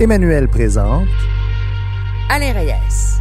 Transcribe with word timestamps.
Emmanuel 0.00 0.46
présente 0.46 1.08
Alain 2.30 2.52
Reyes. 2.52 3.18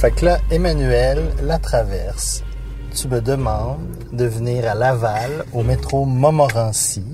Fait 0.00 0.10
que 0.10 0.24
là, 0.24 0.38
Emmanuel 0.50 1.30
la 1.40 1.58
traverse. 1.58 2.42
Tu 2.92 3.06
me 3.06 3.20
demandes 3.20 3.86
de 4.12 4.24
venir 4.24 4.68
à 4.68 4.74
Laval, 4.74 5.44
au 5.52 5.62
métro 5.62 6.04
Montmorency. 6.06 7.04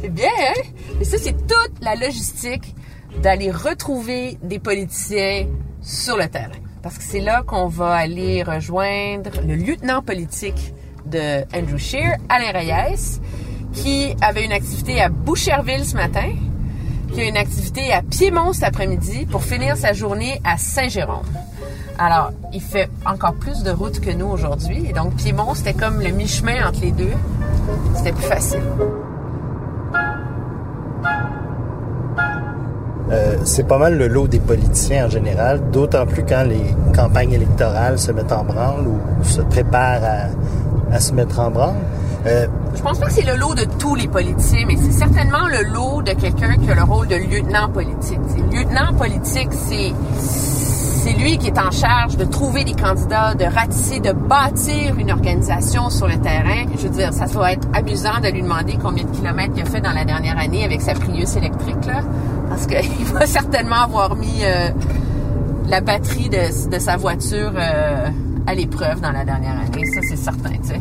C'est 0.00 0.08
bien, 0.12 0.28
hein? 0.28 0.62
Et 1.00 1.04
ça, 1.04 1.18
c'est 1.18 1.32
toute 1.32 1.72
la 1.82 1.96
logistique 1.96 2.76
d'aller 3.20 3.50
retrouver 3.50 4.38
des 4.44 4.60
politiciens 4.60 5.48
sur 5.82 6.16
le 6.16 6.28
terrain. 6.28 6.52
Parce 6.84 6.98
que 6.98 7.04
c'est 7.04 7.20
là 7.20 7.42
qu'on 7.42 7.66
va 7.66 7.94
aller 7.94 8.44
rejoindre 8.44 9.30
le 9.44 9.56
lieutenant 9.56 10.02
politique 10.02 10.72
de 11.04 11.42
Andrew 11.52 11.78
Scheer, 11.78 12.16
Alain 12.28 12.52
Reyes, 12.52 13.18
qui 13.72 14.14
avait 14.20 14.44
une 14.44 14.52
activité 14.52 15.00
à 15.00 15.08
Boucherville 15.08 15.84
ce 15.84 15.94
matin, 15.94 16.30
qui 17.12 17.20
a 17.20 17.24
une 17.24 17.36
activité 17.36 17.92
à 17.92 18.02
Piémont 18.02 18.52
cet 18.52 18.64
après-midi 18.64 19.26
pour 19.26 19.42
finir 19.42 19.76
sa 19.76 19.92
journée 19.92 20.40
à 20.44 20.58
Saint-Jérôme. 20.58 21.26
Alors, 21.98 22.30
il 22.52 22.60
fait 22.60 22.88
encore 23.04 23.34
plus 23.34 23.62
de 23.64 23.70
route 23.70 23.98
que 24.00 24.10
nous 24.10 24.26
aujourd'hui. 24.26 24.86
Et 24.88 24.92
donc, 24.92 25.16
Piémont, 25.16 25.54
c'était 25.54 25.74
comme 25.74 26.00
le 26.00 26.10
mi-chemin 26.10 26.68
entre 26.68 26.80
les 26.80 26.92
deux. 26.92 27.12
C'était 27.96 28.12
plus 28.12 28.24
facile. 28.24 28.62
Euh, 33.10 33.38
c'est 33.44 33.66
pas 33.66 33.78
mal 33.78 33.96
le 33.96 34.06
lot 34.06 34.28
des 34.28 34.38
politiciens 34.38 35.06
en 35.06 35.08
général, 35.08 35.70
d'autant 35.70 36.06
plus 36.06 36.24
quand 36.24 36.44
les 36.46 36.74
campagnes 36.94 37.32
électorales 37.32 37.98
se 37.98 38.12
mettent 38.12 38.32
en 38.32 38.44
branle 38.44 38.86
ou 38.86 39.24
se 39.24 39.40
préparent 39.40 40.04
à, 40.04 40.26
à 40.92 41.00
se 41.00 41.12
mettre 41.12 41.38
en 41.40 41.50
branle. 41.50 41.74
Euh, 42.26 42.46
Je 42.74 42.82
pense 42.82 42.98
pas 42.98 43.06
que 43.06 43.12
c'est 43.12 43.26
le 43.26 43.36
lot 43.36 43.54
de 43.54 43.64
tous 43.78 43.94
les 43.94 44.08
politiciens, 44.08 44.64
mais 44.66 44.76
c'est 44.76 44.92
certainement 44.92 45.46
le 45.48 45.72
lot 45.72 46.02
de 46.02 46.12
quelqu'un 46.12 46.56
qui 46.56 46.70
a 46.70 46.74
le 46.74 46.82
rôle 46.82 47.06
de 47.06 47.16
lieutenant 47.16 47.68
politique. 47.68 48.20
T'sais, 48.26 48.56
lieutenant 48.56 48.92
politique, 48.96 49.48
c'est 49.52 49.92
c'est 50.18 51.12
lui 51.12 51.38
qui 51.38 51.46
est 51.46 51.58
en 51.58 51.70
charge 51.70 52.16
de 52.16 52.24
trouver 52.24 52.64
des 52.64 52.74
candidats, 52.74 53.34
de 53.34 53.44
ratisser, 53.44 54.00
de 54.00 54.12
bâtir 54.12 54.96
une 54.98 55.10
organisation 55.12 55.90
sur 55.90 56.08
le 56.08 56.16
terrain. 56.18 56.64
Je 56.76 56.82
veux 56.82 56.92
dire, 56.92 57.12
ça 57.14 57.26
va 57.26 57.52
être 57.52 57.66
amusant 57.72 58.20
de 58.22 58.28
lui 58.28 58.42
demander 58.42 58.76
combien 58.82 59.04
de 59.04 59.10
kilomètres 59.10 59.52
il 59.56 59.62
a 59.62 59.64
fait 59.64 59.80
dans 59.80 59.92
la 59.92 60.04
dernière 60.04 60.36
année 60.38 60.64
avec 60.64 60.82
sa 60.82 60.94
Prius 60.94 61.36
électrique, 61.36 61.86
là. 61.86 62.00
Parce 62.48 62.66
qu'il 62.66 63.04
va 63.14 63.26
certainement 63.26 63.82
avoir 63.84 64.16
mis 64.16 64.40
euh, 64.42 64.70
la 65.68 65.80
batterie 65.80 66.28
de, 66.28 66.68
de 66.68 66.78
sa 66.78 66.96
voiture 66.96 67.52
euh, 67.56 68.08
à 68.48 68.54
l'épreuve 68.54 69.02
dans 69.02 69.12
la 69.12 69.26
dernière 69.26 69.58
année. 69.60 69.84
Ça, 69.94 70.00
c'est 70.08 70.16
certain, 70.16 70.50
tu 70.62 70.68
sais. 70.68 70.80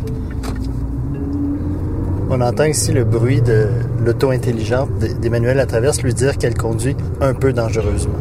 on 2.30 2.40
entend 2.40 2.64
ici 2.64 2.94
le 2.94 3.04
bruit 3.04 3.42
de 3.42 3.68
l'auto 4.06 4.32
intelligente 4.32 4.90
d'Emmanuel 5.00 5.60
à 5.60 5.66
traverse 5.66 6.02
lui 6.02 6.14
dire 6.14 6.38
qu'elle 6.38 6.56
conduit 6.56 6.96
un 7.20 7.34
peu 7.34 7.52
dangereusement. 7.52 8.14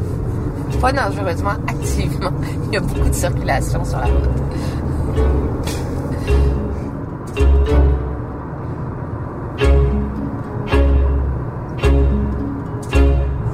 Pas 0.80 0.92
dangereusement, 0.92 1.54
activement. 1.68 2.32
Il 2.66 2.74
y 2.74 2.76
a 2.76 2.80
beaucoup 2.80 3.08
de 3.08 3.14
circulation 3.14 3.84
sur 3.84 3.98
la 3.98 4.06
route. 4.06 4.28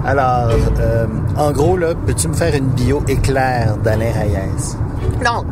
Alors, 0.04 0.50
euh, 0.80 1.06
en 1.36 1.52
gros, 1.52 1.76
là, 1.76 1.94
peux-tu 1.94 2.28
me 2.28 2.34
faire 2.34 2.54
une 2.54 2.68
bio 2.68 3.02
éclair 3.08 3.76
d'Alain 3.76 4.12
Reyes? 4.12 4.76
Donc, 5.22 5.46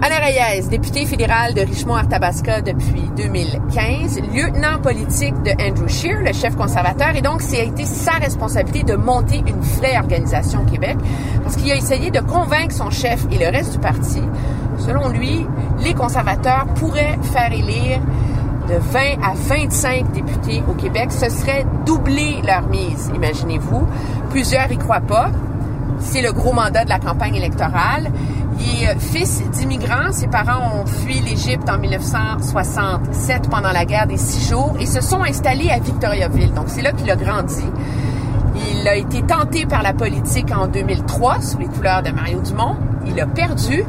Alain 0.00 0.24
Reyes, 0.24 0.68
député 0.68 1.04
fédéral 1.06 1.54
de 1.54 1.60
Richmond-Arthabasca 1.60 2.60
depuis 2.60 3.10
2015, 3.16 4.20
lieutenant 4.32 4.78
politique 4.80 5.34
de 5.42 5.50
Andrew 5.60 5.88
Scheer, 5.88 6.20
le 6.22 6.32
chef 6.32 6.54
conservateur, 6.56 7.16
et 7.16 7.20
donc 7.20 7.42
a 7.42 7.62
été 7.62 7.84
sa 7.84 8.12
responsabilité 8.12 8.84
de 8.84 8.96
monter 8.96 9.42
une 9.44 9.60
vraie 9.60 9.98
organisation 9.98 10.62
au 10.62 10.70
Québec, 10.70 10.96
parce 11.42 11.56
qu'il 11.56 11.70
a 11.72 11.76
essayé 11.76 12.10
de 12.10 12.20
convaincre 12.20 12.72
son 12.72 12.90
chef 12.90 13.26
et 13.32 13.38
le 13.38 13.50
reste 13.50 13.72
du 13.72 13.78
parti. 13.80 14.22
Selon 14.78 15.08
lui, 15.08 15.44
les 15.80 15.94
conservateurs 15.94 16.66
pourraient 16.76 17.18
faire 17.32 17.52
élire 17.52 18.00
de 18.68 18.74
20 18.74 19.00
à 19.22 19.34
25 19.34 20.12
députés 20.12 20.62
au 20.68 20.74
Québec. 20.74 21.10
Ce 21.10 21.28
serait 21.28 21.66
doubler 21.84 22.40
leur 22.46 22.68
mise, 22.68 23.10
imaginez-vous. 23.14 23.86
Plusieurs 24.30 24.70
y 24.70 24.76
croient 24.76 25.00
pas. 25.00 25.30
C'est 26.00 26.22
le 26.22 26.32
gros 26.32 26.52
mandat 26.52 26.84
de 26.84 26.90
la 26.90 27.00
campagne 27.00 27.34
électorale. 27.34 28.12
Il 28.60 28.82
est 28.82 28.98
fils 28.98 29.42
d'immigrants. 29.50 30.12
Ses 30.12 30.26
parents 30.26 30.80
ont 30.80 30.86
fui 30.86 31.20
l'Égypte 31.20 31.68
en 31.68 31.78
1967 31.78 33.48
pendant 33.48 33.72
la 33.72 33.84
guerre 33.84 34.06
des 34.06 34.16
six 34.16 34.48
jours 34.48 34.74
et 34.80 34.86
se 34.86 35.00
sont 35.00 35.22
installés 35.22 35.70
à 35.70 35.78
Victoriaville. 35.78 36.52
Donc, 36.52 36.66
c'est 36.68 36.82
là 36.82 36.92
qu'il 36.92 37.10
a 37.10 37.16
grandi. 37.16 37.64
Il 38.72 38.86
a 38.88 38.96
été 38.96 39.22
tenté 39.22 39.66
par 39.66 39.82
la 39.82 39.92
politique 39.92 40.50
en 40.52 40.66
2003 40.66 41.40
sous 41.40 41.58
les 41.58 41.66
couleurs 41.66 42.02
de 42.02 42.10
Mario 42.10 42.40
Dumont. 42.40 42.76
Il 43.06 43.20
a 43.20 43.26
perdu, 43.26 43.84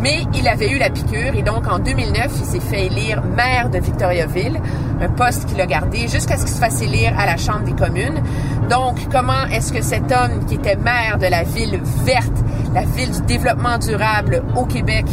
mais 0.00 0.24
il 0.34 0.46
avait 0.48 0.70
eu 0.70 0.78
la 0.78 0.90
piqûre 0.90 1.34
et 1.34 1.42
donc 1.42 1.66
en 1.70 1.78
2009, 1.78 2.32
il 2.38 2.44
s'est 2.44 2.60
fait 2.60 2.86
élire 2.86 3.22
maire 3.22 3.70
de 3.70 3.78
Victoriaville, 3.78 4.60
un 5.00 5.08
poste 5.08 5.46
qu'il 5.46 5.60
a 5.60 5.66
gardé 5.66 6.08
jusqu'à 6.08 6.36
ce 6.36 6.44
qu'il 6.44 6.54
se 6.54 6.60
fasse 6.60 6.82
élire 6.82 7.18
à 7.18 7.26
la 7.26 7.36
Chambre 7.36 7.64
des 7.64 7.72
communes. 7.72 8.22
Donc, 8.68 8.96
comment 9.10 9.46
est-ce 9.50 9.72
que 9.72 9.82
cet 9.82 10.12
homme 10.12 10.44
qui 10.46 10.54
était 10.54 10.76
maire 10.76 11.18
de 11.18 11.26
la 11.26 11.42
ville 11.42 11.80
verte, 12.04 12.36
la 12.74 12.82
ville 12.82 13.10
du 13.10 13.20
développement 13.22 13.78
durable 13.78 14.42
au 14.56 14.64
Québec, 14.64 15.06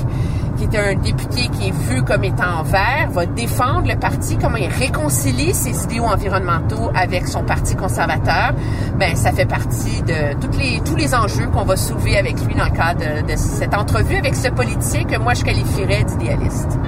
qui 0.63 0.77
était 0.77 0.91
un 0.91 0.95
député 0.95 1.47
qui 1.49 1.67
est 1.67 1.71
vu 1.89 2.03
comme 2.03 2.23
étant 2.23 2.63
vert, 2.63 3.09
va 3.11 3.25
défendre 3.25 3.87
le 3.87 3.95
parti, 3.97 4.37
comment 4.37 4.55
il 4.55 4.69
réconcilie 4.69 5.53
ses 5.53 5.83
idéaux 5.83 6.05
environnementaux 6.05 6.89
avec 6.95 7.27
son 7.27 7.43
parti 7.43 7.75
conservateur, 7.75 8.53
ben 8.97 9.15
ça 9.15 9.31
fait 9.31 9.45
partie 9.45 10.01
de 10.03 10.39
toutes 10.39 10.57
les, 10.57 10.79
tous 10.85 10.95
les 10.95 11.13
enjeux 11.13 11.47
qu'on 11.47 11.63
va 11.63 11.75
soulever 11.75 12.17
avec 12.17 12.39
lui 12.45 12.55
dans 12.55 12.65
le 12.65 12.71
cadre 12.71 12.99
de, 12.99 13.31
de 13.31 13.35
cette 13.35 13.73
entrevue 13.73 14.15
avec 14.15 14.35
ce 14.35 14.49
politicien 14.49 15.03
que 15.03 15.17
moi 15.17 15.33
je 15.33 15.43
qualifierais 15.43 16.03
d'idéaliste. 16.03 16.79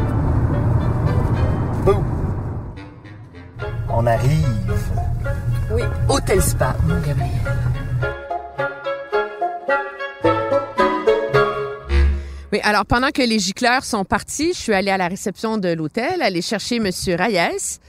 On 3.90 4.06
arrive. 4.08 4.74
Oui, 5.72 5.82
Hôtel 6.10 6.42
Spa, 6.42 6.76
mon 6.86 6.96
Gabriel. 6.96 7.85
Alors 12.66 12.86
pendant 12.88 13.12
que 13.12 13.22
les 13.22 13.38
gicleurs 13.38 13.86
sont 13.86 14.04
partis, 14.04 14.54
je 14.54 14.60
suis 14.60 14.74
allée 14.74 14.90
à 14.90 14.98
la 14.98 15.08
réception 15.08 15.60
de 15.60 15.70
l'hôtel, 15.70 16.24
aller 16.24 16.42
chercher 16.42 16.78
M. 16.78 16.90
Reyes. 17.16 17.80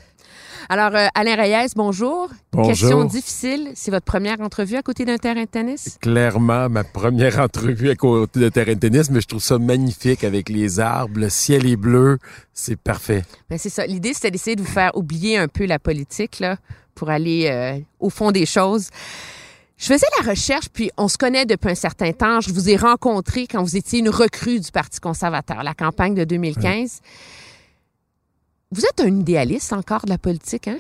Alors, 0.69 0.95
euh, 0.95 1.07
Alain 1.15 1.35
Reyes, 1.37 1.69
bonjour. 1.77 2.29
Bonjour. 2.53 2.69
Question 2.69 3.05
difficile. 3.05 3.71
C'est 3.75 3.91
votre 3.91 4.05
première 4.05 4.39
entrevue 4.43 4.77
à 4.77 4.83
côté 4.83 5.07
d'un 5.07 5.17
terrain 5.17 5.45
de 5.45 5.49
tennis? 5.49 5.97
Clairement, 6.03 6.69
ma 6.69 6.85
première 6.85 7.39
entrevue 7.39 7.89
à 7.89 7.95
côté 7.95 8.39
de 8.39 8.49
terrain 8.51 8.75
de 8.75 8.81
tennis, 8.81 9.09
mais 9.11 9.23
je 9.23 9.29
trouve 9.29 9.43
ça 9.43 9.59
magnifique 9.59 10.25
avec 10.25 10.51
les 10.51 10.79
arbres, 10.79 11.21
le 11.21 11.31
ciel 11.31 11.67
est 11.67 11.77
bleu, 11.77 12.19
c'est 12.53 12.77
parfait. 12.77 13.23
Ben, 13.49 13.57
c'est 13.59 13.71
ça. 13.71 13.87
L'idée, 13.87 14.13
c'était 14.13 14.31
d'essayer 14.31 14.57
de 14.57 14.63
vous 14.63 14.71
faire 14.71 14.95
oublier 14.95 15.39
un 15.39 15.49
peu 15.49 15.65
la 15.65 15.79
politique, 15.79 16.39
là, 16.41 16.59
pour 16.95 17.09
aller 17.09 17.47
euh, 17.47 17.79
au 17.99 18.11
fond 18.11 18.31
des 18.31 18.45
choses. 18.45 18.91
Je 19.77 19.87
faisais 19.87 20.07
la 20.19 20.31
recherche, 20.31 20.69
puis 20.73 20.91
on 20.97 21.07
se 21.09 21.19
connaît 21.19 21.45
depuis 21.45 21.71
un 21.71 21.75
certain 21.75 22.13
temps. 22.13 22.41
Je 22.41 22.51
vous 22.53 22.71
ai 22.71 22.77
rencontré 22.77 23.47
quand 23.47 23.63
vous 23.63 23.77
étiez 23.77 23.99
une 23.99 24.09
recrue 24.09 24.59
du 24.59 24.71
Parti 24.73 25.01
conservateur, 25.01 25.63
la 25.63 25.75
campagne 25.75 26.15
de 26.15 26.25
2015. 26.25 27.01
Vous 28.73 28.85
êtes 28.85 29.01
un 29.01 29.21
idéaliste 29.21 29.73
encore 29.73 30.05
de 30.07 30.11
la 30.11 30.19
politique, 30.19 30.69
hein? 30.69 30.79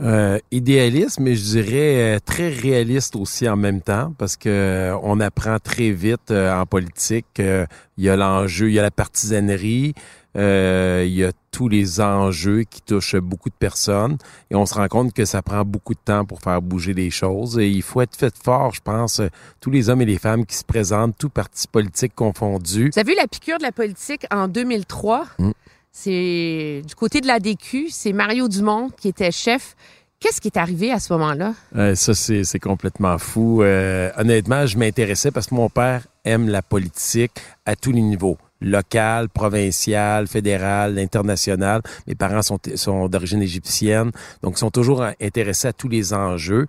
Euh, 0.00 0.40
idéaliste, 0.50 1.20
mais 1.20 1.36
je 1.36 1.42
dirais 1.60 2.16
euh, 2.16 2.18
très 2.18 2.48
réaliste 2.48 3.14
aussi 3.14 3.48
en 3.48 3.56
même 3.56 3.80
temps, 3.80 4.12
parce 4.18 4.36
que 4.36 4.48
euh, 4.48 4.98
on 5.04 5.20
apprend 5.20 5.58
très 5.60 5.92
vite 5.92 6.32
euh, 6.32 6.52
en 6.52 6.66
politique. 6.66 7.26
Il 7.38 8.04
y 8.04 8.08
a 8.08 8.16
l'enjeu, 8.16 8.70
il 8.70 8.74
y 8.74 8.80
a 8.80 8.82
la 8.82 8.90
partisanerie, 8.90 9.94
euh, 10.36 11.04
il 11.06 11.14
y 11.14 11.24
a 11.24 11.32
tous 11.50 11.68
les 11.68 12.00
enjeux 12.00 12.64
qui 12.64 12.82
touchent 12.82 13.16
beaucoup 13.16 13.48
de 13.48 13.54
personnes, 13.54 14.18
et 14.50 14.56
on 14.56 14.66
se 14.66 14.74
rend 14.74 14.88
compte 14.88 15.12
que 15.12 15.24
ça 15.24 15.42
prend 15.42 15.64
beaucoup 15.64 15.94
de 15.94 16.00
temps 16.04 16.24
pour 16.24 16.40
faire 16.40 16.60
bouger 16.60 16.94
les 16.94 17.10
choses. 17.10 17.58
Et 17.58 17.68
il 17.68 17.82
faut 17.82 18.00
être 18.00 18.16
fait 18.16 18.34
fort, 18.36 18.74
je 18.74 18.80
pense, 18.80 19.20
tous 19.60 19.70
les 19.70 19.88
hommes 19.88 20.02
et 20.02 20.06
les 20.06 20.18
femmes 20.18 20.44
qui 20.46 20.56
se 20.56 20.64
présentent, 20.64 21.16
tous 21.16 21.28
partis 21.28 21.68
politiques 21.68 22.14
confondus. 22.14 22.90
Vous 22.92 22.98
avez 22.98 23.12
vu 23.12 23.16
la 23.16 23.28
piqûre 23.28 23.58
de 23.58 23.62
la 23.62 23.72
politique 23.72 24.26
en 24.30 24.48
2003? 24.48 25.26
Mm. 25.38 25.50
C'est 25.92 26.82
du 26.84 26.94
côté 26.96 27.20
de 27.20 27.28
la 27.28 27.38
DQ, 27.38 27.88
c'est 27.88 28.12
Mario 28.12 28.48
Dumont 28.48 28.90
qui 28.90 29.06
était 29.06 29.30
chef. 29.30 29.76
Qu'est-ce 30.18 30.40
qui 30.40 30.48
est 30.48 30.56
arrivé 30.56 30.90
à 30.90 30.98
ce 30.98 31.12
moment-là? 31.12 31.54
Euh, 31.76 31.94
ça, 31.94 32.14
c'est 32.14 32.42
c'est 32.44 32.58
complètement 32.58 33.18
fou. 33.18 33.62
Euh, 33.62 34.10
honnêtement, 34.16 34.66
je 34.66 34.76
m'intéressais 34.76 35.30
parce 35.30 35.46
que 35.46 35.54
mon 35.54 35.68
père 35.68 36.06
aime 36.24 36.48
la 36.48 36.62
politique 36.62 37.40
à 37.64 37.76
tous 37.76 37.92
les 37.92 38.00
niveaux. 38.00 38.38
Local, 38.64 39.28
provincial, 39.28 40.26
fédéral, 40.26 40.98
international. 40.98 41.82
Mes 42.06 42.14
parents 42.14 42.42
sont, 42.42 42.58
sont 42.74 43.08
d'origine 43.08 43.42
égyptienne, 43.42 44.10
donc 44.42 44.58
sont 44.58 44.70
toujours 44.70 45.04
intéressés 45.20 45.68
à 45.68 45.72
tous 45.72 45.88
les 45.88 46.12
enjeux. 46.12 46.66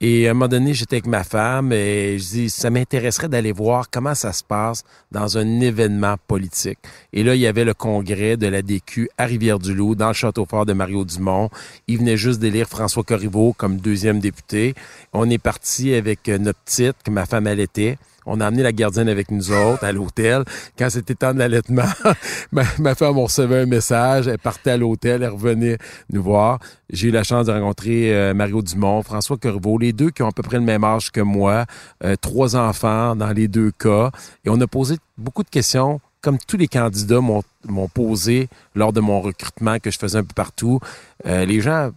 Et 0.00 0.26
à 0.26 0.32
un 0.32 0.34
moment 0.34 0.48
donné, 0.48 0.74
j'étais 0.74 0.96
avec 0.96 1.06
ma 1.06 1.24
femme 1.24 1.72
et 1.72 2.18
je 2.18 2.24
dis, 2.24 2.50
ça 2.50 2.68
m'intéresserait 2.68 3.28
d'aller 3.28 3.52
voir 3.52 3.88
comment 3.90 4.14
ça 4.14 4.32
se 4.32 4.42
passe 4.42 4.82
dans 5.12 5.38
un 5.38 5.60
événement 5.60 6.16
politique. 6.26 6.78
Et 7.12 7.22
là, 7.22 7.34
il 7.34 7.40
y 7.40 7.46
avait 7.46 7.64
le 7.64 7.74
congrès 7.74 8.36
de 8.36 8.46
la 8.46 8.60
DQ 8.60 9.08
à 9.16 9.24
Rivière-du-Loup, 9.24 9.94
dans 9.94 10.08
le 10.08 10.12
château 10.12 10.44
fort 10.44 10.66
de 10.66 10.72
Mario 10.72 11.04
Dumont. 11.04 11.48
Il 11.86 11.98
venait 11.98 12.16
juste 12.16 12.40
d'élire 12.40 12.68
François 12.68 13.04
Corriveau 13.04 13.54
comme 13.56 13.78
deuxième 13.78 14.18
député. 14.18 14.74
On 15.12 15.30
est 15.30 15.38
parti 15.38 15.94
avec 15.94 16.28
notre 16.28 16.58
petite, 16.58 16.96
que 17.04 17.10
ma 17.10 17.24
femme 17.24 17.46
allaitait. 17.46 17.96
On 18.26 18.40
a 18.40 18.46
amené 18.46 18.62
la 18.62 18.72
gardienne 18.72 19.08
avec 19.08 19.30
nous 19.30 19.52
autres 19.52 19.84
à 19.84 19.92
l'hôtel. 19.92 20.44
Quand 20.78 20.88
c'était 20.90 21.14
temps 21.14 21.34
de 21.34 21.38
l'allaitement, 21.38 21.84
ma, 22.52 22.94
femme, 22.94 23.18
on 23.18 23.24
recevait 23.24 23.60
un 23.60 23.66
message. 23.66 24.28
Elle 24.28 24.38
partait 24.38 24.72
à 24.72 24.76
l'hôtel, 24.76 25.22
elle 25.22 25.30
revenait 25.30 25.78
nous 26.12 26.22
voir. 26.22 26.58
J'ai 26.90 27.08
eu 27.08 27.10
la 27.10 27.22
chance 27.22 27.46
de 27.46 27.52
rencontrer 27.52 28.14
euh, 28.14 28.34
Mario 28.34 28.62
Dumont, 28.62 29.02
François 29.02 29.36
Corriveau, 29.36 29.78
les 29.78 29.92
deux 29.92 30.10
qui 30.10 30.22
ont 30.22 30.28
à 30.28 30.32
peu 30.32 30.42
près 30.42 30.58
le 30.58 30.64
même 30.64 30.84
âge 30.84 31.10
que 31.10 31.20
moi, 31.20 31.66
euh, 32.04 32.16
trois 32.20 32.56
enfants 32.56 33.16
dans 33.16 33.32
les 33.32 33.48
deux 33.48 33.70
cas. 33.72 34.10
Et 34.44 34.50
on 34.50 34.60
a 34.60 34.66
posé 34.66 34.96
beaucoup 35.18 35.42
de 35.42 35.50
questions 35.50 36.00
comme 36.20 36.38
tous 36.38 36.56
les 36.56 36.68
candidats 36.68 37.20
m'ont 37.20 37.88
posé 37.88 38.48
lors 38.74 38.94
de 38.94 39.00
mon 39.00 39.20
recrutement 39.20 39.78
que 39.78 39.90
je 39.90 39.98
faisais 39.98 40.16
un 40.16 40.24
peu 40.24 40.32
partout. 40.34 40.80
Euh, 41.26 41.44
les 41.44 41.60
gens 41.60 41.90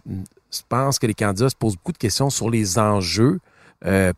pensent 0.68 0.98
que 0.98 1.06
les 1.06 1.14
candidats 1.14 1.48
se 1.48 1.56
posent 1.56 1.76
beaucoup 1.76 1.92
de 1.92 1.98
questions 1.98 2.28
sur 2.28 2.50
les 2.50 2.78
enjeux 2.78 3.38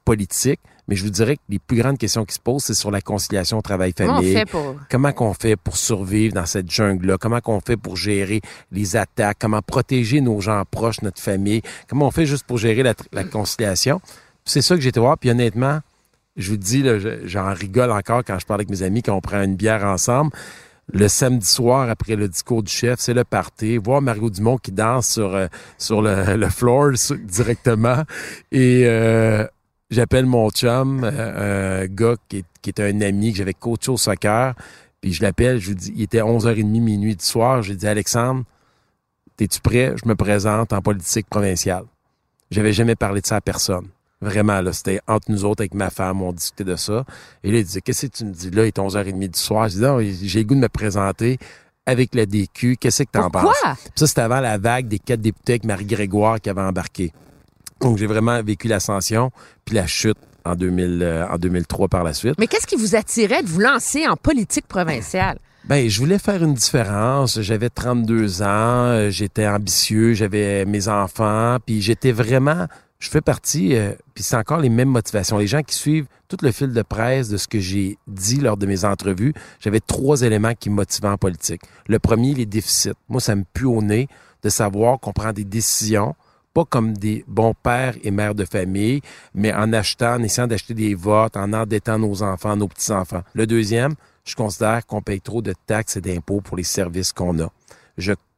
politiques, 0.06 0.58
mais 0.90 0.96
je 0.96 1.04
vous 1.04 1.10
dirais 1.10 1.36
que 1.36 1.42
les 1.48 1.60
plus 1.60 1.78
grandes 1.78 1.96
questions 1.96 2.24
qui 2.26 2.34
se 2.34 2.40
posent, 2.40 2.64
c'est 2.64 2.74
sur 2.74 2.90
la 2.90 3.00
conciliation 3.00 3.58
on 3.58 3.62
travail-famille. 3.62 4.44
pour... 4.46 4.74
Comment 4.90 5.12
qu'on 5.12 5.32
fait 5.32 5.54
pour 5.56 5.76
survivre 5.76 6.34
dans 6.34 6.46
cette 6.46 6.70
jungle-là? 6.70 7.16
Comment 7.16 7.40
qu'on 7.40 7.60
fait 7.60 7.76
pour 7.76 7.96
gérer 7.96 8.40
les 8.72 8.96
attaques? 8.96 9.38
Comment 9.40 9.62
protéger 9.62 10.20
nos 10.20 10.40
gens 10.40 10.64
proches, 10.68 11.00
notre 11.02 11.22
famille? 11.22 11.62
Comment 11.88 12.08
on 12.08 12.10
fait 12.10 12.26
juste 12.26 12.44
pour 12.44 12.58
gérer 12.58 12.82
la, 12.82 12.94
la 13.12 13.22
conciliation? 13.24 14.00
C'est 14.44 14.62
ça 14.62 14.74
que 14.74 14.80
j'ai 14.80 14.88
été 14.88 14.98
voir. 14.98 15.16
Puis 15.16 15.30
honnêtement, 15.30 15.78
je 16.36 16.50
vous 16.50 16.56
dis, 16.56 16.84
j'en 17.24 17.54
rigole 17.54 17.92
encore 17.92 18.24
quand 18.26 18.38
je 18.40 18.46
parle 18.46 18.60
avec 18.60 18.70
mes 18.70 18.82
amis, 18.82 19.02
quand 19.02 19.14
on 19.14 19.20
prend 19.20 19.40
une 19.42 19.54
bière 19.54 19.84
ensemble. 19.84 20.32
Le 20.92 21.06
samedi 21.06 21.46
soir, 21.46 21.88
après 21.88 22.16
le 22.16 22.26
discours 22.26 22.64
du 22.64 22.72
chef, 22.72 22.98
c'est 22.98 23.14
le 23.14 23.22
party. 23.22 23.76
Voir 23.76 24.02
Mario 24.02 24.28
Dumont 24.28 24.58
qui 24.58 24.72
danse 24.72 25.08
sur, 25.08 25.36
euh, 25.36 25.46
sur 25.78 26.02
le, 26.02 26.34
le 26.36 26.48
floor 26.48 26.96
sur- 26.96 27.16
directement. 27.16 28.02
Et 28.50 28.82
euh, 28.86 29.46
j'appelle 29.90 30.26
mon 30.26 30.50
chum, 30.50 31.02
euh, 31.04 31.82
un 31.82 31.86
gars 31.86 32.14
qui 32.28 32.38
est, 32.38 32.44
qui 32.62 32.70
est 32.70 32.80
un 32.80 33.00
ami 33.00 33.32
que 33.32 33.38
j'avais 33.38 33.54
coaché 33.54 33.90
au 33.90 33.96
soccer. 33.96 34.54
Puis 35.00 35.12
je 35.12 35.22
l'appelle, 35.22 35.58
je 35.58 35.68
lui 35.68 35.76
dis, 35.76 35.92
il 35.96 36.02
était 36.02 36.20
11h30, 36.20 36.64
minuit 36.64 37.16
du 37.16 37.24
soir. 37.24 37.62
J'ai 37.62 37.74
dit, 37.74 37.86
Alexandre, 37.86 38.44
es-tu 39.38 39.60
prêt? 39.60 39.94
Je 40.02 40.08
me 40.08 40.14
présente 40.14 40.72
en 40.72 40.82
politique 40.82 41.26
provinciale. 41.28 41.84
J'avais 42.50 42.72
jamais 42.72 42.96
parlé 42.96 43.20
de 43.20 43.26
ça 43.26 43.36
à 43.36 43.40
personne. 43.40 43.88
Vraiment, 44.20 44.60
là, 44.60 44.72
c'était 44.74 45.00
entre 45.08 45.30
nous 45.30 45.46
autres 45.46 45.62
avec 45.62 45.72
ma 45.72 45.88
femme, 45.88 46.20
on 46.20 46.32
discutait 46.32 46.64
de 46.64 46.76
ça. 46.76 47.06
Et 47.42 47.50
là, 47.50 47.58
il 47.58 47.64
disait, 47.64 47.80
qu'est-ce 47.80 48.06
que 48.06 48.12
tu 48.18 48.24
me 48.26 48.32
dis? 48.32 48.50
Là? 48.50 48.64
Il 48.64 48.68
est 48.68 48.78
11h30 48.78 49.30
du 49.30 49.38
soir. 49.38 49.68
Je 49.68 49.76
dis, 49.76 49.80
non, 49.80 49.98
j'ai 50.00 50.40
le 50.40 50.44
goût 50.44 50.54
de 50.54 50.60
me 50.60 50.68
présenter 50.68 51.38
avec 51.86 52.14
la 52.14 52.26
DQ. 52.26 52.76
Qu'est-ce 52.76 53.04
que 53.04 53.10
t'en 53.10 53.30
penses? 53.30 53.56
Puis 53.62 53.92
ça, 53.94 54.06
c'était 54.06 54.20
avant 54.20 54.40
la 54.40 54.58
vague 54.58 54.88
des 54.88 54.98
quatre 54.98 55.22
députés 55.22 55.54
avec 55.54 55.64
Marie 55.64 55.86
Grégoire 55.86 56.38
qui 56.38 56.50
avait 56.50 56.60
embarqué. 56.60 57.12
Donc, 57.80 57.98
j'ai 57.98 58.06
vraiment 58.06 58.42
vécu 58.42 58.68
l'ascension 58.68 59.30
puis 59.64 59.74
la 59.74 59.86
chute 59.86 60.18
en, 60.44 60.54
2000, 60.54 61.00
euh, 61.02 61.26
en 61.28 61.38
2003 61.38 61.88
par 61.88 62.04
la 62.04 62.14
suite. 62.14 62.34
Mais 62.38 62.46
qu'est-ce 62.46 62.66
qui 62.66 62.76
vous 62.76 62.94
attirait 62.94 63.42
de 63.42 63.48
vous 63.48 63.60
lancer 63.60 64.06
en 64.06 64.16
politique 64.16 64.66
provinciale? 64.66 65.38
Ben, 65.64 65.88
je 65.88 66.00
voulais 66.00 66.18
faire 66.18 66.42
une 66.42 66.54
différence. 66.54 67.40
J'avais 67.40 67.68
32 67.68 68.42
ans, 68.42 68.46
euh, 68.46 69.10
j'étais 69.10 69.46
ambitieux, 69.46 70.14
j'avais 70.14 70.64
mes 70.64 70.88
enfants, 70.88 71.58
puis 71.64 71.82
j'étais 71.82 72.12
vraiment, 72.12 72.66
je 72.98 73.08
fais 73.10 73.20
partie, 73.20 73.76
euh, 73.76 73.92
puis 74.14 74.24
c'est 74.24 74.36
encore 74.36 74.58
les 74.58 74.70
mêmes 74.70 74.88
motivations. 74.88 75.36
Les 75.38 75.46
gens 75.46 75.62
qui 75.62 75.74
suivent 75.74 76.06
tout 76.28 76.38
le 76.42 76.50
fil 76.52 76.72
de 76.72 76.82
presse 76.82 77.28
de 77.28 77.36
ce 77.36 77.46
que 77.46 77.60
j'ai 77.60 77.98
dit 78.06 78.40
lors 78.40 78.56
de 78.56 78.66
mes 78.66 78.84
entrevues, 78.84 79.34
j'avais 79.58 79.80
trois 79.80 80.22
éléments 80.22 80.54
qui 80.58 80.70
me 80.70 80.76
motivaient 80.76 81.08
en 81.08 81.18
politique. 81.18 81.62
Le 81.88 81.98
premier, 81.98 82.34
les 82.34 82.46
déficits. 82.46 82.92
Moi, 83.08 83.20
ça 83.20 83.34
me 83.34 83.44
pue 83.52 83.66
au 83.66 83.82
nez 83.82 84.08
de 84.42 84.48
savoir 84.48 84.98
qu'on 84.98 85.12
prend 85.12 85.32
des 85.32 85.44
décisions 85.44 86.14
pas 86.54 86.64
comme 86.64 86.96
des 86.96 87.24
bons 87.26 87.54
pères 87.54 87.94
et 88.02 88.10
mères 88.10 88.34
de 88.34 88.44
famille, 88.44 89.00
mais 89.34 89.52
en 89.52 89.72
achetant, 89.72 90.14
en 90.14 90.22
essayant 90.22 90.46
d'acheter 90.46 90.74
des 90.74 90.94
votes, 90.94 91.36
en 91.36 91.52
endettant 91.52 91.98
nos 91.98 92.22
enfants, 92.22 92.56
nos 92.56 92.68
petits-enfants. 92.68 93.22
Le 93.34 93.46
deuxième, 93.46 93.94
je 94.24 94.34
considère 94.34 94.86
qu'on 94.86 95.02
paye 95.02 95.20
trop 95.20 95.42
de 95.42 95.54
taxes 95.66 95.96
et 95.96 96.00
d'impôts 96.00 96.40
pour 96.40 96.56
les 96.56 96.64
services 96.64 97.12
qu'on 97.12 97.38
a. 97.40 97.50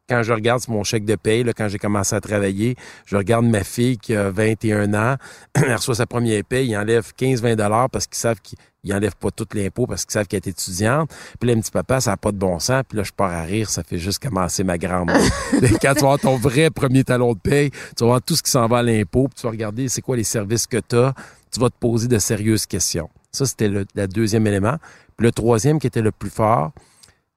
Quand 0.08 0.22
je 0.22 0.32
regarde 0.32 0.62
mon 0.68 0.84
chèque 0.84 1.04
de 1.04 1.14
paye, 1.14 1.44
là, 1.44 1.52
quand 1.56 1.68
j'ai 1.68 1.78
commencé 1.78 2.14
à 2.14 2.20
travailler, 2.20 2.76
je 3.06 3.16
regarde 3.16 3.46
ma 3.46 3.64
fille 3.64 3.96
qui 3.96 4.14
a 4.14 4.30
21 4.30 4.92
ans, 4.94 5.16
elle 5.54 5.74
reçoit 5.74 5.94
sa 5.94 6.06
première 6.06 6.44
paye, 6.44 6.68
il 6.68 6.76
enlève 6.76 7.12
15-20 7.18 7.56
dollars 7.56 7.88
parce 7.88 8.06
qu'ils 8.06 8.18
savent 8.18 8.40
qu'ils 8.42 8.58
n'enlèvent 8.90 9.16
pas 9.16 9.30
tout 9.30 9.46
l'impôt 9.54 9.86
parce 9.86 10.04
qu'ils 10.04 10.12
savent 10.12 10.26
qu'elle 10.26 10.38
est 10.38 10.48
étudiante. 10.48 11.10
Puis 11.38 11.48
là, 11.48 11.56
un 11.56 11.60
petit 11.60 11.70
papa, 11.70 12.00
ça 12.00 12.10
n'a 12.12 12.16
pas 12.16 12.32
de 12.32 12.36
bon 12.36 12.58
sens. 12.58 12.82
Puis 12.88 12.98
là, 12.98 13.04
je 13.04 13.12
pars 13.12 13.30
à 13.30 13.42
rire, 13.42 13.70
ça 13.70 13.82
fait 13.84 13.98
juste 13.98 14.20
commencer 14.20 14.64
ma 14.64 14.76
grand-mère. 14.78 15.20
quand 15.52 15.60
tu 15.94 16.00
vas 16.00 16.12
avoir 16.12 16.18
ton 16.18 16.36
vrai 16.36 16.70
premier 16.70 17.04
talon 17.04 17.34
de 17.34 17.38
paye, 17.38 17.70
tu 17.70 17.78
vas 18.00 18.06
voir 18.06 18.22
tout 18.22 18.34
ce 18.34 18.42
qui 18.42 18.50
s'en 18.50 18.66
va 18.66 18.78
à 18.78 18.82
l'impôt, 18.82 19.28
puis 19.28 19.36
tu 19.36 19.42
vas 19.46 19.50
regarder 19.50 19.88
c'est 19.88 20.00
quoi 20.02 20.16
les 20.16 20.24
services 20.24 20.66
que 20.66 20.78
tu 20.78 20.96
as, 20.96 21.14
tu 21.52 21.60
vas 21.60 21.70
te 21.70 21.76
poser 21.78 22.08
de 22.08 22.18
sérieuses 22.18 22.66
questions. 22.66 23.08
Ça, 23.30 23.46
c'était 23.46 23.68
le, 23.68 23.86
le 23.94 24.08
deuxième 24.08 24.46
élément. 24.46 24.76
Puis 25.16 25.26
le 25.26 25.32
troisième 25.32 25.78
qui 25.78 25.86
était 25.86 26.02
le 26.02 26.10
plus 26.10 26.30
fort, 26.30 26.72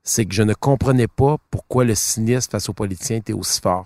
c'est 0.04 0.26
que 0.26 0.34
je 0.34 0.44
ne 0.44 0.54
comprenais 0.54 1.08
pas 1.08 1.38
pourquoi 1.52 1.84
le 1.84 1.96
cynisme 1.96 2.50
face 2.52 2.70
aux 2.70 2.74
politiciens 2.74 3.18
était 3.18 3.34
aussi 3.34 3.60
fort. 3.62 3.86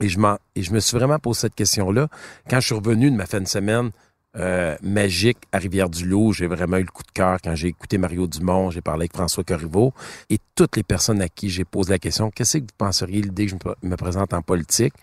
Et 0.00 0.08
je, 0.08 0.18
m'en- 0.18 0.38
et 0.56 0.62
je 0.62 0.72
me 0.72 0.80
suis 0.80 0.96
vraiment 0.96 1.18
posé 1.18 1.40
cette 1.42 1.54
question-là. 1.54 2.08
Quand 2.50 2.60
je 2.60 2.66
suis 2.66 2.74
revenu 2.74 3.10
de 3.10 3.16
ma 3.16 3.26
fin 3.26 3.40
de 3.40 3.46
semaine 3.48 3.90
euh, 4.36 4.76
magique 4.82 5.38
à 5.52 5.58
Rivière-du-Loup, 5.58 6.32
j'ai 6.32 6.46
vraiment 6.46 6.78
eu 6.78 6.82
le 6.84 6.90
coup 6.90 7.02
de 7.02 7.10
cœur 7.12 7.38
quand 7.42 7.54
j'ai 7.54 7.68
écouté 7.68 7.98
Mario 7.98 8.26
Dumont, 8.26 8.70
j'ai 8.70 8.80
parlé 8.80 9.02
avec 9.02 9.12
François 9.12 9.44
Corriveau 9.44 9.92
et 10.30 10.38
toutes 10.54 10.76
les 10.76 10.82
personnes 10.82 11.20
à 11.20 11.28
qui 11.28 11.50
j'ai 11.50 11.64
posé 11.64 11.90
la 11.90 11.98
question, 11.98 12.30
qu'est-ce 12.30 12.58
que 12.58 12.62
vous 12.62 12.68
penseriez 12.78 13.20
l'idée 13.22 13.46
que 13.46 13.52
je 13.52 13.86
me- 13.86 13.96
présente 13.96 14.32
en 14.32 14.40
politique? 14.42 14.94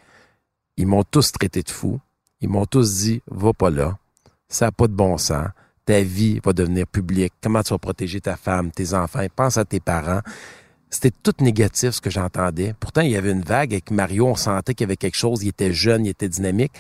Ils 0.77 0.87
m'ont 0.87 1.03
tous 1.03 1.31
traité 1.31 1.61
de 1.61 1.69
fou. 1.69 1.99
Ils 2.41 2.49
m'ont 2.49 2.65
tous 2.65 2.99
dit, 2.99 3.21
va 3.29 3.53
pas 3.53 3.69
là. 3.69 3.97
Ça 4.47 4.65
n'a 4.67 4.71
pas 4.71 4.87
de 4.87 4.93
bon 4.93 5.17
sens. 5.17 5.47
Ta 5.85 6.01
vie 6.01 6.39
va 6.43 6.53
devenir 6.53 6.87
publique. 6.87 7.33
Comment 7.43 7.61
tu 7.63 7.73
vas 7.73 7.77
protéger 7.77 8.21
ta 8.21 8.37
femme, 8.37 8.71
tes 8.71 8.93
enfants? 8.93 9.25
Pense 9.35 9.57
à 9.57 9.65
tes 9.65 9.79
parents. 9.79 10.21
C'était 10.89 11.11
tout 11.11 11.35
négatif 11.41 11.91
ce 11.91 12.01
que 12.01 12.09
j'entendais. 12.09 12.73
Pourtant, 12.79 13.01
il 13.01 13.11
y 13.11 13.17
avait 13.17 13.31
une 13.31 13.43
vague 13.43 13.73
avec 13.73 13.91
Mario. 13.91 14.27
On 14.27 14.35
sentait 14.35 14.73
qu'il 14.73 14.85
y 14.85 14.87
avait 14.87 14.95
quelque 14.97 15.17
chose. 15.17 15.43
Il 15.43 15.49
était 15.49 15.73
jeune, 15.73 16.05
il 16.05 16.09
était 16.09 16.29
dynamique. 16.29 16.71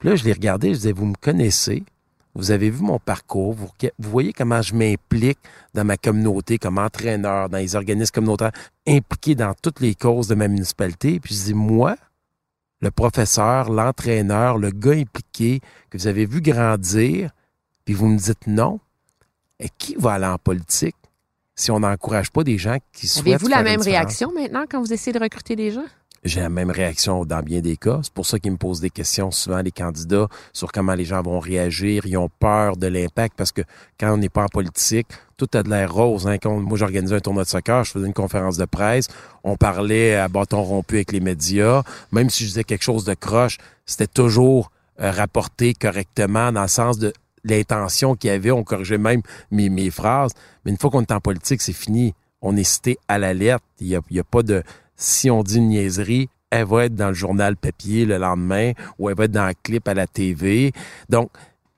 Puis 0.00 0.08
là, 0.08 0.16
je 0.16 0.24
l'ai 0.24 0.32
regardé. 0.32 0.70
Je 0.70 0.74
disais, 0.78 0.92
vous 0.92 1.06
me 1.06 1.14
connaissez. 1.14 1.84
Vous 2.34 2.50
avez 2.50 2.70
vu 2.70 2.82
mon 2.82 2.98
parcours. 2.98 3.54
Vous, 3.54 3.68
vous 3.98 4.10
voyez 4.10 4.32
comment 4.32 4.62
je 4.62 4.74
m'implique 4.74 5.38
dans 5.74 5.84
ma 5.84 5.96
communauté 5.96 6.58
comme 6.58 6.78
entraîneur, 6.78 7.48
dans 7.48 7.58
les 7.58 7.76
organismes 7.76 8.12
communautaires, 8.12 8.52
impliqué 8.88 9.34
dans 9.34 9.54
toutes 9.62 9.80
les 9.80 9.94
causes 9.94 10.26
de 10.28 10.34
ma 10.34 10.48
municipalité. 10.48 11.20
Puis 11.20 11.34
je 11.34 11.44
dis, 11.44 11.54
moi, 11.54 11.96
le 12.80 12.90
professeur, 12.90 13.70
l'entraîneur, 13.70 14.58
le 14.58 14.70
gars 14.70 14.92
impliqué 14.92 15.60
que 15.90 15.98
vous 15.98 16.06
avez 16.06 16.24
vu 16.24 16.40
grandir, 16.40 17.30
puis 17.84 17.94
vous 17.94 18.08
me 18.08 18.16
dites 18.16 18.46
non, 18.46 18.80
et 19.58 19.68
qui 19.76 19.96
va 19.96 20.12
aller 20.14 20.26
en 20.26 20.38
politique 20.38 20.96
si 21.54 21.70
on 21.70 21.80
n'encourage 21.80 22.30
pas 22.30 22.42
des 22.42 22.56
gens 22.56 22.78
qui 22.92 23.06
souhaitent 23.06 23.34
Avez-vous 23.34 23.48
la 23.48 23.62
même 23.62 23.80
différence? 23.80 23.86
réaction 23.86 24.32
maintenant 24.32 24.64
quand 24.70 24.80
vous 24.80 24.92
essayez 24.94 25.12
de 25.12 25.22
recruter 25.22 25.56
des 25.56 25.72
gens? 25.72 25.84
J'ai 26.22 26.40
la 26.40 26.50
même 26.50 26.70
réaction 26.70 27.24
dans 27.24 27.42
bien 27.42 27.60
des 27.60 27.76
cas. 27.76 28.00
C'est 28.02 28.12
pour 28.12 28.26
ça 28.26 28.38
qu'ils 28.38 28.52
me 28.52 28.56
posent 28.56 28.80
des 28.80 28.90
questions 28.90 29.30
souvent, 29.30 29.62
les 29.62 29.70
candidats, 29.70 30.28
sur 30.52 30.70
comment 30.70 30.94
les 30.94 31.04
gens 31.04 31.22
vont 31.22 31.40
réagir. 31.40 32.04
Ils 32.06 32.16
ont 32.18 32.30
peur 32.38 32.76
de 32.76 32.86
l'impact 32.86 33.34
parce 33.36 33.52
que 33.52 33.62
quand 33.98 34.12
on 34.12 34.18
n'est 34.18 34.28
pas 34.28 34.44
en 34.44 34.48
politique, 34.48 35.06
tout 35.36 35.48
a 35.54 35.62
de 35.62 35.70
l'air 35.70 35.92
rose. 35.92 36.26
Hein. 36.26 36.36
Moi, 36.44 36.76
j'organisais 36.76 37.16
un 37.16 37.20
tournoi 37.20 37.44
de 37.44 37.48
soccer, 37.48 37.84
je 37.84 37.92
faisais 37.92 38.06
une 38.06 38.12
conférence 38.12 38.58
de 38.58 38.66
presse, 38.66 39.08
on 39.44 39.56
parlait 39.56 40.14
à 40.14 40.28
bâton 40.28 40.62
rompu 40.62 40.96
avec 40.96 41.12
les 41.12 41.20
médias. 41.20 41.82
Même 42.12 42.28
si 42.28 42.44
je 42.44 42.48
disais 42.48 42.64
quelque 42.64 42.84
chose 42.84 43.04
de 43.04 43.14
croche, 43.14 43.56
c'était 43.86 44.06
toujours 44.06 44.70
euh, 45.00 45.10
rapporté 45.10 45.72
correctement 45.72 46.52
dans 46.52 46.62
le 46.62 46.68
sens 46.68 46.98
de 46.98 47.14
l'intention 47.44 48.14
qu'il 48.14 48.28
y 48.28 48.32
avait. 48.34 48.50
On 48.50 48.64
corrigeait 48.64 48.98
même 48.98 49.22
mes, 49.50 49.70
mes 49.70 49.90
phrases. 49.90 50.32
Mais 50.64 50.70
une 50.72 50.76
fois 50.76 50.90
qu'on 50.90 51.00
est 51.00 51.12
en 51.12 51.20
politique, 51.20 51.62
c'est 51.62 51.72
fini. 51.72 52.14
On 52.42 52.56
est 52.56 52.64
cité 52.64 52.98
à 53.08 53.18
la 53.18 53.32
lettre. 53.32 53.64
Il 53.80 53.86
n'y 53.86 53.96
a, 53.96 54.00
a 54.20 54.24
pas 54.24 54.42
de 54.42 54.62
si 55.00 55.30
on 55.30 55.42
dit 55.42 55.56
une 55.56 55.68
niaiserie, 55.68 56.28
elle 56.50 56.66
va 56.66 56.84
être 56.84 56.94
dans 56.94 57.08
le 57.08 57.14
journal 57.14 57.56
papier 57.56 58.04
le 58.04 58.18
lendemain 58.18 58.72
ou 58.98 59.08
elle 59.08 59.16
va 59.16 59.24
être 59.24 59.32
dans 59.32 59.44
un 59.44 59.54
clip 59.54 59.88
à 59.88 59.94
la 59.94 60.06
TV. 60.06 60.72
Donc, 61.08 61.30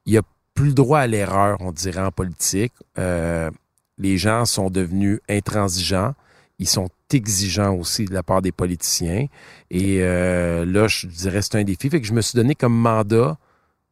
il 0.06 0.12
n'y 0.12 0.18
a 0.18 0.22
plus 0.54 0.66
le 0.66 0.74
droit 0.74 0.98
à 0.98 1.06
l'erreur, 1.06 1.58
on 1.60 1.72
dirait, 1.72 2.02
en 2.02 2.10
politique. 2.10 2.72
Euh, 2.98 3.50
les 3.98 4.18
gens 4.18 4.44
sont 4.44 4.70
devenus 4.70 5.20
intransigeants. 5.28 6.14
Ils 6.58 6.68
sont 6.68 6.88
exigeants 7.12 7.74
aussi 7.74 8.06
de 8.06 8.14
la 8.14 8.22
part 8.22 8.42
des 8.42 8.52
politiciens. 8.52 9.26
Et 9.70 9.98
euh, 10.00 10.64
là, 10.64 10.88
je 10.88 11.06
dirais 11.06 11.42
c'est 11.42 11.56
un 11.56 11.64
défi. 11.64 11.90
Fait 11.90 12.00
que 12.00 12.06
je 12.06 12.12
me 12.12 12.22
suis 12.22 12.36
donné 12.36 12.54
comme 12.54 12.74
mandat, 12.74 13.36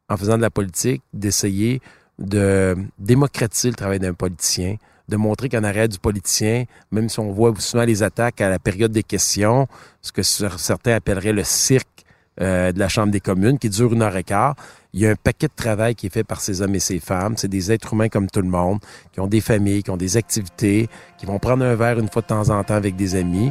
en 0.08 0.16
faisant 0.16 0.36
de 0.36 0.42
la 0.42 0.50
politique, 0.50 1.02
d'essayer 1.12 1.80
de 2.18 2.76
démocratiser 2.98 3.68
le 3.68 3.76
travail 3.76 3.98
d'un 3.98 4.14
politicien, 4.14 4.76
de 5.10 5.16
montrer 5.16 5.48
qu'en 5.48 5.64
arrière 5.64 5.88
du 5.88 5.98
politicien, 5.98 6.64
même 6.90 7.08
si 7.08 7.18
on 7.20 7.32
voit 7.32 7.52
souvent 7.58 7.84
les 7.84 8.02
attaques 8.02 8.40
à 8.40 8.48
la 8.48 8.58
période 8.58 8.92
des 8.92 9.02
questions, 9.02 9.66
ce 10.00 10.12
que 10.12 10.22
certains 10.22 10.94
appelleraient 10.94 11.32
le 11.32 11.44
cirque 11.44 12.04
euh, 12.40 12.72
de 12.72 12.78
la 12.78 12.88
Chambre 12.88 13.10
des 13.10 13.20
communes, 13.20 13.58
qui 13.58 13.68
dure 13.68 13.92
une 13.92 14.02
heure 14.02 14.16
et 14.16 14.24
quart, 14.24 14.54
il 14.94 15.00
y 15.00 15.06
a 15.06 15.10
un 15.10 15.14
paquet 15.14 15.48
de 15.48 15.52
travail 15.54 15.94
qui 15.94 16.06
est 16.06 16.10
fait 16.10 16.24
par 16.24 16.40
ces 16.40 16.62
hommes 16.62 16.74
et 16.74 16.80
ces 16.80 17.00
femmes. 17.00 17.34
C'est 17.36 17.48
des 17.48 17.70
êtres 17.70 17.92
humains 17.92 18.08
comme 18.08 18.30
tout 18.30 18.40
le 18.40 18.48
monde, 18.48 18.78
qui 19.12 19.20
ont 19.20 19.26
des 19.26 19.40
familles, 19.40 19.82
qui 19.82 19.90
ont 19.90 19.96
des 19.96 20.16
activités, 20.16 20.88
qui 21.18 21.26
vont 21.26 21.38
prendre 21.38 21.64
un 21.64 21.74
verre 21.74 21.98
une 21.98 22.08
fois 22.08 22.22
de 22.22 22.28
temps 22.28 22.48
en 22.48 22.64
temps 22.64 22.74
avec 22.74 22.96
des 22.96 23.14
amis. 23.14 23.50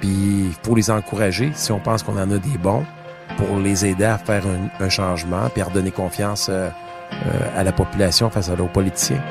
Puis 0.00 0.50
faut 0.62 0.74
les 0.74 0.90
encourager 0.90 1.52
si 1.54 1.72
on 1.72 1.78
pense 1.78 2.02
qu'on 2.02 2.18
en 2.18 2.30
a 2.30 2.38
des 2.38 2.58
bons 2.58 2.84
pour 3.36 3.58
les 3.58 3.84
aider 3.86 4.04
à 4.04 4.18
faire 4.18 4.44
un, 4.80 4.88
changement 4.88 5.48
puis 5.52 5.62
à 5.62 5.66
redonner 5.66 5.90
confiance 5.90 6.48
euh, 6.48 6.68
euh, 7.12 7.60
à 7.60 7.62
la 7.62 7.72
population 7.72 8.30
face 8.30 8.48
à 8.48 8.56
nos 8.56 8.66
politiciens. 8.66 9.22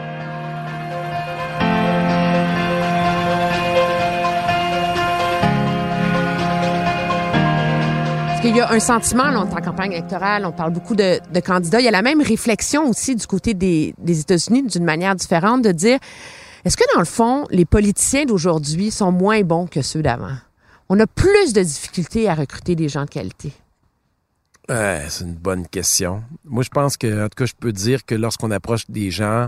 Il 8.51 8.57
y 8.57 8.59
a 8.59 8.69
un 8.69 8.81
sentiment, 8.81 9.31
là, 9.31 9.39
en 9.39 9.47
campagne 9.47 9.93
électorale, 9.93 10.45
on 10.45 10.51
parle 10.51 10.73
beaucoup 10.73 10.93
de, 10.93 11.21
candidats. 11.39 11.79
Il 11.79 11.85
y 11.85 11.87
a 11.87 11.91
la 11.91 12.01
même 12.01 12.21
réflexion 12.21 12.83
aussi 12.89 13.15
du 13.15 13.25
côté 13.25 13.53
des, 13.53 13.93
États-Unis 14.05 14.63
d'une 14.63 14.83
manière 14.83 15.15
différente 15.15 15.61
de 15.61 15.71
dire, 15.71 15.99
est-ce 16.65 16.75
que 16.75 16.83
dans 16.93 16.99
le 16.99 17.05
fond, 17.05 17.45
les 17.49 17.63
politiciens 17.63 18.25
d'aujourd'hui 18.25 18.91
sont 18.91 19.13
moins 19.13 19.41
bons 19.43 19.67
que 19.67 19.81
ceux 19.81 20.01
d'avant? 20.01 20.35
On 20.89 20.99
a 20.99 21.07
plus 21.07 21.53
de 21.53 21.61
difficultés 21.61 22.27
à 22.27 22.35
recruter 22.35 22.75
des 22.75 22.89
gens 22.89 23.05
de 23.05 23.09
qualité. 23.09 23.53
c'est 24.67 25.23
une 25.23 25.35
bonne 25.35 25.65
question. 25.65 26.21
Moi, 26.43 26.63
je 26.63 26.69
pense 26.71 26.97
que, 26.97 27.23
en 27.23 27.29
tout 27.29 27.37
cas, 27.37 27.45
je 27.45 27.53
peux 27.57 27.71
dire 27.71 28.05
que 28.05 28.15
lorsqu'on 28.15 28.51
approche 28.51 28.83
des 28.89 29.11
gens, 29.11 29.47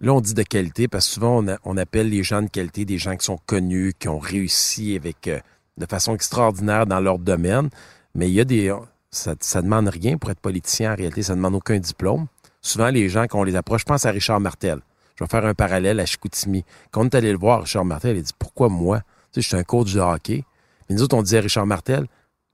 là, 0.00 0.14
on 0.14 0.22
dit 0.22 0.32
de 0.32 0.42
qualité 0.42 0.88
parce 0.88 1.06
que 1.06 1.12
souvent, 1.12 1.44
on, 1.66 1.76
appelle 1.76 2.08
les 2.08 2.22
gens 2.22 2.40
de 2.40 2.48
qualité 2.48 2.86
des 2.86 2.96
gens 2.96 3.14
qui 3.14 3.26
sont 3.26 3.38
connus, 3.44 3.92
qui 3.98 4.08
ont 4.08 4.18
réussi 4.18 4.96
avec, 4.96 5.28
euh, 5.28 5.38
de 5.76 5.84
façon 5.84 6.14
extraordinaire 6.14 6.86
dans 6.86 7.00
leur 7.00 7.18
domaine. 7.18 7.68
Mais 8.18 8.28
il 8.28 8.34
y 8.34 8.40
a 8.40 8.44
des. 8.44 8.74
Ça, 9.12 9.36
ça 9.38 9.62
demande 9.62 9.88
rien 9.88 10.18
pour 10.18 10.30
être 10.30 10.40
politicien 10.40 10.92
en 10.92 10.96
réalité, 10.96 11.22
ça 11.22 11.36
demande 11.36 11.54
aucun 11.54 11.78
diplôme. 11.78 12.26
Souvent, 12.60 12.88
les 12.88 13.08
gens, 13.08 13.22
quand 13.22 13.38
on 13.38 13.44
les 13.44 13.54
approche, 13.54 13.82
je 13.82 13.86
pense 13.86 14.04
à 14.04 14.10
Richard 14.10 14.40
Martel. 14.40 14.80
Je 15.14 15.22
vais 15.22 15.28
faire 15.28 15.46
un 15.46 15.54
parallèle 15.54 16.00
à 16.00 16.04
Chicoutimi. 16.04 16.64
Quand 16.90 17.02
on 17.02 17.04
est 17.04 17.14
allé 17.14 17.30
le 17.30 17.38
voir, 17.38 17.62
Richard 17.62 17.84
Martel, 17.84 18.16
il 18.16 18.22
dit 18.24 18.32
Pourquoi 18.36 18.68
moi 18.68 18.98
Tu 18.98 19.04
sais, 19.34 19.42
je 19.42 19.46
suis 19.46 19.56
un 19.56 19.62
coach 19.62 19.94
de 19.94 20.00
hockey. 20.00 20.44
Mais 20.88 20.96
nous 20.96 21.02
autres, 21.02 21.16
on 21.16 21.22
disait 21.22 21.38
à 21.38 21.42
Richard 21.42 21.64
Martel 21.64 22.06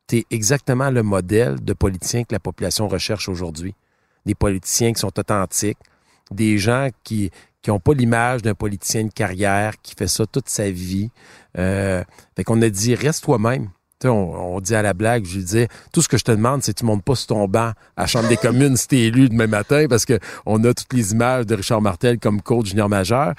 Tu 0.07 0.19
es 0.19 0.27
exactement 0.31 0.91
le 0.91 1.03
modèle 1.03 1.59
de 1.65 1.73
politicien 1.73 2.25
que 2.25 2.35
la 2.35 2.41
population 2.41 2.87
recherche 2.87 3.31
aujourd'hui. 3.31 3.75
Des 4.27 4.35
politiciens 4.35 4.93
qui 4.93 5.01
sont 5.01 5.19
authentiques, 5.19 5.79
des 6.31 6.59
gens 6.59 6.91
qui 7.05 7.31
qui 7.63 7.71
n'ont 7.71 7.81
pas 7.81 7.95
l'image 7.95 8.43
d'un 8.43 8.55
politicien 8.55 9.05
de 9.05 9.13
carrière 9.13 9.81
qui 9.81 9.95
fait 9.97 10.09
ça 10.09 10.27
toute 10.27 10.51
sa 10.51 10.71
vie. 10.71 11.11
Euh, 11.57 12.05
fait 12.37 12.45
qu'on 12.45 12.61
a 12.61 12.69
dit 12.69 12.95
Reste 12.95 13.25
toi-même 13.25 13.71
on, 14.05 14.61
dit 14.61 14.75
à 14.75 14.83
la 14.83 14.95
blague, 14.95 15.25
je 15.25 15.37
lui 15.37 15.45
disais, 15.45 15.69
tout 15.93 16.03
ce 16.03 16.09
que 16.09 16.19
je 16.19 16.25
te 16.25 16.33
demande, 16.33 16.63
c'est 16.63 16.73
que 16.73 16.81
tu 16.81 16.85
montes 16.85 17.05
pas 17.05 17.15
sur 17.15 17.29
ton 17.29 17.49
banc 17.49 17.73
à 17.97 18.03
la 18.03 18.07
Chambre 18.07 18.29
des 18.29 18.37
communes 18.37 18.77
si 18.77 18.89
tu 18.89 18.97
es 18.97 19.05
élu 19.05 19.29
demain 19.29 19.47
matin, 19.47 19.87
parce 19.89 20.05
qu'on 20.05 20.65
a 20.65 20.75
toutes 20.75 20.93
les 20.93 21.13
images 21.13 21.47
de 21.47 21.55
Richard 21.55 21.81
Martel 21.81 22.19
comme 22.19 22.43
coach 22.43 22.67
junior 22.67 22.89
majeur. 22.89 23.35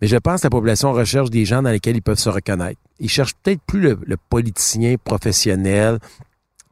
Mais 0.00 0.06
je 0.06 0.16
pense 0.16 0.40
que 0.40 0.46
la 0.46 0.50
population 0.50 0.92
recherche 0.92 1.30
des 1.30 1.44
gens 1.44 1.62
dans 1.62 1.70
lesquels 1.70 1.96
ils 1.96 2.02
peuvent 2.02 2.18
se 2.18 2.30
reconnaître. 2.30 2.80
Ils 3.00 3.08
cherchent 3.10 3.34
peut-être 3.42 3.60
plus 3.66 3.80
le, 3.80 4.16
politicien 4.16 4.96
professionnel 5.02 5.98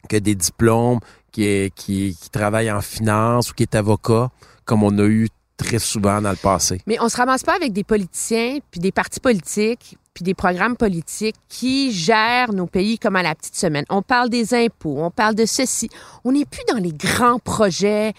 que 0.09 0.17
des 0.17 0.35
diplômes, 0.35 1.01
qui, 1.33 1.71
qui, 1.75 2.17
qui 2.19 2.31
travaille 2.31 2.71
en 2.71 2.81
finance 2.81 3.51
ou 3.51 3.55
qui 3.55 3.65
est 3.65 3.75
avocat, 3.75 4.31
comme 4.65 4.83
on 4.83 4.99
a 4.99 5.05
eu 5.05 5.29
très 5.59 5.79
souvent 5.79 6.23
dans 6.23 6.31
le 6.31 6.37
passé. 6.37 6.81
Mais 6.87 6.97
on 7.01 7.09
se 7.11 7.17
ramasse 7.17 7.43
pas 7.43 7.55
avec 7.55 7.73
des 7.75 7.85
politiciens 7.85 8.59
puis 8.71 8.81
des 8.81 8.93
partis 8.93 9.21
politiques 9.21 9.99
puis 10.19 10.25
des 10.25 10.35
programmes 10.35 10.77
politiques 10.77 11.37
qui 11.49 11.93
gèrent 11.93 12.53
nos 12.53 12.67
pays 12.67 12.99
comme 12.99 13.15
à 13.15 13.23
la 13.23 13.37
petite 13.37 13.55
semaine. 13.55 13.85
On 13.89 14.03
parle 14.03 14.29
des 14.29 14.53
impôts, 14.53 14.97
on 14.99 15.13
parle 15.13 15.37
de 15.37 15.47
ceci. 15.47 15.89
On 16.25 16.33
n'est 16.33 16.45
plus 16.45 16.65
dans 16.69 16.79
les 16.83 16.93
grands 16.93 17.39
projets 17.39 18.15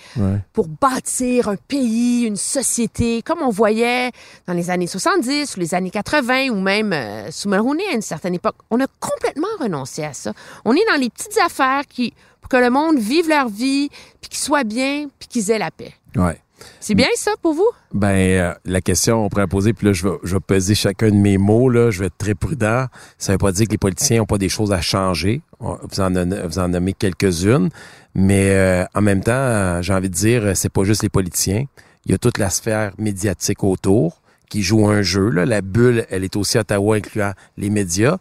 pour 0.53 0.69
bâtir 0.69 1.49
un 1.49 1.57
pays, 1.57 2.23
une 2.23 2.37
société, 2.37 3.21
comme 3.21 3.41
on 3.41 3.49
voyait 3.49 4.11
dans 4.47 4.53
les 4.53 4.69
années 4.69 4.87
70 4.87 5.57
ou 5.57 5.59
les 5.59 5.75
années 5.75 5.89
80 5.89 6.51
ou 6.51 6.61
même 6.61 6.93
euh, 6.93 7.31
sous 7.31 7.49
Mulroney 7.49 7.83
à 7.91 7.95
une 7.95 8.01
certaine 8.01 8.35
époque. 8.35 8.55
On 8.71 8.79
a 8.79 8.87
complètement 9.01 9.47
renoncé 9.59 10.05
à 10.05 10.13
ça. 10.13 10.31
On 10.63 10.73
est 10.75 10.85
dans 10.89 11.01
les 11.01 11.09
petites 11.09 11.37
affaires 11.45 11.85
qui, 11.85 12.13
pour 12.39 12.47
que 12.47 12.55
le 12.55 12.69
monde 12.69 12.97
vive 12.97 13.27
leur 13.27 13.49
vie, 13.49 13.89
puis 14.21 14.29
qu'ils 14.29 14.39
soient 14.39 14.63
bien, 14.63 15.07
puis 15.19 15.27
qu'ils 15.27 15.51
aient 15.51 15.59
la 15.59 15.71
paix. 15.71 15.93
Ouais. 16.15 16.39
C'est 16.79 16.95
bien 16.95 17.07
ça 17.15 17.31
pour 17.41 17.53
vous? 17.53 17.69
Ben, 17.93 18.15
euh, 18.15 18.53
la 18.65 18.81
question, 18.81 19.25
on 19.25 19.29
pourrait 19.29 19.47
poser, 19.47 19.73
puis 19.73 19.87
là, 19.87 19.93
je 19.93 20.07
vais, 20.07 20.15
je 20.23 20.35
vais 20.35 20.39
peser 20.39 20.75
chacun 20.75 21.09
de 21.09 21.15
mes 21.15 21.37
mots, 21.37 21.69
là. 21.69 21.91
Je 21.91 21.99
vais 21.99 22.07
être 22.07 22.17
très 22.17 22.35
prudent. 22.35 22.85
Ça 23.17 23.33
veut 23.33 23.37
pas 23.37 23.51
dire 23.51 23.67
que 23.67 23.71
les 23.71 23.77
politiciens 23.77 24.19
n'ont 24.19 24.25
pas 24.25 24.37
des 24.37 24.49
choses 24.49 24.71
à 24.71 24.81
changer. 24.81 25.41
Vous 25.59 25.99
en, 25.99 26.11
vous 26.47 26.59
en 26.59 26.69
nommez 26.69 26.93
quelques-unes. 26.93 27.69
Mais 28.15 28.51
euh, 28.51 28.85
en 28.93 29.01
même 29.01 29.23
temps, 29.23 29.31
euh, 29.33 29.81
j'ai 29.81 29.93
envie 29.93 30.09
de 30.09 30.15
dire, 30.15 30.55
c'est 30.55 30.71
pas 30.71 30.83
juste 30.83 31.03
les 31.03 31.09
politiciens. 31.09 31.65
Il 32.05 32.11
y 32.11 32.15
a 32.15 32.17
toute 32.17 32.37
la 32.37 32.49
sphère 32.49 32.93
médiatique 32.97 33.63
autour 33.63 34.21
qui 34.49 34.63
joue 34.63 34.87
un 34.87 35.01
jeu. 35.01 35.29
Là. 35.29 35.45
La 35.45 35.61
bulle, 35.61 36.05
elle 36.09 36.23
est 36.23 36.35
aussi 36.35 36.57
à 36.57 36.61
Ottawa, 36.61 36.95
incluant 36.95 37.33
les 37.57 37.69
médias. 37.69 38.17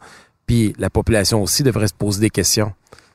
Puis 0.46 0.74
la 0.78 0.90
population 0.90 1.42
aussi 1.42 1.62
devrait 1.62 1.88
se 1.88 1.94
poser 1.94 2.20
des 2.20 2.30
questions. 2.30 2.72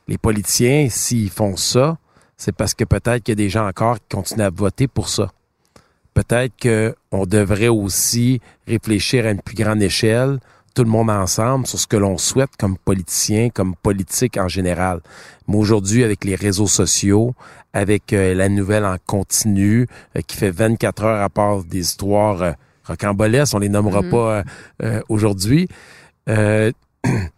Les 0.08 0.18
politiciens, 0.18 0.88
s'ils 0.90 1.30
font 1.30 1.56
ça, 1.56 1.98
c'est 2.44 2.52
parce 2.52 2.74
que 2.74 2.84
peut-être 2.84 3.22
qu'il 3.22 3.32
y 3.32 3.36
a 3.40 3.42
des 3.42 3.48
gens 3.48 3.66
encore 3.66 3.96
qui 3.96 4.16
continuent 4.16 4.42
à 4.42 4.50
voter 4.50 4.86
pour 4.86 5.08
ça. 5.08 5.32
Peut-être 6.12 6.52
qu'on 6.60 7.24
devrait 7.24 7.68
aussi 7.68 8.42
réfléchir 8.68 9.24
à 9.24 9.30
une 9.30 9.40
plus 9.40 9.54
grande 9.54 9.82
échelle, 9.82 10.40
tout 10.74 10.84
le 10.84 10.90
monde 10.90 11.08
ensemble, 11.08 11.66
sur 11.66 11.78
ce 11.78 11.86
que 11.86 11.96
l'on 11.96 12.18
souhaite 12.18 12.50
comme 12.58 12.76
politicien, 12.76 13.48
comme 13.48 13.74
politique 13.74 14.36
en 14.36 14.48
général. 14.48 15.00
Mais 15.48 15.56
aujourd'hui, 15.56 16.04
avec 16.04 16.22
les 16.26 16.34
réseaux 16.34 16.66
sociaux, 16.66 17.34
avec 17.72 18.12
euh, 18.12 18.34
la 18.34 18.50
nouvelle 18.50 18.84
en 18.84 18.96
continu, 19.06 19.86
euh, 20.14 20.20
qui 20.20 20.36
fait 20.36 20.50
24 20.50 21.04
heures 21.04 21.22
à 21.22 21.30
part 21.30 21.64
des 21.64 21.80
histoires 21.80 22.42
euh, 22.42 22.52
rocambolesques, 22.84 23.54
on 23.54 23.58
les 23.58 23.70
nommera 23.70 24.02
mm-hmm. 24.02 24.44
pas 24.80 25.02
aujourd'hui, 25.08 25.66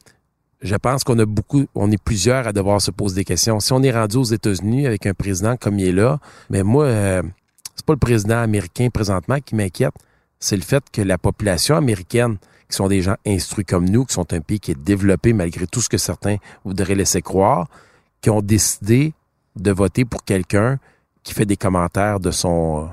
je 0.67 0.75
pense 0.77 1.05
qu'on 1.05 1.19
a 1.19 1.25
beaucoup, 1.25 1.67
on 1.75 1.91
est 1.91 2.03
plusieurs 2.03 2.49
à 2.49 2.53
devoir 2.53 2.81
se 2.81 2.91
poser 2.91 3.17
des 3.17 3.25
questions. 3.25 3.61
Si 3.61 3.73
on 3.73 3.83
est 3.83 3.93
rendu 3.93 4.17
aux 4.17 4.25
États-Unis 4.25 4.87
avec 4.87 5.07
un 5.07 5.15
président 5.15 5.57
comme 5.57 5.79
il 5.79 5.89
est 5.89 5.93
là, 5.93 6.19
mais 6.51 6.63
moi, 6.63 6.85
euh, 6.85 7.23
c'est 7.75 7.87
pas 7.87 7.93
le 7.93 7.99
président 7.99 8.39
américain 8.39 8.89
présentement 8.93 9.39
qui 9.41 9.55
m'inquiète, 9.55 9.95
c'est 10.41 10.57
le 10.57 10.63
fait 10.63 10.85
que 10.93 11.03
la 11.03 11.19
population 11.19 11.77
américaine, 11.77 12.37
qui 12.69 12.77
sont 12.77 12.89
des 12.89 13.01
gens 13.01 13.17
instruits 13.27 13.65
comme 13.65 13.89
nous, 13.89 14.05
qui 14.05 14.15
sont 14.15 14.33
un 14.33 14.41
pays 14.41 14.59
qui 14.59 14.73
est 14.73 14.83
développé 14.83 15.33
malgré 15.33 15.67
tout 15.67 15.81
ce 15.81 15.89
que 15.89 15.99
certains 15.99 16.37
voudraient 16.65 16.97
laisser 16.97 17.23
croire, 17.23 17.69
qui 18.21 18.31
ont 18.31 18.43
décidé 18.43 19.15
de 19.55 19.71
voter 19.71 20.05
pour 20.05 20.25
quelqu'un 20.25 20.79
qui 21.23 21.33
fait 21.33 21.47
des 21.47 21.57
commentaires 21.57 22.19
de 22.19 22.31
son, 22.33 22.89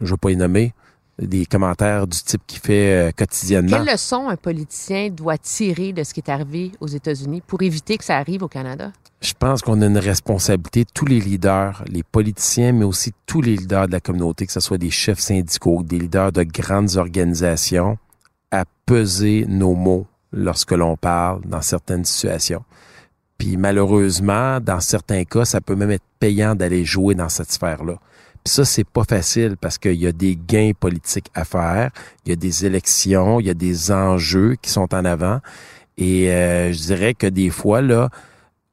je 0.00 0.10
veux 0.10 0.16
pas 0.16 0.30
y 0.30 0.36
nommer, 0.36 0.72
des 1.18 1.46
commentaires 1.46 2.06
du 2.06 2.18
type 2.18 2.42
qui 2.46 2.58
fait 2.58 3.08
euh, 3.08 3.10
quotidiennement. 3.12 3.78
Quelle 3.78 3.92
leçon 3.92 4.28
un 4.28 4.36
politicien 4.36 5.10
doit 5.10 5.38
tirer 5.38 5.92
de 5.92 6.02
ce 6.02 6.12
qui 6.12 6.20
est 6.20 6.30
arrivé 6.30 6.72
aux 6.80 6.86
États-Unis 6.86 7.42
pour 7.46 7.62
éviter 7.62 7.96
que 7.96 8.04
ça 8.04 8.16
arrive 8.16 8.42
au 8.42 8.48
Canada? 8.48 8.92
Je 9.20 9.32
pense 9.38 9.62
qu'on 9.62 9.80
a 9.80 9.86
une 9.86 9.98
responsabilité, 9.98 10.84
tous 10.92 11.06
les 11.06 11.20
leaders, 11.20 11.84
les 11.88 12.02
politiciens, 12.02 12.72
mais 12.72 12.84
aussi 12.84 13.12
tous 13.26 13.40
les 13.40 13.56
leaders 13.56 13.86
de 13.86 13.92
la 13.92 14.00
communauté, 14.00 14.46
que 14.46 14.52
ce 14.52 14.60
soit 14.60 14.76
des 14.76 14.90
chefs 14.90 15.20
syndicaux, 15.20 15.82
des 15.82 15.98
leaders 15.98 16.32
de 16.32 16.42
grandes 16.42 16.96
organisations, 16.96 17.96
à 18.50 18.64
peser 18.84 19.46
nos 19.48 19.74
mots 19.74 20.06
lorsque 20.32 20.72
l'on 20.72 20.96
parle 20.96 21.40
dans 21.46 21.62
certaines 21.62 22.04
situations. 22.04 22.64
Puis 23.38 23.56
malheureusement, 23.56 24.60
dans 24.60 24.80
certains 24.80 25.24
cas, 25.24 25.44
ça 25.44 25.60
peut 25.60 25.74
même 25.74 25.90
être 25.90 26.04
payant 26.18 26.54
d'aller 26.54 26.84
jouer 26.84 27.14
dans 27.14 27.28
cette 27.28 27.50
sphère-là. 27.50 27.98
Puis 28.44 28.52
ça, 28.52 28.66
c'est 28.66 28.84
pas 28.84 29.04
facile 29.04 29.56
parce 29.58 29.78
qu'il 29.78 29.94
y 29.94 30.06
a 30.06 30.12
des 30.12 30.36
gains 30.36 30.72
politiques 30.78 31.30
à 31.34 31.46
faire, 31.46 31.90
il 32.24 32.28
y 32.28 32.32
a 32.32 32.36
des 32.36 32.66
élections, 32.66 33.40
il 33.40 33.46
y 33.46 33.50
a 33.50 33.54
des 33.54 33.90
enjeux 33.90 34.56
qui 34.60 34.70
sont 34.70 34.94
en 34.94 35.04
avant. 35.06 35.40
Et 35.96 36.30
euh, 36.30 36.70
je 36.70 36.78
dirais 36.78 37.14
que 37.14 37.26
des 37.26 37.48
fois, 37.48 37.80
là, 37.80 38.10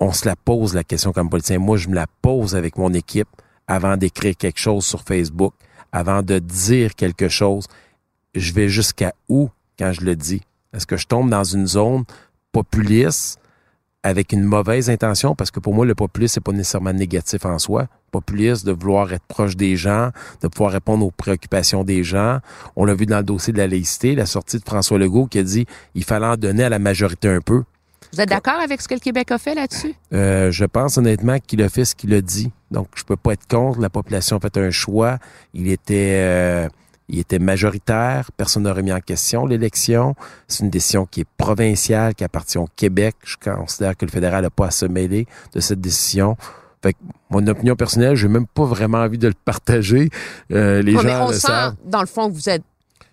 on 0.02 0.12
se 0.12 0.28
la 0.28 0.36
pose 0.36 0.74
la 0.74 0.84
question 0.84 1.14
comme 1.14 1.30
politicien. 1.30 1.60
Moi, 1.60 1.78
je 1.78 1.88
me 1.88 1.96
la 1.96 2.08
pose 2.22 2.56
avec 2.56 2.78
mon 2.78 2.94
équipe 2.94 3.30
avant 3.66 3.96
d'écrire 3.96 4.36
quelque 4.36 4.60
chose 4.60 4.86
sur 4.86 5.04
Facebook, 5.04 5.54
avant 5.94 6.22
de 6.22 6.40
dire 6.40 6.94
quelque 6.96 7.30
chose. 7.30 7.68
Je 8.36 8.52
vais 8.52 8.68
jusqu'à 8.68 9.14
où 9.30 9.50
quand 9.80 9.94
je 9.94 10.02
le 10.02 10.18
dis? 10.18 10.42
Est-ce 10.74 10.86
que 10.86 10.98
je 10.98 11.08
tombe 11.08 11.30
dans 11.30 11.46
une 11.46 11.68
zone 11.68 12.04
populiste 12.52 13.40
avec 14.04 14.34
une 14.34 14.44
mauvaise 14.44 14.90
intention? 14.90 15.36
Parce 15.36 15.52
que 15.52 15.60
pour 15.60 15.74
moi, 15.74 15.86
le 15.86 15.96
populisme, 15.96 16.36
c'est 16.36 16.44
pas 16.44 16.52
nécessairement 16.52 16.94
négatif 16.94 17.46
en 17.46 17.60
soi. 17.60 17.88
Populiste, 18.12 18.66
de 18.66 18.72
vouloir 18.72 19.12
être 19.14 19.26
proche 19.28 19.56
des 19.56 19.78
gens, 19.78 20.10
de 20.42 20.48
pouvoir 20.48 20.72
répondre 20.72 21.06
aux 21.06 21.12
préoccupations 21.12 21.84
des 21.84 22.04
gens. 22.04 22.40
On 22.76 22.86
l'a 22.86 22.94
vu 22.94 23.06
dans 23.06 23.18
le 23.18 23.24
dossier 23.24 23.54
de 23.54 23.58
la 23.58 23.68
laïcité, 23.68 24.16
la 24.16 24.26
sortie 24.26 24.58
de 24.58 24.64
François 24.66 24.98
Legault 24.98 25.28
qui 25.28 25.40
a 25.40 25.44
dit 25.44 25.66
il 25.96 26.04
fallait 26.04 26.26
en 26.26 26.38
donner 26.38 26.64
à 26.64 26.70
la 26.70 26.80
majorité 26.80 27.30
un 27.30 27.42
peu. 27.42 27.64
Vous 28.14 28.20
êtes 28.20 28.30
d'accord 28.30 28.60
avec 28.62 28.82
ce 28.82 28.90
que 28.90 28.94
le 28.94 29.00
Québec 29.00 29.32
a 29.32 29.38
fait 29.38 29.56
là-dessus? 29.56 29.94
Euh, 30.14 30.52
je 30.52 30.66
pense 30.66 30.98
honnêtement 30.98 31.38
qu'il 31.40 31.62
a 31.62 31.70
fait 31.70 31.86
ce 31.86 31.96
qu'il 31.96 32.14
a 32.14 32.20
dit. 32.20 32.52
Donc, 32.70 32.88
je 32.96 33.04
peux 33.04 33.16
pas 33.16 33.34
être 33.34 33.48
contre. 33.48 33.80
La 33.80 33.90
population 33.90 34.36
a 34.36 34.40
fait 34.42 34.58
un 34.58 34.70
choix. 34.70 35.18
Il 35.54 35.70
était, 35.70 36.16
euh, 36.16 36.68
il 37.12 37.20
était 37.20 37.40
majoritaire. 37.40 38.32
Personne 38.38 38.64
n'a 38.64 38.74
remis 38.74 38.92
en 38.94 39.00
question 39.02 39.46
l'élection. 39.46 40.16
C'est 40.48 40.64
une 40.64 40.70
décision 40.70 41.06
qui 41.06 41.22
est 41.22 41.28
provinciale, 41.38 42.16
qui 42.16 42.24
appartient 42.24 42.58
au 42.58 42.68
Québec. 42.76 43.16
Je 43.24 43.36
considère 43.38 43.96
que 43.96 44.06
le 44.06 44.12
fédéral 44.12 44.44
n'a 44.44 44.50
pas 44.50 44.68
à 44.68 44.72
se 44.72 44.86
mêler 44.86 45.28
de 45.54 45.60
cette 45.60 45.82
décision. 45.82 46.38
Fait 46.82 46.94
que 46.94 47.00
mon 47.30 47.46
opinion 47.48 47.76
personnelle, 47.76 48.16
j'ai 48.16 48.28
même 48.28 48.48
pas 48.48 48.64
vraiment 48.66 48.98
envie 49.00 49.18
de 49.20 49.28
le 49.28 49.36
partager. 49.46 50.10
Euh, 50.52 50.82
les 50.82 50.96
Ouais, 50.96 51.02
gens 51.04 51.08
mais 51.08 51.16
on 51.16 51.28
le 51.28 51.34
sent, 51.34 51.40
savent. 51.48 51.76
dans 51.86 52.02
le 52.02 52.08
fond, 52.08 52.28
que 52.30 52.34
vous 52.34 52.50
êtes, 52.50 52.64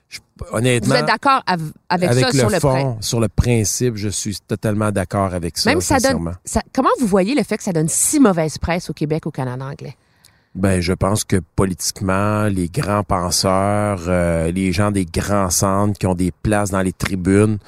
Je- 0.08 0.20
honnêtement, 0.52 0.94
vous 0.94 1.00
êtes 1.00 1.06
d'accord 1.06 1.42
av- 1.46 1.60
avec, 1.90 2.08
avec 2.10 2.24
ça 2.24 2.30
le 2.32 2.38
sur 2.38 2.48
le 2.48 2.60
fond, 2.60 2.96
sur 3.02 3.20
le 3.20 3.28
principe, 3.28 3.96
je 3.96 4.08
suis 4.08 4.38
totalement 4.46 4.90
d'accord 4.90 5.34
avec 5.34 5.58
ça. 5.58 5.68
Même 5.68 5.82
ça 5.82 5.98
donne. 6.00 6.32
ça- 6.46 6.62
comment 6.74 6.88
vous 6.98 7.06
voyez 7.06 7.34
le 7.34 7.42
fait 7.42 7.58
que 7.58 7.62
ça 7.62 7.72
donne 7.72 7.88
si 7.88 8.18
mauvaise 8.20 8.56
presse 8.56 8.88
au 8.88 8.94
Québec, 8.94 9.26
au 9.26 9.30
Canada 9.30 9.66
anglais? 9.66 9.96
Ben, 10.58 10.80
je 10.80 10.92
pense 10.92 11.22
que 11.22 11.36
politiquement, 11.54 12.46
les 12.46 12.68
grands 12.68 13.04
penseurs, 13.04 14.06
euh, 14.08 14.50
les 14.50 14.72
gens 14.72 14.90
des 14.90 15.04
grands 15.04 15.50
centres 15.50 15.96
qui 15.96 16.06
ont 16.08 16.16
des 16.16 16.32
places 16.32 16.72
dans 16.72 16.82
les 16.82 16.92
tribunes 16.92 17.58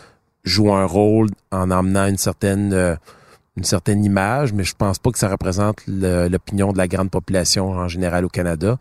jouent 0.43 0.75
un 0.75 0.87
rôle 0.87 1.29
en 1.53 1.71
emmenant 1.71 2.09
une 2.09 2.17
certaine 2.17 2.73
euh, 2.73 2.97
une 3.57 3.63
certaine 3.63 4.05
image, 4.05 4.53
mais 4.53 4.65
je 4.65 4.75
pense 4.75 4.99
pas 4.99 5.13
que 5.13 5.19
ça 5.19 5.29
représente 5.29 5.77
l'opinion 5.87 6.73
de 6.73 6.79
la 6.79 6.89
grande 6.89 7.11
population 7.11 7.71
en 7.71 7.87
général 7.87 8.25
au 8.25 8.29
Canada. 8.29 8.77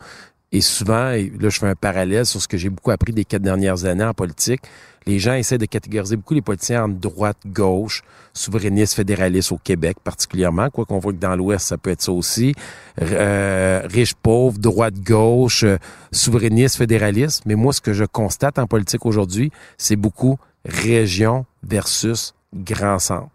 Et 0.51 0.61
souvent, 0.61 1.11
et 1.11 1.31
là, 1.39 1.49
je 1.49 1.59
fais 1.59 1.67
un 1.67 1.75
parallèle 1.75 2.25
sur 2.25 2.41
ce 2.41 2.47
que 2.47 2.57
j'ai 2.57 2.69
beaucoup 2.69 2.89
appris 2.89 3.13
des 3.13 3.23
quatre 3.23 3.43
dernières 3.43 3.85
années 3.85 4.03
en 4.03 4.15
politique. 4.15 4.61
Les 5.05 5.19
gens 5.19 5.33
essaient 5.33 5.59
de 5.59 5.65
catégoriser 5.65 6.15
beaucoup 6.15 6.33
les 6.33 6.41
politiciens 6.41 6.85
en 6.85 6.87
droite, 6.87 7.37
gauche, 7.45 8.01
souverainistes, 8.33 8.95
fédéralistes 8.95 9.51
au 9.51 9.57
Québec 9.57 9.97
particulièrement, 10.03 10.69
quoi 10.69 10.85
qu'on 10.85 10.99
voit 10.99 11.13
que 11.13 11.19
dans 11.19 11.35
l'Ouest, 11.35 11.67
ça 11.67 11.77
peut 11.77 11.91
être 11.91 12.01
ça 12.01 12.11
aussi. 12.11 12.53
Euh, 13.01 13.81
riche, 13.85 14.15
pauvre, 14.15 14.57
droite, 14.57 14.95
gauche, 14.99 15.63
euh, 15.63 15.77
souverainiste, 16.11 16.77
fédéraliste. 16.77 17.43
Mais 17.45 17.55
moi, 17.55 17.71
ce 17.71 17.81
que 17.81 17.93
je 17.93 18.05
constate 18.05 18.57
en 18.59 18.65
politique 18.65 19.05
aujourd'hui, 19.05 19.51
c'est 19.77 19.95
beaucoup 19.95 20.37
région 20.65 21.45
versus 21.63 22.33
grand 22.53 22.99
centre. 22.99 23.29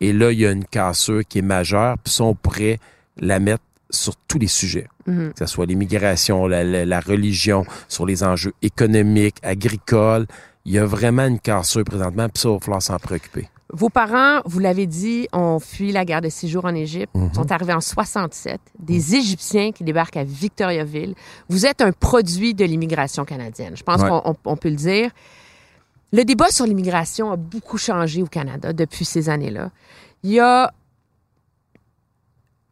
Et 0.00 0.12
là, 0.12 0.32
il 0.32 0.40
y 0.40 0.46
a 0.46 0.50
une 0.50 0.64
cassure 0.64 1.22
qui 1.26 1.38
est 1.38 1.42
majeure, 1.42 1.96
puis 1.98 2.14
on 2.20 2.34
pourrait 2.34 2.78
la 3.16 3.38
mettre 3.38 3.62
sur 3.90 4.16
tous 4.16 4.38
les 4.38 4.48
sujets, 4.48 4.88
Mhm. 5.06 5.32
que 5.32 5.38
ce 5.38 5.46
soit 5.46 5.66
l'immigration, 5.66 6.46
la, 6.46 6.64
la- 6.64 6.84
la 6.84 7.00
religion, 7.00 7.64
sur 7.88 8.06
les 8.06 8.22
enjeux 8.24 8.52
économiques, 8.62 9.36
agricoles. 9.42 10.26
Il 10.64 10.72
y 10.72 10.78
a 10.78 10.86
vraiment 10.86 11.26
une 11.26 11.40
cassure 11.40 11.84
présentement, 11.84 12.28
puis 12.28 12.40
ça, 12.40 12.48
il 12.48 12.52
va 12.54 12.60
falloir 12.60 12.82
s'en 12.82 12.96
préoccuper. 12.98 13.48
Vos 13.72 13.88
parents, 13.90 14.40
vous 14.44 14.60
l'avez 14.60 14.86
dit, 14.86 15.26
ont 15.32 15.58
fui 15.58 15.90
la 15.90 16.04
guerre 16.04 16.20
de 16.20 16.28
six 16.28 16.48
jours 16.48 16.64
en 16.64 16.74
Égypte, 16.74 17.10
sont 17.34 17.50
arrivés 17.50 17.72
en 17.72 17.80
67, 17.80 18.60
des 18.78 19.14
Égyptiens 19.16 19.72
qui 19.72 19.82
débarquent 19.84 20.16
à 20.18 20.24
Victoriaville. 20.24 21.14
Vous 21.48 21.66
êtes 21.66 21.80
un 21.80 21.90
produit 21.92 22.54
de 22.54 22.64
l'immigration 22.64 23.24
canadienne. 23.24 23.76
Je 23.76 23.82
pense 23.82 24.00
Ouais. 24.02 24.08
qu'on 24.08 24.22
on- 24.24 24.36
on 24.44 24.56
peut 24.56 24.68
le 24.70 24.76
dire. 24.76 25.10
Le 26.12 26.24
débat 26.24 26.50
sur 26.50 26.66
l'immigration 26.66 27.32
a 27.32 27.36
beaucoup 27.36 27.76
changé 27.78 28.22
au 28.22 28.26
Canada 28.26 28.72
depuis 28.72 29.04
ces 29.04 29.28
années-là. 29.28 29.70
Il 30.22 30.30
y 30.30 30.40
a 30.40 30.72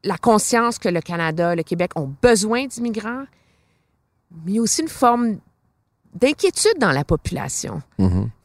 la 0.04 0.18
conscience 0.18 0.78
que 0.78 0.88
le 0.88 1.00
Canada, 1.00 1.54
le 1.54 1.62
Québec 1.62 1.92
ont 1.96 2.12
besoin 2.22 2.66
d'immigrants, 2.66 3.24
mais 4.44 4.58
aussi 4.58 4.82
une 4.82 4.88
forme 4.88 5.36
d'inquiétude 6.14 6.78
dans 6.78 6.92
la 6.92 7.04
population 7.04 7.80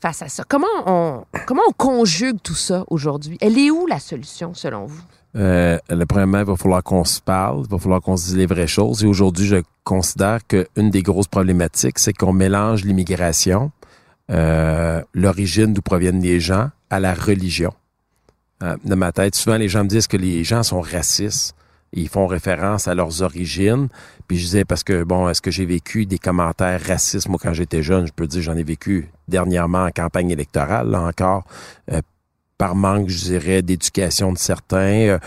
face 0.01 0.21
à 0.21 0.29
ça. 0.29 0.43
Comment 0.47 0.67
on, 0.85 1.25
comment 1.45 1.63
on 1.67 1.73
conjugue 1.73 2.37
tout 2.41 2.55
ça 2.55 2.83
aujourd'hui? 2.87 3.37
Elle 3.41 3.57
est 3.57 3.71
où 3.71 3.87
la 3.87 3.99
solution, 3.99 4.53
selon 4.53 4.85
vous? 4.85 5.01
Euh, 5.35 5.77
le 5.89 6.05
premièrement, 6.05 6.39
il 6.39 6.45
va 6.45 6.55
falloir 6.55 6.81
qu'on 6.83 7.03
se 7.03 7.21
parle, 7.21 7.63
il 7.65 7.69
va 7.69 7.77
falloir 7.77 8.01
qu'on 8.01 8.17
se 8.17 8.25
dise 8.25 8.37
les 8.37 8.45
vraies 8.45 8.67
choses. 8.67 9.03
Et 9.03 9.07
aujourd'hui, 9.07 9.45
je 9.45 9.57
considère 9.83 10.45
qu'une 10.47 10.89
des 10.89 11.03
grosses 11.03 11.27
problématiques, 11.27 11.99
c'est 11.99 12.13
qu'on 12.13 12.33
mélange 12.33 12.85
l'immigration, 12.85 13.71
euh, 14.31 15.01
l'origine 15.13 15.73
d'où 15.73 15.81
proviennent 15.81 16.21
les 16.21 16.39
gens, 16.39 16.69
à 16.89 16.99
la 16.99 17.13
religion. 17.13 17.73
Euh, 18.63 18.75
dans 18.83 18.95
ma 18.95 19.11
tête, 19.11 19.35
souvent, 19.35 19.57
les 19.57 19.69
gens 19.69 19.83
me 19.83 19.89
disent 19.89 20.07
que 20.07 20.17
les 20.17 20.43
gens 20.43 20.63
sont 20.63 20.81
racistes. 20.81 21.55
Ils 21.93 22.09
font 22.09 22.27
référence 22.27 22.87
à 22.87 22.95
leurs 22.95 23.21
origines. 23.21 23.87
Puis 24.27 24.37
je 24.37 24.43
disais, 24.43 24.65
parce 24.65 24.83
que, 24.83 25.03
bon, 25.03 25.29
est-ce 25.29 25.41
que 25.41 25.51
j'ai 25.51 25.65
vécu 25.65 26.05
des 26.05 26.17
commentaires 26.17 26.81
racistes, 26.81 27.29
moi, 27.29 27.39
quand 27.41 27.53
j'étais 27.53 27.81
jeune? 27.81 28.07
Je 28.07 28.13
peux 28.13 28.27
dire, 28.27 28.41
j'en 28.41 28.57
ai 28.57 28.63
vécu 28.63 29.09
dernièrement 29.27 29.85
en 29.85 29.91
campagne 29.91 30.31
électorale, 30.31 30.89
là 30.89 31.01
encore, 31.01 31.45
euh, 31.91 32.01
par 32.57 32.75
manque, 32.75 33.09
je 33.09 33.23
dirais, 33.23 33.61
d'éducation 33.61 34.33
de 34.33 34.37
certains, 34.37 35.07
euh, 35.07 35.19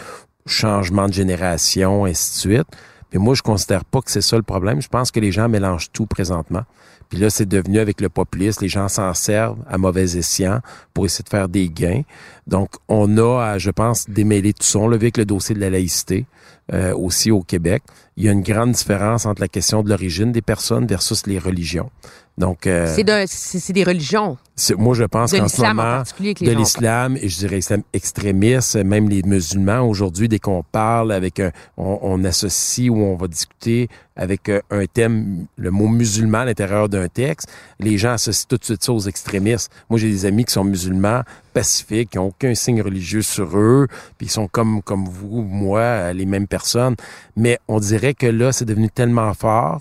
changement 0.47 1.09
de 1.09 1.15
génération, 1.15 2.05
ainsi 2.05 2.35
de 2.35 2.55
suite. 2.55 2.69
Mais 3.13 3.19
moi, 3.19 3.35
je 3.35 3.43
considère 3.43 3.85
pas 3.85 4.01
que 4.03 4.11
c'est 4.11 4.21
ça 4.21 4.37
le 4.37 4.43
problème. 4.43 4.81
Je 4.83 4.89
pense 4.89 5.11
que 5.11 5.21
les 5.21 5.33
gens 5.33 5.49
mélangent 5.49 5.91
tout 5.93 6.07
présentement. 6.07 6.65
Puis 7.11 7.19
là, 7.19 7.29
c'est 7.29 7.47
devenu 7.47 7.81
avec 7.81 8.01
le 8.01 8.09
populisme, 8.09 8.63
les 8.63 8.69
gens 8.69 8.89
s'en 8.89 9.13
servent 9.15 9.59
à 9.69 9.77
mauvais 9.79 10.17
escient 10.17 10.61
pour 10.95 11.05
essayer 11.05 11.25
de 11.25 11.29
faire 11.29 11.49
des 11.49 11.69
gains. 11.69 12.03
Donc, 12.47 12.71
on 12.89 13.19
a, 13.19 13.59
je 13.59 13.71
pense, 13.71 14.09
démêler 14.09 14.53
tout 14.53 14.63
ça. 14.63 14.79
On 14.79 14.93
avec 14.93 15.17
le 15.17 15.25
dossier 15.25 15.55
de 15.55 15.61
la 15.61 15.71
laïcité, 15.71 16.25
euh, 16.73 16.95
aussi 16.95 17.33
au 17.33 17.43
Québec. 17.43 17.83
Il 18.21 18.25
y 18.27 18.29
a 18.29 18.33
une 18.33 18.43
grande 18.43 18.73
différence 18.73 19.25
entre 19.25 19.41
la 19.41 19.49
question 19.49 19.83
de 19.83 19.89
l'origine 19.89 20.31
des 20.31 20.43
personnes 20.43 20.87
versus 20.87 21.27
les 21.27 21.39
religions. 21.39 21.89
Donc, 22.37 22.67
euh, 22.67 22.87
C'est 22.95 23.03
de- 23.05 23.25
c'est 23.27 23.59
c'est 23.59 23.73
des 23.73 23.85
religions, 23.85 24.37
moi, 24.77 24.95
je 24.95 25.05
pense 25.05 25.33
qu'en 25.33 25.49
ce 25.49 25.61
moment, 25.63 26.03
de 26.21 26.51
l'islam 26.53 27.17
et 27.17 27.29
je 27.31 27.39
dirais 27.39 27.59
islam 27.59 27.83
extrémiste, 27.95 28.77
même 28.77 29.09
les 29.09 29.23
musulmans 29.23 29.81
aujourd'hui, 29.89 30.29
dès 30.29 30.39
qu'on 30.39 30.63
parle 30.63 31.13
avec 31.13 31.41
un, 31.41 31.51
on, 31.79 31.99
on 32.03 32.25
associe 32.25 32.91
ou 32.91 32.97
on 32.97 33.17
va 33.17 33.27
discuter 33.27 33.89
avec 34.17 34.49
euh, 34.51 34.61
un 34.71 34.85
thème, 34.87 35.47
le 35.57 35.71
mot 35.71 35.89
musulman 35.89 36.41
à 36.41 36.45
l'intérieur 36.45 36.89
d'un 36.91 37.09
texte, 37.09 37.49
les 37.79 37.97
gens 37.97 38.13
associent 38.13 38.47
tout 38.51 38.59
de 38.59 38.65
suite 38.65 38.85
ça 38.85 38.93
aux 38.93 39.01
extrémistes. 39.01 39.71
Moi, 39.89 39.99
j'ai 39.99 40.11
des 40.11 40.27
amis 40.27 40.45
qui 40.45 40.53
sont 40.53 40.65
musulmans, 40.65 41.23
pacifiques, 41.55 42.11
qui 42.11 42.19
n'ont 42.19 42.27
aucun 42.27 42.55
signe 42.55 42.83
religieux 42.83 43.23
sur 43.23 43.57
eux, 43.59 43.87
puis 44.19 44.27
ils 44.27 44.31
sont 44.31 44.47
comme 44.47 44.83
comme 44.83 45.07
vous, 45.07 45.43
moi, 45.43 46.13
les 46.13 46.27
mêmes 46.27 46.47
personnes. 46.47 46.97
Mais 47.37 47.59
on 47.67 47.81
dirait 47.81 48.10
que 48.15 48.27
là, 48.27 48.53
c'est 48.53 48.65
devenu 48.65 48.91
tellement 48.91 49.33
fort 49.35 49.81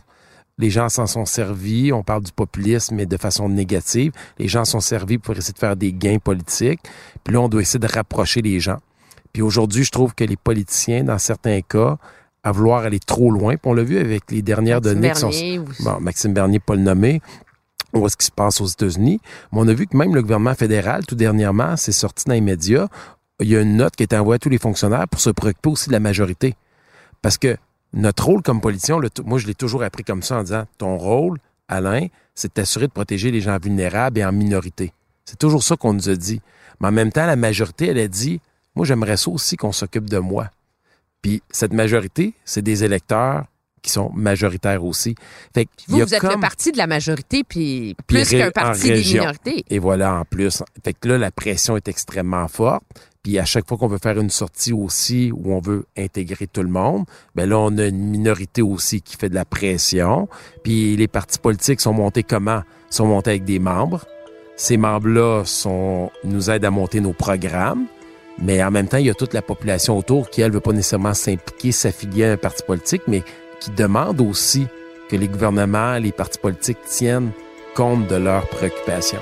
les 0.60 0.70
gens 0.70 0.90
s'en 0.90 1.08
sont 1.08 1.26
servis. 1.26 1.94
On 1.94 2.04
parle 2.04 2.22
du 2.22 2.34
populisme, 2.34 2.96
mais 2.96 3.06
de 3.06 3.16
façon 3.16 3.48
négative. 3.48 4.12
Les 4.38 4.50
gens 4.50 4.66
sont 4.66 4.82
servis 4.82 5.18
pour 5.18 5.36
essayer 5.38 5.54
de 5.54 5.58
faire 5.58 5.78
des 5.78 5.94
gains 5.94 6.20
politiques. 6.20 6.82
Puis 7.24 7.34
là, 7.34 7.40
on 7.40 7.48
doit 7.48 7.62
essayer 7.62 7.80
de 7.80 7.88
rapprocher 7.88 8.42
les 8.42 8.60
gens. 8.60 8.80
Puis 9.32 9.42
aujourd'hui, 9.42 9.86
je 9.86 9.92
trouve 9.92 10.14
que 10.14 10.26
les 10.26 10.36
politiciens, 10.36 11.06
dans 11.06 11.18
certains 11.18 11.62
cas, 11.62 11.98
à 12.44 12.52
vouloir 12.52 12.84
aller 12.84 13.00
trop 13.00 13.32
loin, 13.32 13.54
puis 13.56 13.72
on 13.72 13.74
l'a 13.74 13.84
vu 13.84 14.00
avec 14.00 14.30
les 14.32 14.42
dernières 14.42 14.82
Maxime 14.82 14.96
données 14.96 15.14
qui 15.14 15.20
sont... 15.22 15.30
Bernier, 15.30 15.60
ou- 15.60 15.66
Bon, 15.84 16.00
Maxime 16.02 16.34
Bernier, 16.34 16.60
pas 16.60 16.76
le 16.76 16.82
nommé. 16.82 17.22
On 17.94 18.00
voit 18.00 18.10
ce 18.10 18.18
qui 18.18 18.26
se 18.26 18.32
passe 18.32 18.60
aux 18.60 18.68
États-Unis? 18.68 19.22
Mais 19.54 19.60
on 19.62 19.68
a 19.70 19.74
vu 19.74 19.88
que 19.88 19.96
même 19.96 20.14
le 20.14 20.22
gouvernement 20.22 20.56
fédéral, 20.56 21.06
tout 21.06 21.16
dernièrement, 21.16 21.78
c'est 21.78 21.94
sorti 21.94 22.26
dans 22.28 22.34
les 22.34 22.42
médias. 22.42 22.88
Il 23.40 23.48
y 23.48 23.56
a 23.56 23.62
une 23.62 23.78
note 23.78 23.96
qui 23.96 24.04
a 24.04 24.06
été 24.06 24.18
envoyée 24.18 24.36
à 24.36 24.40
tous 24.40 24.50
les 24.50 24.58
fonctionnaires 24.58 25.08
pour 25.08 25.22
se 25.22 25.30
préoccuper 25.30 25.70
aussi 25.70 25.88
de 25.88 25.94
la 25.94 26.02
majorité. 26.02 26.56
Parce 27.22 27.38
que 27.38 27.56
notre 27.94 28.26
rôle 28.26 28.42
comme 28.42 28.62
politicien, 28.62 29.00
le- 29.00 29.10
moi, 29.26 29.40
je 29.40 29.48
l'ai 29.48 29.56
toujours 29.56 29.84
appris 29.84 30.04
comme 30.04 30.22
ça 30.24 30.38
en 30.38 30.44
disant 30.44 30.66
ton 30.78 30.98
rôle, 30.98 31.38
Alain, 31.68 32.08
c'est 32.36 32.48
de 32.50 32.54
t'assurer 32.54 32.88
de 32.88 32.92
protéger 32.92 33.32
les 33.32 33.42
gens 33.42 33.58
vulnérables 33.62 34.20
et 34.20 34.26
en 34.26 34.32
minorité. 34.32 34.94
C'est 35.26 35.38
toujours 35.38 35.64
ça 35.64 35.76
qu'on 35.76 35.94
nous 35.94 36.10
a 36.10 36.16
dit. 36.16 36.42
Mais 36.80 36.88
en 36.88 36.92
même 36.92 37.12
temps, 37.12 37.26
la 37.26 37.36
majorité, 37.36 37.88
elle 37.88 38.00
a 38.00 38.08
dit 38.08 38.40
moi, 38.76 38.86
j'aimerais 38.86 39.18
ça 39.18 39.30
aussi 39.32 39.58
qu'on 39.58 39.72
s'occupe 39.72 40.10
de 40.10 40.18
moi. 40.20 40.50
Puis 41.22 41.42
cette 41.50 41.74
majorité, 41.74 42.34
c'est 42.46 42.62
des 42.62 42.84
électeurs 42.84 43.46
qui 43.82 43.92
sont 43.92 44.10
majoritaires 44.14 44.84
aussi. 44.84 45.16
Fait 45.54 45.66
qu'il 45.66 45.90
Vous, 45.94 45.98
y 46.00 46.02
a 46.02 46.06
vous 46.06 46.14
êtes 46.16 46.24
le 46.24 46.30
comme- 46.30 46.42
parti 46.42 46.72
de 46.72 46.78
la 46.78 46.88
majorité, 46.88 47.44
puis 47.44 47.96
Puis 48.08 48.18
plus 48.24 48.30
qu'un 48.30 48.52
parti 48.52 48.88
des 48.92 49.04
minorités. 49.04 49.66
Et 49.70 49.80
voilà, 49.80 50.16
en 50.16 50.26
plus. 50.26 50.64
Fait 50.84 50.94
que 50.94 51.08
là, 51.10 51.18
la 51.18 51.32
pression 51.32 51.76
est 51.78 51.88
extrêmement 51.88 52.48
forte. 52.48 52.84
Puis 53.30 53.38
à 53.38 53.46
chaque 53.46 53.68
fois 53.68 53.78
qu'on 53.78 53.88
veut 53.88 54.00
faire 54.02 54.20
une 54.20 54.32
sortie 54.32 54.74
aussi 54.74 55.32
où 55.32 55.54
on 55.54 55.60
veut 55.60 55.86
intégrer 55.96 56.48
tout 56.48 56.64
le 56.64 56.70
monde, 56.70 57.06
ben 57.36 57.48
là 57.48 57.60
on 57.60 57.78
a 57.78 57.86
une 57.86 58.10
minorité 58.10 58.64
aussi 58.64 59.04
qui 59.04 59.18
fait 59.18 59.30
de 59.30 59.36
la 59.36 59.46
pression. 59.46 60.28
Puis 60.64 60.98
les 60.98 61.08
partis 61.08 61.38
politiques 61.38 61.80
sont 61.80 61.94
montés 61.94 62.24
comment? 62.24 62.64
Sont 62.90 63.06
montés 63.06 63.30
avec 63.30 63.46
des 63.46 63.60
membres. 63.60 64.04
Ces 64.56 64.78
membres-là 64.78 65.44
sont 65.46 66.10
nous 66.24 66.50
aident 66.50 66.66
à 66.66 66.72
monter 66.72 67.02
nos 67.02 67.14
programmes. 67.14 67.86
Mais 68.42 68.64
en 68.64 68.72
même 68.72 68.88
temps, 68.88 68.98
il 68.98 69.06
y 69.06 69.12
a 69.12 69.14
toute 69.14 69.36
la 69.36 69.44
population 69.44 69.96
autour 69.96 70.32
qui, 70.32 70.42
elle, 70.42 70.52
veut 70.52 70.60
pas 70.60 70.74
nécessairement 70.74 71.14
s'impliquer, 71.14 71.72
s'affilier 71.72 72.26
à 72.26 72.32
un 72.32 72.38
parti 72.38 72.64
politique, 72.64 73.04
mais 73.06 73.22
qui 73.60 73.70
demande 73.70 74.22
aussi 74.22 74.66
que 75.08 75.16
les 75.16 75.28
gouvernements, 75.28 76.00
les 76.00 76.12
partis 76.12 76.40
politiques 76.40 76.82
tiennent 76.88 77.30
compte 77.76 78.08
de 78.08 78.16
leurs 78.16 78.48
préoccupations. 78.48 79.22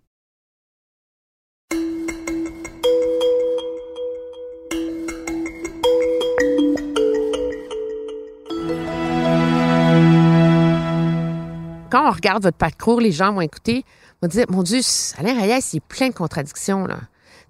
Quand 11.91 12.07
on 12.07 12.11
regarde 12.11 12.43
votre 12.43 12.57
parcours, 12.57 13.01
les 13.01 13.11
gens 13.11 13.33
vont 13.33 13.41
écouter, 13.41 13.83
vont 14.21 14.29
dire, 14.29 14.45
mon 14.49 14.63
Dieu, 14.63 14.79
Alain 15.17 15.37
Reyes, 15.39 15.59
il 15.73 15.77
est 15.77 15.79
plein 15.81 16.07
de 16.07 16.13
contradictions, 16.13 16.85
là. 16.85 16.99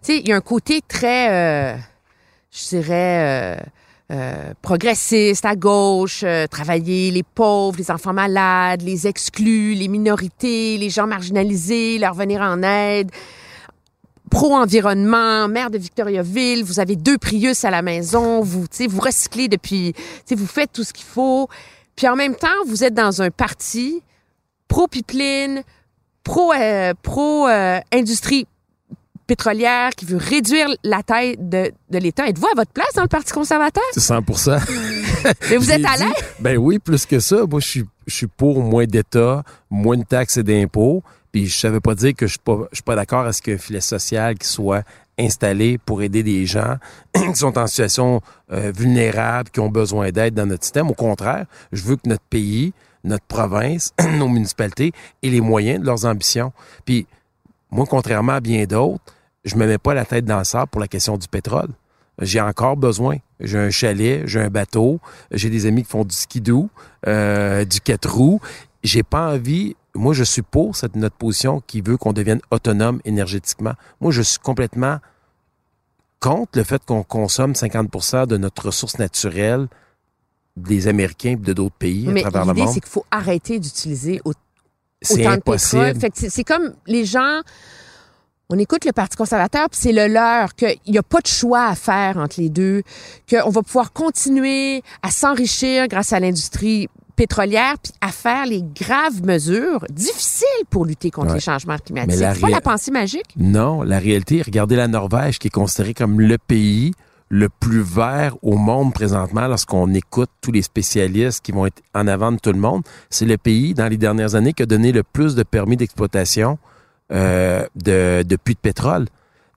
Tu 0.02 0.14
sais, 0.14 0.18
il 0.18 0.28
y 0.28 0.34
a 0.34 0.36
un 0.36 0.42
côté 0.42 0.82
très, 0.82 1.30
euh, 1.30 1.78
je 2.52 2.70
dirais, 2.70 3.60
euh, 3.60 3.62
euh, 4.12 4.54
progressiste, 4.64 5.46
à 5.46 5.56
gauche, 5.56 6.22
euh, 6.24 6.48
travailler 6.48 7.12
les 7.12 7.22
pauvres, 7.22 7.78
les 7.78 7.92
enfants 7.92 8.14
malades, 8.14 8.82
les 8.82 9.06
exclus, 9.06 9.76
les 9.76 9.88
minorités, 9.88 10.80
les 10.80 10.90
gens 10.90 11.06
marginalisés, 11.06 12.00
leur 12.00 12.16
venir 12.16 12.42
en 12.42 12.64
aide. 12.64 13.12
Pro-environnement, 14.32 15.48
maire 15.50 15.70
de 15.70 15.78
Victoriaville, 15.78 16.64
vous 16.64 16.80
avez 16.80 16.96
deux 16.96 17.20
Prius 17.20 17.64
à 17.64 17.70
la 17.70 17.84
maison, 17.84 18.42
vous, 18.42 18.66
vous 18.90 19.02
recyclez 19.02 19.48
depuis, 19.48 19.94
vous 20.32 20.48
faites 20.48 20.74
tout 20.74 20.84
ce 20.84 20.94
qu'il 20.94 21.06
faut. 21.06 21.48
Puis 21.96 22.08
en 22.08 22.16
même 22.16 22.36
temps, 22.36 22.48
vous 22.66 22.84
êtes 22.84 22.96
dans 22.96 23.22
un 23.22 23.30
parti 23.30 24.02
pro-pipeline, 24.72 25.64
pro, 26.24 26.54
euh, 26.54 26.94
pro 27.02 27.46
euh, 27.48 27.80
industrie 27.92 28.48
pétrolière 29.28 29.90
qui 29.92 30.06
veut 30.06 30.18
réduire 30.18 30.70
la 30.86 31.04
taille 31.04 31.36
de, 31.38 31.72
de 31.90 31.98
l'État. 31.98 32.26
Êtes-vous 32.28 32.48
à 32.48 32.56
votre 32.56 32.72
place 32.72 32.94
dans 32.96 33.02
le 33.02 33.10
Parti 33.10 33.34
conservateur? 33.34 33.84
C'est 33.92 34.00
100% 34.00 34.62
Mais 35.50 35.58
vous 35.58 35.72
êtes 35.72 35.86
à 35.86 35.98
l'aise? 35.98 36.14
Ben 36.40 36.58
oui, 36.58 36.80
plus 36.80 37.06
que 37.06 37.20
ça. 37.20 37.46
Moi, 37.50 37.60
je 37.60 37.68
suis, 37.68 37.86
je 38.08 38.16
suis 38.16 38.28
pour 38.28 38.64
moins 38.64 38.86
d'État, 38.86 39.44
moins 39.70 39.98
de 39.98 40.06
taxes 40.06 40.38
et 40.38 40.44
d'impôts. 40.44 41.04
Puis 41.34 41.48
je 41.48 41.58
savais 41.58 41.82
pas 41.82 41.94
dire 41.94 42.14
que 42.16 42.26
je 42.26 42.32
suis 42.32 42.40
pas, 42.40 42.60
je 42.72 42.78
suis 42.78 42.84
pas 42.84 42.96
d'accord 42.96 43.26
à 43.26 43.34
ce 43.34 43.42
qu'un 43.42 43.58
filet 43.58 43.82
social 43.82 44.38
qui 44.38 44.48
soit 44.48 44.84
installé 45.20 45.78
pour 45.78 46.02
aider 46.02 46.24
des 46.24 46.46
gens 46.46 46.78
qui 47.14 47.36
sont 47.36 47.58
en 47.58 47.68
situation 47.68 48.22
euh, 48.54 48.72
vulnérable, 48.74 49.50
qui 49.50 49.60
ont 49.60 49.70
besoin 49.70 50.12
d'aide 50.12 50.34
dans 50.34 50.46
notre 50.46 50.64
système. 50.64 50.90
Au 50.90 50.94
contraire, 50.94 51.46
je 51.74 51.84
veux 51.84 51.98
que 51.98 52.08
notre 52.08 52.24
pays, 52.30 52.74
notre 53.04 53.26
province, 53.26 53.94
nos 54.18 54.28
municipalités 54.28 54.92
aient 55.24 55.30
les 55.30 55.42
moyens 55.42 55.80
de 55.82 55.86
leurs 55.86 56.06
ambitions. 56.06 56.54
Puis 56.86 57.08
moi, 57.72 57.86
contrairement 57.90 58.34
à 58.34 58.40
bien 58.42 58.66
d'autres, 58.66 59.04
je 59.46 59.56
me 59.56 59.66
mets 59.66 59.78
pas 59.78 59.94
la 59.94 60.06
tête 60.06 60.26
dans 60.26 60.40
le 60.40 60.44
sable 60.44 60.68
pour 60.68 60.82
la 60.82 60.88
question 60.88 61.18
du 61.18 61.28
pétrole. 61.28 61.70
J'ai 62.20 62.42
encore 62.42 62.78
besoin. 62.78 63.18
J'ai 63.40 63.58
un 63.58 63.72
chalet, 63.72 64.24
j'ai 64.28 64.40
un 64.40 64.50
bateau, 64.50 65.00
j'ai 65.32 65.50
des 65.50 65.66
amis 65.66 65.84
qui 65.84 65.90
font 65.90 66.06
du 66.06 66.16
skidoo, 66.16 66.70
euh, 67.08 67.66
du 67.66 67.82
quatre 67.82 68.14
roues. 68.14 68.40
J'ai 68.84 69.04
pas 69.04 69.34
envie. 69.34 69.76
Moi, 69.96 70.14
je 70.14 70.24
suis 70.24 70.44
pour 70.44 70.76
cette 70.76 70.96
notre 70.96 71.16
position 71.16 71.62
qui 71.66 71.82
veut 71.82 71.98
qu'on 71.98 72.14
devienne 72.14 72.42
autonome 72.52 73.02
énergétiquement. 73.04 73.74
Moi, 74.00 74.12
je 74.12 74.22
suis 74.22 74.40
complètement 74.40 75.00
contre 76.20 76.60
le 76.60 76.64
fait 76.64 76.86
qu'on 76.86 77.04
consomme 77.04 77.54
50% 77.54 78.28
de 78.28 78.38
notre 78.38 78.68
ressource 78.68 79.00
naturelle 79.00 79.68
des 80.58 80.88
Américains 80.88 81.32
et 81.32 81.36
de 81.36 81.54
d'autres 81.54 81.76
pays 81.76 82.08
Mais 82.08 82.22
à 82.26 82.30
travers 82.30 82.46
le 82.46 82.52
l'idée, 82.54 82.66
monde. 82.66 82.74
c'est 82.74 82.80
qu'il 82.82 82.90
faut 82.90 83.06
arrêter 83.12 83.60
d'utiliser 83.60 84.22
autant 84.26 84.40
de 85.10 85.16
pétrole. 85.42 85.94
C'est- 86.14 86.30
c'est 86.30 86.44
comme 86.44 86.74
les 86.88 87.06
gens. 87.06 87.42
On 88.54 88.60
écoute 88.60 88.84
le 88.84 88.92
Parti 88.92 89.16
conservateur, 89.16 89.70
puis 89.70 89.80
c'est 89.82 89.94
le 89.94 90.08
leur, 90.08 90.56
qu'il 90.56 90.76
n'y 90.90 90.98
a 90.98 91.04
pas 91.04 91.22
de 91.22 91.28
choix 91.28 91.68
à 91.68 91.76
faire 91.76 92.18
entre 92.18 92.40
les 92.42 92.50
deux, 92.50 92.84
qu'on 93.30 93.50
va 93.50 93.62
pouvoir 93.62 93.94
continuer 93.94 94.84
à 95.02 95.10
s'enrichir 95.10 95.88
grâce 95.88 96.12
à 96.12 96.20
l'industrie 96.20 96.90
pétrolière, 97.16 97.76
puis 97.82 97.94
à 98.02 98.10
faire 98.10 98.46
les 98.46 98.62
graves 98.62 99.24
mesures 99.24 99.86
difficiles 99.90 100.48
pour 100.70 100.86
lutter 100.86 101.12
contre 101.12 101.30
Ouais. 101.30 101.36
les 101.36 101.40
changements 101.40 101.78
climatiques. 101.78 102.16
C'est 102.16 102.42
pas 102.42 102.50
la 102.50 102.60
pensée 102.62 102.92
magique? 102.92 103.34
Non, 103.38 103.84
la 103.84 104.00
réalité, 104.00 104.42
regardez 104.42 104.76
la 104.76 104.90
Norvège 104.90 105.40
qui 105.40 105.48
est 105.48 105.52
considérée 105.52 105.94
comme 105.94 106.20
le 106.20 106.38
pays 106.38 106.94
le 107.32 107.48
plus 107.48 107.82
vert 107.82 108.36
au 108.42 108.58
monde 108.58 108.94
présentement 108.94 109.48
lorsqu'on 109.48 109.94
écoute 109.94 110.30
tous 110.42 110.52
les 110.52 110.62
spécialistes 110.62 111.42
qui 111.42 111.54
vont 111.54 111.66
être 111.66 111.82
en 111.96 112.06
avant 112.06 112.34
de 112.34 112.38
tout 112.38 112.52
le 112.52 112.60
monde. 112.60 112.84
C'est 113.10 113.26
le 113.26 113.38
pays 113.38 113.74
dans 113.74 113.88
les 113.88 113.96
dernières 113.96 114.36
années 114.36 114.52
qui 114.52 114.64
a 114.64 114.66
donné 114.66 114.92
le 114.92 115.02
plus 115.02 115.34
de 115.34 115.44
permis 115.44 115.78
d'exploitation 115.78 116.60
euh, 117.14 117.66
de, 117.78 118.36
puits 118.36 118.56
de 118.56 118.60
pétrole. 118.60 119.08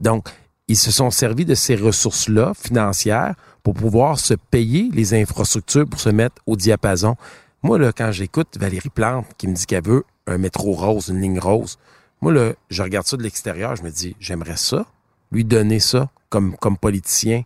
Donc, 0.00 0.28
ils 0.68 0.76
se 0.76 0.92
sont 0.92 1.10
servis 1.10 1.44
de 1.44 1.56
ces 1.56 1.74
ressources-là 1.74 2.52
financières 2.54 3.34
pour 3.64 3.74
pouvoir 3.74 4.20
se 4.20 4.34
payer 4.34 4.88
les 4.92 5.12
infrastructures 5.12 5.88
pour 5.88 5.98
se 5.98 6.10
mettre 6.10 6.40
au 6.46 6.54
diapason. 6.54 7.16
Moi, 7.64 7.80
là, 7.80 7.90
quand 7.92 8.12
j'écoute 8.12 8.56
Valérie 8.56 8.88
Plante 8.88 9.26
qui 9.36 9.48
me 9.48 9.54
dit 9.54 9.66
qu'elle 9.66 9.82
veut 9.82 10.04
un 10.28 10.38
métro 10.38 10.74
rose, 10.74 11.08
une 11.08 11.20
ligne 11.20 11.40
rose, 11.40 11.78
moi, 12.20 12.32
là, 12.32 12.52
je 12.70 12.82
regarde 12.84 13.06
ça 13.06 13.16
de 13.16 13.22
l'extérieur, 13.24 13.74
je 13.74 13.82
me 13.82 13.90
dis, 13.90 14.14
j'aimerais 14.20 14.56
ça, 14.56 14.86
lui 15.32 15.44
donner 15.44 15.80
ça 15.80 16.08
comme, 16.28 16.56
comme 16.56 16.78
politicien. 16.78 17.42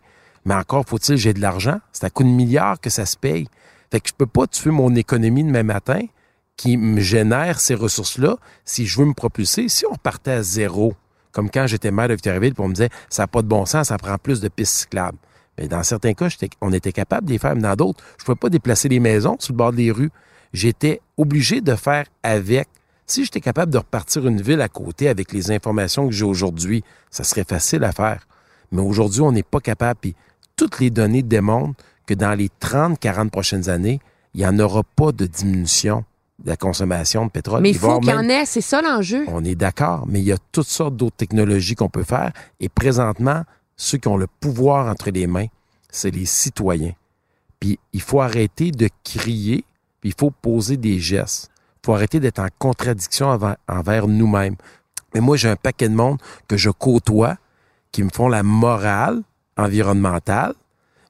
Mais 0.48 0.54
encore 0.54 0.86
faut-il 0.88 1.18
j'ai 1.18 1.34
de 1.34 1.42
l'argent. 1.42 1.78
C'est 1.92 2.04
à 2.04 2.10
coup 2.10 2.24
de 2.24 2.28
milliards 2.30 2.80
que 2.80 2.88
ça 2.88 3.04
se 3.04 3.18
paye. 3.18 3.48
Fait 3.90 4.00
que 4.00 4.08
je 4.08 4.14
peux 4.14 4.26
pas 4.26 4.46
tuer 4.46 4.70
mon 4.70 4.94
économie 4.94 5.44
demain 5.44 5.62
matin 5.62 6.00
qui 6.56 6.78
me 6.78 7.00
génère 7.00 7.60
ces 7.60 7.74
ressources-là 7.74 8.38
si 8.64 8.86
je 8.86 8.98
veux 8.98 9.04
me 9.04 9.12
propulser. 9.12 9.68
Si 9.68 9.84
on 9.84 9.92
repartait 9.92 10.30
à 10.30 10.42
zéro, 10.42 10.94
comme 11.32 11.50
quand 11.50 11.66
j'étais 11.66 11.90
maire 11.90 12.08
de 12.08 12.14
Victoriaville, 12.14 12.54
puis 12.54 12.64
on 12.64 12.68
me 12.68 12.72
disait, 12.72 12.88
ça 13.10 13.24
n'a 13.24 13.26
pas 13.26 13.42
de 13.42 13.46
bon 13.46 13.66
sens, 13.66 13.88
ça 13.88 13.98
prend 13.98 14.16
plus 14.16 14.40
de 14.40 14.48
pistes 14.48 14.74
cyclables. 14.74 15.18
Mais 15.58 15.68
dans 15.68 15.82
certains 15.82 16.14
cas, 16.14 16.28
on 16.62 16.72
était 16.72 16.92
capable 16.92 17.26
de 17.26 17.32
les 17.32 17.38
faire, 17.38 17.54
mais 17.54 17.60
dans 17.60 17.76
d'autres, 17.76 18.02
je 18.16 18.22
ne 18.22 18.24
pouvais 18.24 18.36
pas 18.36 18.48
déplacer 18.48 18.88
les 18.88 19.00
maisons 19.00 19.36
sur 19.38 19.52
le 19.52 19.58
bord 19.58 19.74
des 19.74 19.90
rues. 19.90 20.10
J'étais 20.54 21.02
obligé 21.18 21.60
de 21.60 21.74
faire 21.74 22.06
avec. 22.22 22.68
Si 23.06 23.22
j'étais 23.22 23.42
capable 23.42 23.70
de 23.70 23.78
repartir 23.78 24.26
une 24.26 24.40
ville 24.40 24.62
à 24.62 24.68
côté 24.68 25.10
avec 25.10 25.30
les 25.32 25.50
informations 25.50 26.08
que 26.08 26.14
j'ai 26.14 26.24
aujourd'hui, 26.24 26.84
ça 27.10 27.22
serait 27.22 27.44
facile 27.44 27.84
à 27.84 27.92
faire. 27.92 28.26
Mais 28.72 28.82
aujourd'hui, 28.82 29.20
on 29.20 29.32
n'est 29.32 29.42
pas 29.42 29.60
capable. 29.60 30.00
Toutes 30.58 30.80
les 30.80 30.90
données 30.90 31.22
démontrent 31.22 31.82
que 32.04 32.12
dans 32.12 32.34
les 32.34 32.50
30-40 32.60 33.30
prochaines 33.30 33.70
années, 33.70 34.00
il 34.34 34.40
n'y 34.40 34.46
en 34.46 34.58
aura 34.58 34.82
pas 34.82 35.12
de 35.12 35.24
diminution 35.24 36.04
de 36.40 36.50
la 36.50 36.56
consommation 36.56 37.26
de 37.26 37.30
pétrole. 37.30 37.62
Mais 37.62 37.70
il 37.70 37.78
faut 37.78 38.00
qu'il 38.00 38.10
y 38.10 38.12
en 38.12 38.28
ait, 38.28 38.44
c'est 38.44 38.60
ça 38.60 38.82
l'enjeu. 38.82 39.24
on 39.28 39.44
est 39.44 39.54
d'accord, 39.54 40.04
mais 40.06 40.20
il 40.20 40.26
y 40.26 40.32
a 40.32 40.38
toutes 40.52 40.66
sortes 40.66 40.96
d'autres 40.96 41.16
technologies 41.16 41.74
qu'on 41.74 41.88
peut 41.88 42.04
faire. 42.04 42.32
Et 42.60 42.68
présentement, 42.68 43.44
ceux 43.76 43.98
qui 43.98 44.08
ont 44.08 44.16
le 44.16 44.26
pouvoir 44.26 44.88
entre 44.88 45.10
les 45.10 45.26
mains, 45.26 45.46
c'est 45.90 46.10
les 46.10 46.26
citoyens. 46.26 46.92
Puis 47.60 47.78
il 47.92 48.02
faut 48.02 48.20
arrêter 48.20 48.70
de 48.72 48.88
crier, 49.04 49.64
puis 50.00 50.10
il 50.10 50.14
faut 50.18 50.30
poser 50.30 50.76
des 50.76 50.98
gestes. 50.98 51.50
Il 51.82 51.86
faut 51.86 51.94
arrêter 51.94 52.20
d'être 52.20 52.40
en 52.40 52.48
contradiction 52.58 53.28
envers, 53.28 53.56
envers 53.68 54.08
nous-mêmes. 54.08 54.56
Mais 55.14 55.20
moi, 55.20 55.36
j'ai 55.36 55.48
un 55.48 55.56
paquet 55.56 55.88
de 55.88 55.94
monde 55.94 56.18
que 56.48 56.56
je 56.56 56.70
côtoie, 56.70 57.36
qui 57.92 58.02
me 58.02 58.10
font 58.10 58.28
la 58.28 58.42
morale 58.42 59.22
environnementale, 59.58 60.54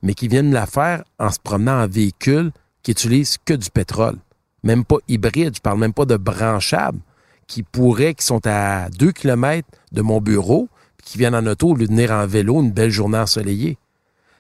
mais 0.03 0.15
qui 0.15 0.27
viennent 0.29 0.53
la 0.53 0.67
faire 0.67 1.05
en 1.19 1.31
se 1.31 1.39
promenant 1.39 1.83
en 1.83 1.87
véhicule 1.87 2.51
qui 2.83 2.93
utilise 2.93 3.37
que 3.45 3.55
du 3.55 3.71
pétrole. 3.71 4.17
Même 4.65 4.85
pas 4.85 4.97
hybride, 5.07 5.55
je 5.57 5.61
parle 5.61 5.79
même 5.79 5.93
pas 5.93 6.05
de 6.05 6.17
branchable, 6.17 6.99
qui 7.47 7.63
pourraient, 7.63 8.15
qui 8.15 8.27
sont 8.27 8.47
à 8.47 8.89
deux 8.91 9.13
kilomètres 9.13 9.69
de 9.93 10.03
mon 10.03 10.21
bureau, 10.21 10.69
qui 11.05 11.19
viennent 11.19 11.35
en 11.35 11.47
auto 11.47 11.71
au 11.71 11.75
lieu 11.75 11.87
venir 11.87 12.11
en 12.11 12.27
vélo 12.27 12.61
une 12.61 12.73
belle 12.73 12.91
journée 12.91 13.19
ensoleillée. 13.19 13.79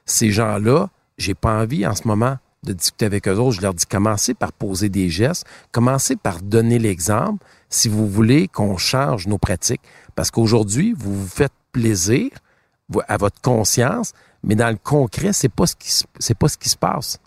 Ces 0.04 0.30
gens-là, 0.30 0.90
j'ai 1.16 1.34
pas 1.34 1.60
envie 1.60 1.86
en 1.86 1.94
ce 1.94 2.06
moment 2.06 2.36
de 2.64 2.72
discuter 2.72 3.06
avec 3.06 3.28
eux 3.28 3.36
autres, 3.36 3.56
je 3.56 3.62
leur 3.62 3.74
dis 3.74 3.86
commencez 3.86 4.34
par 4.34 4.52
poser 4.52 4.88
des 4.88 5.08
gestes, 5.08 5.46
commencez 5.72 6.16
par 6.16 6.42
donner 6.42 6.78
l'exemple 6.78 7.44
si 7.70 7.88
vous 7.88 8.08
voulez 8.08 8.48
qu'on 8.48 8.76
change 8.76 9.26
nos 9.26 9.38
pratiques. 9.38 9.82
Parce 10.14 10.30
qu'aujourd'hui, 10.30 10.94
vous 10.96 11.14
vous 11.14 11.28
faites 11.28 11.52
plaisir 11.72 12.30
à 13.06 13.16
votre 13.16 13.40
conscience, 13.40 14.12
mais 14.42 14.54
dans 14.54 14.70
le 14.70 14.78
concret, 14.82 15.32
c'est 15.32 15.48
pas 15.48 15.66
ce 15.66 15.74
qui 15.76 16.34
pas 16.34 16.48
ce 16.48 16.56
qui 16.56 16.68
se 16.68 16.76
passe. 16.76 17.18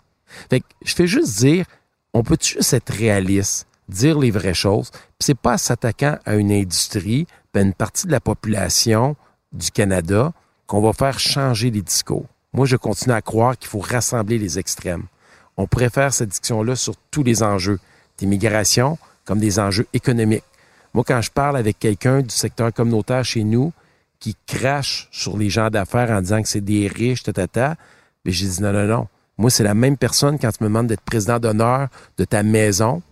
Fait 0.50 0.60
que 0.60 0.66
je 0.84 0.94
fais 0.94 1.06
juste 1.06 1.38
dire, 1.38 1.66
on 2.14 2.22
peut 2.22 2.38
juste 2.40 2.72
être 2.72 2.92
réaliste, 2.92 3.66
dire 3.88 4.18
les 4.18 4.30
vraies 4.30 4.54
choses. 4.54 4.90
C'est 5.20 5.38
pas 5.38 5.58
s'attaquant 5.58 6.18
à 6.24 6.34
une 6.34 6.50
industrie, 6.50 7.26
à 7.54 7.60
une 7.60 7.74
partie 7.74 8.06
de 8.06 8.12
la 8.12 8.20
population 8.20 9.16
du 9.52 9.70
Canada 9.70 10.32
qu'on 10.66 10.80
va 10.80 10.92
faire 10.92 11.18
changer 11.18 11.70
les 11.70 11.82
discours. 11.82 12.26
Moi, 12.52 12.66
je 12.66 12.76
continue 12.76 13.14
à 13.14 13.22
croire 13.22 13.56
qu'il 13.56 13.68
faut 13.68 13.80
rassembler 13.80 14.38
les 14.38 14.58
extrêmes. 14.58 15.04
On 15.56 15.66
préfère 15.66 16.12
cette 16.12 16.30
discussion-là 16.30 16.76
sur 16.76 16.94
tous 17.10 17.22
les 17.22 17.42
enjeux 17.42 17.78
d'immigration 18.18 18.98
comme 19.24 19.38
des 19.38 19.58
enjeux 19.58 19.86
économiques. 19.92 20.44
Moi, 20.94 21.04
quand 21.06 21.20
je 21.20 21.30
parle 21.30 21.56
avec 21.56 21.78
quelqu'un 21.78 22.20
du 22.20 22.34
secteur 22.34 22.72
communautaire 22.72 23.24
chez 23.24 23.44
nous 23.44 23.72
qui 24.22 24.36
crache 24.46 25.08
sur 25.10 25.36
les 25.36 25.50
gens 25.50 25.68
d'affaires 25.68 26.12
en 26.12 26.20
disant 26.20 26.40
que 26.42 26.48
c'est 26.48 26.60
des 26.60 26.86
riches, 26.86 27.24
tata, 27.24 27.74
mais 28.24 28.30
j'ai 28.30 28.46
dit 28.46 28.62
non, 28.62 28.72
non, 28.72 28.86
non. 28.86 29.08
Moi, 29.36 29.50
c'est 29.50 29.64
la 29.64 29.74
même 29.74 29.96
personne 29.96 30.38
quand 30.38 30.52
tu 30.52 30.62
me 30.62 30.68
demandes 30.68 30.86
d'être 30.86 31.00
président 31.00 31.40
d'honneur 31.40 31.88
de 32.18 32.24
ta 32.24 32.44
maison 32.44 33.02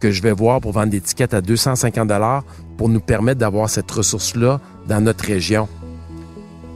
que 0.00 0.10
je 0.10 0.22
vais 0.22 0.32
voir 0.32 0.62
pour 0.62 0.72
vendre 0.72 0.88
des 0.88 1.02
tickets 1.02 1.34
à 1.34 1.42
250 1.42 2.08
dollars 2.08 2.44
pour 2.78 2.88
nous 2.88 3.00
permettre 3.00 3.40
d'avoir 3.40 3.68
cette 3.68 3.90
ressource-là 3.90 4.58
dans 4.86 5.02
notre 5.02 5.24
région. 5.24 5.68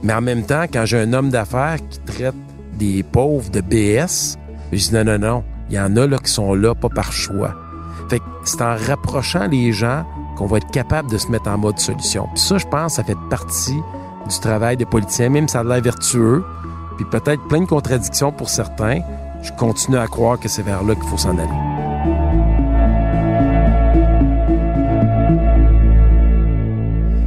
Mais 0.03 0.13
en 0.13 0.21
même 0.21 0.45
temps, 0.45 0.65
quand 0.71 0.85
j'ai 0.85 0.99
un 0.99 1.11
homme 1.11 1.31
d'affaires 1.31 1.77
qui 1.89 1.97
traite 1.99 2.35
des 2.77 3.01
pauvres 3.01 3.49
de 3.49 3.61
BS, 3.61 4.37
je 4.71 4.77
dis 4.77 4.93
non, 4.93 5.03
non, 5.03 5.17
non. 5.17 5.43
Il 5.71 5.75
y 5.77 5.79
en 5.79 5.97
a 5.97 6.05
là 6.05 6.19
qui 6.19 6.29
sont 6.29 6.53
là, 6.53 6.75
pas 6.75 6.89
par 6.89 7.11
choix. 7.11 7.55
Fait 8.07 8.19
que 8.19 8.25
c'est 8.45 8.61
en 8.61 8.75
rapprochant 8.75 9.47
les 9.47 9.71
gens 9.73 10.05
qu'on 10.43 10.49
va 10.49 10.57
être 10.57 10.71
capable 10.71 11.09
de 11.09 11.17
se 11.17 11.31
mettre 11.31 11.47
en 11.47 11.57
mode 11.57 11.79
solution. 11.79 12.27
Puis 12.33 12.43
ça, 12.43 12.57
je 12.57 12.67
pense, 12.67 12.95
ça 12.95 13.03
fait 13.05 13.17
partie 13.29 13.79
du 14.29 14.39
travail 14.41 14.75
des 14.75 14.85
politiciens, 14.85 15.29
même 15.29 15.47
ça 15.47 15.61
a 15.61 15.63
l'air 15.63 15.81
vertueux, 15.81 16.43
puis 16.97 17.05
peut-être 17.05 17.41
plein 17.47 17.61
de 17.61 17.65
contradictions 17.65 18.33
pour 18.33 18.49
certains. 18.49 18.99
Je 19.41 19.53
continue 19.53 19.95
à 19.97 20.07
croire 20.07 20.37
que 20.37 20.49
c'est 20.49 20.61
vers 20.61 20.83
là 20.83 20.95
qu'il 20.95 21.05
faut 21.05 21.17
s'en 21.17 21.37
aller. 21.37 21.47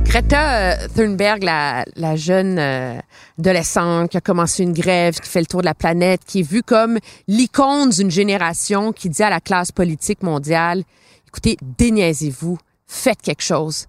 Greta 0.05 0.75
euh, 0.75 0.89
Thunberg, 0.95 1.43
la, 1.43 1.87
la 1.97 2.17
jeune 2.17 2.59
euh, 2.59 2.99
adolescente 3.39 4.11
qui 4.11 4.19
a 4.19 4.21
commencé 4.21 4.63
une 4.63 4.75
grève, 4.75 5.19
qui 5.21 5.31
fait 5.31 5.41
le 5.41 5.47
tour 5.47 5.61
de 5.61 5.67
la 5.67 5.75
planète, 5.75 6.21
qui 6.27 6.41
est 6.41 6.49
vue 6.51 6.63
comme 6.63 6.99
l'icône 7.29 7.89
d'une 7.89 8.11
génération 8.11 8.93
qui 8.93 9.09
dit 9.09 9.23
à 9.23 9.31
la 9.31 9.41
classe 9.41 9.73
politique 9.73 10.23
mondiale, 10.23 10.83
écoutez, 11.29 11.57
déniaisez-vous, 11.79 12.59
faites 12.87 13.23
quelque 13.23 13.43
chose. 13.43 13.87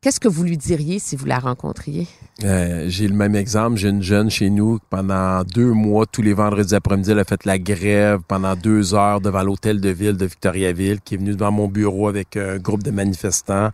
Qu'est-ce 0.00 0.20
que 0.20 0.28
vous 0.28 0.44
lui 0.44 0.56
diriez 0.56 1.00
si 1.00 1.16
vous 1.16 1.26
la 1.26 1.40
rencontriez? 1.40 2.06
Euh, 2.44 2.84
j'ai 2.88 3.08
le 3.08 3.14
même 3.14 3.34
exemple. 3.34 3.76
J'ai 3.76 3.88
une 3.88 4.02
jeune 4.02 4.30
chez 4.30 4.48
nous 4.48 4.78
pendant 4.90 5.42
deux 5.42 5.72
mois, 5.72 6.06
tous 6.06 6.22
les 6.22 6.34
vendredis 6.34 6.74
après-midi, 6.74 7.10
elle 7.10 7.18
a 7.18 7.24
fait 7.24 7.44
la 7.44 7.58
grève 7.58 8.20
pendant 8.28 8.54
deux 8.54 8.94
heures 8.94 9.20
devant 9.20 9.42
l'hôtel 9.42 9.80
de 9.80 9.88
ville 9.88 10.16
de 10.16 10.26
Victoriaville, 10.26 11.00
qui 11.00 11.14
est 11.14 11.18
venue 11.18 11.32
devant 11.32 11.50
mon 11.50 11.66
bureau 11.66 12.06
avec 12.06 12.36
un 12.36 12.58
groupe 12.58 12.84
de 12.84 12.92
manifestants 12.92 13.70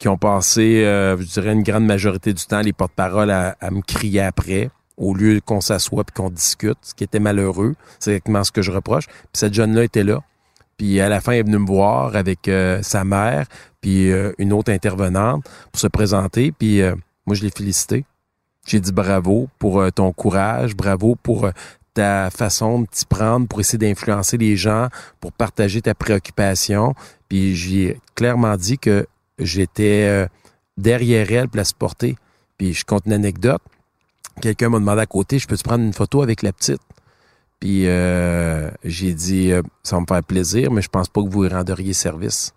qui 0.00 0.08
ont 0.08 0.16
passé, 0.16 0.82
euh, 0.84 1.16
je 1.18 1.24
dirais, 1.24 1.52
une 1.52 1.62
grande 1.62 1.84
majorité 1.84 2.32
du 2.32 2.44
temps, 2.44 2.60
les 2.60 2.72
porte-paroles 2.72 3.30
à, 3.30 3.54
me 3.70 3.82
crier 3.82 4.22
après, 4.22 4.70
au 4.96 5.14
lieu 5.14 5.40
qu'on 5.44 5.60
s'assoie 5.60 6.04
puis 6.04 6.14
qu'on 6.14 6.30
discute, 6.30 6.78
ce 6.82 6.94
qui 6.94 7.04
était 7.04 7.20
malheureux. 7.20 7.74
C'est 7.98 8.12
exactement 8.12 8.42
ce 8.42 8.50
que 8.50 8.62
je 8.62 8.70
reproche. 8.70 9.06
Puis 9.06 9.16
cette 9.34 9.54
jeune-là 9.54 9.84
était 9.84 10.04
là. 10.04 10.22
Puis 10.80 10.98
à 10.98 11.10
la 11.10 11.20
fin, 11.20 11.32
elle 11.32 11.40
est 11.40 11.42
venue 11.42 11.58
me 11.58 11.66
voir 11.66 12.16
avec 12.16 12.48
euh, 12.48 12.80
sa 12.80 13.04
mère, 13.04 13.44
puis 13.82 14.10
euh, 14.10 14.32
une 14.38 14.54
autre 14.54 14.72
intervenante 14.72 15.44
pour 15.70 15.78
se 15.78 15.88
présenter. 15.88 16.52
Puis 16.52 16.80
moi, 17.26 17.36
je 17.36 17.42
l'ai 17.42 17.50
félicité. 17.50 18.06
J'ai 18.66 18.80
dit 18.80 18.90
bravo 18.90 19.50
pour 19.58 19.82
ton 19.92 20.10
courage, 20.12 20.74
bravo 20.74 21.16
pour 21.22 21.50
ta 21.92 22.30
façon 22.30 22.80
de 22.80 22.86
t'y 22.86 23.04
prendre 23.04 23.46
pour 23.46 23.60
essayer 23.60 23.76
d'influencer 23.76 24.38
les 24.38 24.56
gens, 24.56 24.88
pour 25.20 25.32
partager 25.32 25.82
ta 25.82 25.94
préoccupation. 25.94 26.94
Puis 27.28 27.54
j'ai 27.54 28.00
clairement 28.14 28.56
dit 28.56 28.78
que 28.78 29.06
j'étais 29.38 30.06
euh, 30.08 30.26
derrière 30.78 31.30
elle 31.30 31.48
pour 31.48 31.58
la 31.58 31.64
supporter. 31.64 32.16
Puis 32.56 32.72
je 32.72 32.86
compte 32.86 33.04
une 33.04 33.12
anecdote. 33.12 33.60
Quelqu'un 34.40 34.70
m'a 34.70 34.78
demandé 34.78 35.02
à 35.02 35.06
côté, 35.06 35.38
je 35.38 35.46
peux 35.46 35.58
te 35.58 35.62
prendre 35.62 35.84
une 35.84 35.92
photo 35.92 36.22
avec 36.22 36.40
la 36.40 36.54
petite? 36.54 36.80
Puis 37.60 37.86
euh, 37.86 38.70
j'ai 38.84 39.12
dit, 39.12 39.52
euh, 39.52 39.62
ça 39.82 39.96
va 39.96 40.00
me 40.00 40.06
faire 40.06 40.24
plaisir, 40.24 40.72
mais 40.72 40.80
je 40.80 40.88
pense 40.88 41.08
pas 41.08 41.22
que 41.22 41.28
vous 41.28 41.42
lui 41.42 41.50
renderiez 41.50 41.92
service. 41.92 42.52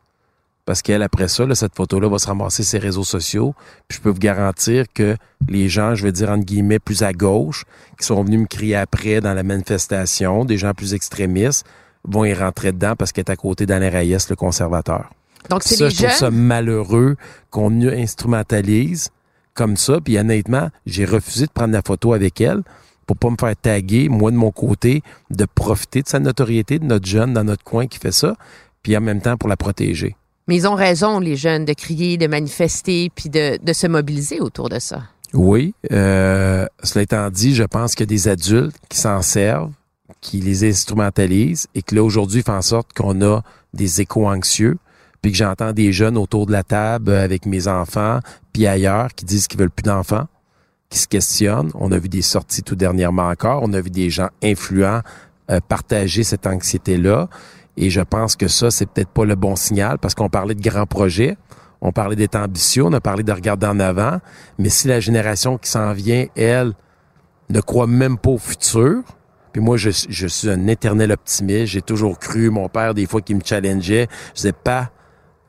Parce 0.66 0.82
qu'elle, 0.82 1.02
après 1.04 1.28
ça, 1.28 1.44
cette 1.56 1.76
photo-là 1.76 2.08
va 2.08 2.18
se 2.20 2.28
ramasser 2.28 2.64
ses 2.64 2.80
réseaux 2.80 3.04
sociaux. 3.04 3.54
Puis 3.90 3.98
je 3.98 4.02
peux 4.02 4.10
vous 4.10 4.20
garantir 4.20 4.86
que 4.94 5.18
les 5.50 5.68
gens, 5.68 5.94
je 5.94 6.04
vais 6.04 6.14
dire 6.14 6.30
entre 6.30 6.46
guillemets, 6.46 6.80
plus 6.80 7.04
à 7.04 7.12
gauche, 7.12 7.66
qui 8.00 8.06
sont 8.06 8.24
venus 8.24 8.40
me 8.40 8.46
crier 8.46 8.78
après 8.78 9.20
dans 9.20 9.34
la 9.34 9.44
manifestation, 9.44 10.46
des 10.46 10.58
gens 10.58 10.74
plus 10.74 10.94
extrémistes, 10.94 11.66
vont 12.06 12.24
y 12.24 12.34
rentrer 12.34 12.72
dedans 12.72 12.96
parce 12.98 13.12
qu'elle 13.12 13.26
est 13.28 13.32
à 13.32 13.36
côté 13.36 13.66
d'Alain 13.66 13.90
Reyes, 13.90 14.18
le 14.30 14.36
conservateur. 14.38 15.10
Donc, 15.50 15.64
c'est 15.64 15.76
ça, 15.76 15.86
les 15.86 15.92
je 15.92 15.98
trouve 15.98 16.10
jeunes? 16.10 16.18
ça 16.18 16.32
malheureux 16.32 17.18
qu'on 17.50 17.82
instrumentalise 17.82 19.10
comme 19.54 19.76
ça. 19.76 20.00
Puis 20.00 20.18
honnêtement, 20.18 20.70
j'ai 20.86 21.04
refusé 21.04 21.46
de 21.46 21.52
prendre 21.52 21.74
la 21.74 21.82
photo 21.82 22.14
avec 22.14 22.40
elle 22.40 22.64
pour 23.06 23.18
pas 23.18 23.30
me 23.30 23.38
faire 23.40 23.56
taguer, 23.56 24.10
moi 24.10 24.32
de 24.32 24.36
mon 24.36 24.52
côté, 24.52 25.02
de 25.30 25.46
profiter 25.46 26.02
de 26.02 26.08
sa 26.08 26.20
notoriété, 26.20 26.80
de 26.80 26.86
notre 26.86 27.06
jeune 27.06 27.34
dans 27.34 27.44
notre 27.44 27.64
coin 27.64 27.88
qui 27.88 28.00
fait 28.00 28.12
ça, 28.12 28.36
puis 28.82 28.96
en 28.98 29.02
même 29.02 29.22
temps 29.22 29.38
pour 29.38 29.50
la 29.50 29.58
protéger. 29.58 30.16
Mais 30.48 30.58
ils 30.58 30.68
ont 30.68 30.76
raison, 30.76 31.20
les 31.20 31.36
jeunes, 31.36 31.66
de 31.66 31.74
crier, 31.74 32.18
de 32.18 32.28
manifester, 32.28 33.10
puis 33.16 33.30
de, 33.30 33.64
de 33.64 33.74
se 33.74 33.88
mobiliser 33.88 34.40
autour 34.42 34.70
de 34.70 34.80
ça. 34.80 35.04
Oui. 35.34 35.74
Euh, 35.92 36.66
cela 36.84 37.04
étant 37.04 37.30
dit, 37.30 37.56
je 37.56 37.64
pense 37.64 37.96
qu'il 37.96 38.02
y 38.02 38.10
a 38.10 38.14
des 38.14 38.28
adultes 38.28 38.76
qui 38.90 38.98
s'en 38.98 39.22
servent, 39.22 39.72
qui 40.22 40.40
les 40.42 40.68
instrumentalisent 40.68 41.68
et 41.76 41.82
que 41.82 41.96
là, 41.96 42.04
aujourd'hui, 42.04 42.44
font 42.44 42.54
en 42.54 42.62
sorte 42.62 42.94
qu'on 42.94 43.22
a 43.22 43.42
des 43.74 44.02
échos 44.02 44.28
anxieux 44.28 44.78
puis 45.24 45.32
que 45.32 45.38
j'entends 45.38 45.72
des 45.72 45.94
jeunes 45.94 46.18
autour 46.18 46.46
de 46.46 46.52
la 46.52 46.64
table 46.64 47.10
euh, 47.10 47.24
avec 47.24 47.48
mes 47.48 47.68
enfants, 47.68 48.20
puis 48.52 48.68
ailleurs, 48.68 49.08
qui 49.16 49.26
disent 49.26 49.48
qu'ils 49.48 49.60
veulent 49.60 49.72
plus 49.72 49.84
d'enfants, 49.84 50.26
se 50.98 51.08
questionnent. 51.08 51.72
On 51.76 51.92
a 51.92 51.98
vu 51.98 52.10
des 52.10 52.22
sorties 52.22 52.64
tout 52.64 52.76
dernièrement 52.76 53.28
encore. 53.28 53.62
On 53.64 53.74
a 53.74 53.82
vu 53.82 53.90
des 53.90 54.10
gens 54.10 54.30
influents 54.44 55.02
euh, 55.52 55.60
partager 55.68 56.24
cette 56.24 56.48
anxiété-là. 56.48 57.28
Et 57.76 57.90
je 57.90 58.02
pense 58.02 58.36
que 58.36 58.48
ça, 58.48 58.72
c'est 58.72 58.86
peut-être 58.86 59.10
pas 59.10 59.26
le 59.26 59.36
bon 59.36 59.56
signal 59.56 59.98
parce 59.98 60.16
qu'on 60.16 60.30
parlait 60.30 60.56
de 60.56 60.62
grands 60.62 60.86
projets. 60.86 61.38
On 61.82 61.92
parlait 61.92 62.16
d'être 62.16 62.36
ambitieux, 62.36 62.86
on 62.86 62.94
a 62.94 63.02
parlé 63.02 63.24
de 63.24 63.32
regarder 63.32 63.68
en 63.68 63.80
avant. 63.80 64.20
Mais 64.58 64.70
si 64.70 64.88
la 64.88 65.02
génération 65.02 65.58
qui 65.58 65.70
s'en 65.70 65.92
vient, 65.92 66.28
elle, 66.36 66.74
ne 67.50 67.60
croit 67.60 67.88
même 67.88 68.18
pas 68.18 68.30
au 68.30 68.38
futur, 68.38 69.04
puis 69.52 69.62
moi, 69.62 69.76
je, 69.76 69.90
je 70.08 70.28
suis 70.28 70.50
un 70.50 70.68
éternel 70.68 71.12
optimiste. 71.12 71.74
J'ai 71.74 71.82
toujours 71.82 72.20
cru, 72.20 72.50
mon 72.50 72.70
père, 72.70 72.94
des 72.94 73.06
fois, 73.06 73.22
qui 73.22 73.36
me 73.36 73.42
challengeait, 73.44 74.08
je 74.30 74.36
disais 74.36 74.54
pas, 74.54 74.92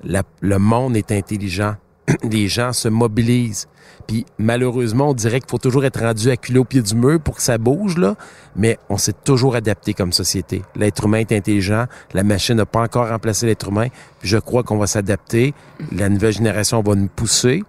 le 0.02 0.58
monde 0.58 0.96
est 0.96 1.12
intelligent. 1.12 1.76
Les 2.22 2.48
gens 2.48 2.72
se 2.72 2.88
mobilisent. 2.88 3.68
Puis 4.06 4.26
malheureusement, 4.38 5.10
on 5.10 5.14
dirait 5.14 5.40
qu'il 5.40 5.50
faut 5.50 5.58
toujours 5.58 5.84
être 5.84 6.00
rendu 6.00 6.30
acculé 6.30 6.58
au 6.58 6.64
pied 6.64 6.82
du 6.82 6.94
mur 6.94 7.20
pour 7.20 7.36
que 7.36 7.42
ça 7.42 7.58
bouge, 7.58 7.96
là. 7.96 8.16
Mais 8.56 8.78
on 8.88 8.98
s'est 8.98 9.14
toujours 9.24 9.56
adapté 9.56 9.94
comme 9.94 10.12
société. 10.12 10.62
L'être 10.76 11.04
humain 11.04 11.18
est 11.18 11.32
intelligent. 11.32 11.86
La 12.12 12.22
machine 12.22 12.56
n'a 12.56 12.66
pas 12.66 12.82
encore 12.82 13.08
remplacé 13.08 13.46
l'être 13.46 13.68
humain. 13.68 13.88
Puis 14.20 14.28
je 14.28 14.38
crois 14.38 14.62
qu'on 14.62 14.76
va 14.76 14.86
s'adapter. 14.86 15.54
La 15.92 16.08
nouvelle 16.08 16.34
génération 16.34 16.82
va 16.82 16.94
nous 16.94 17.08
pousser. 17.08 17.62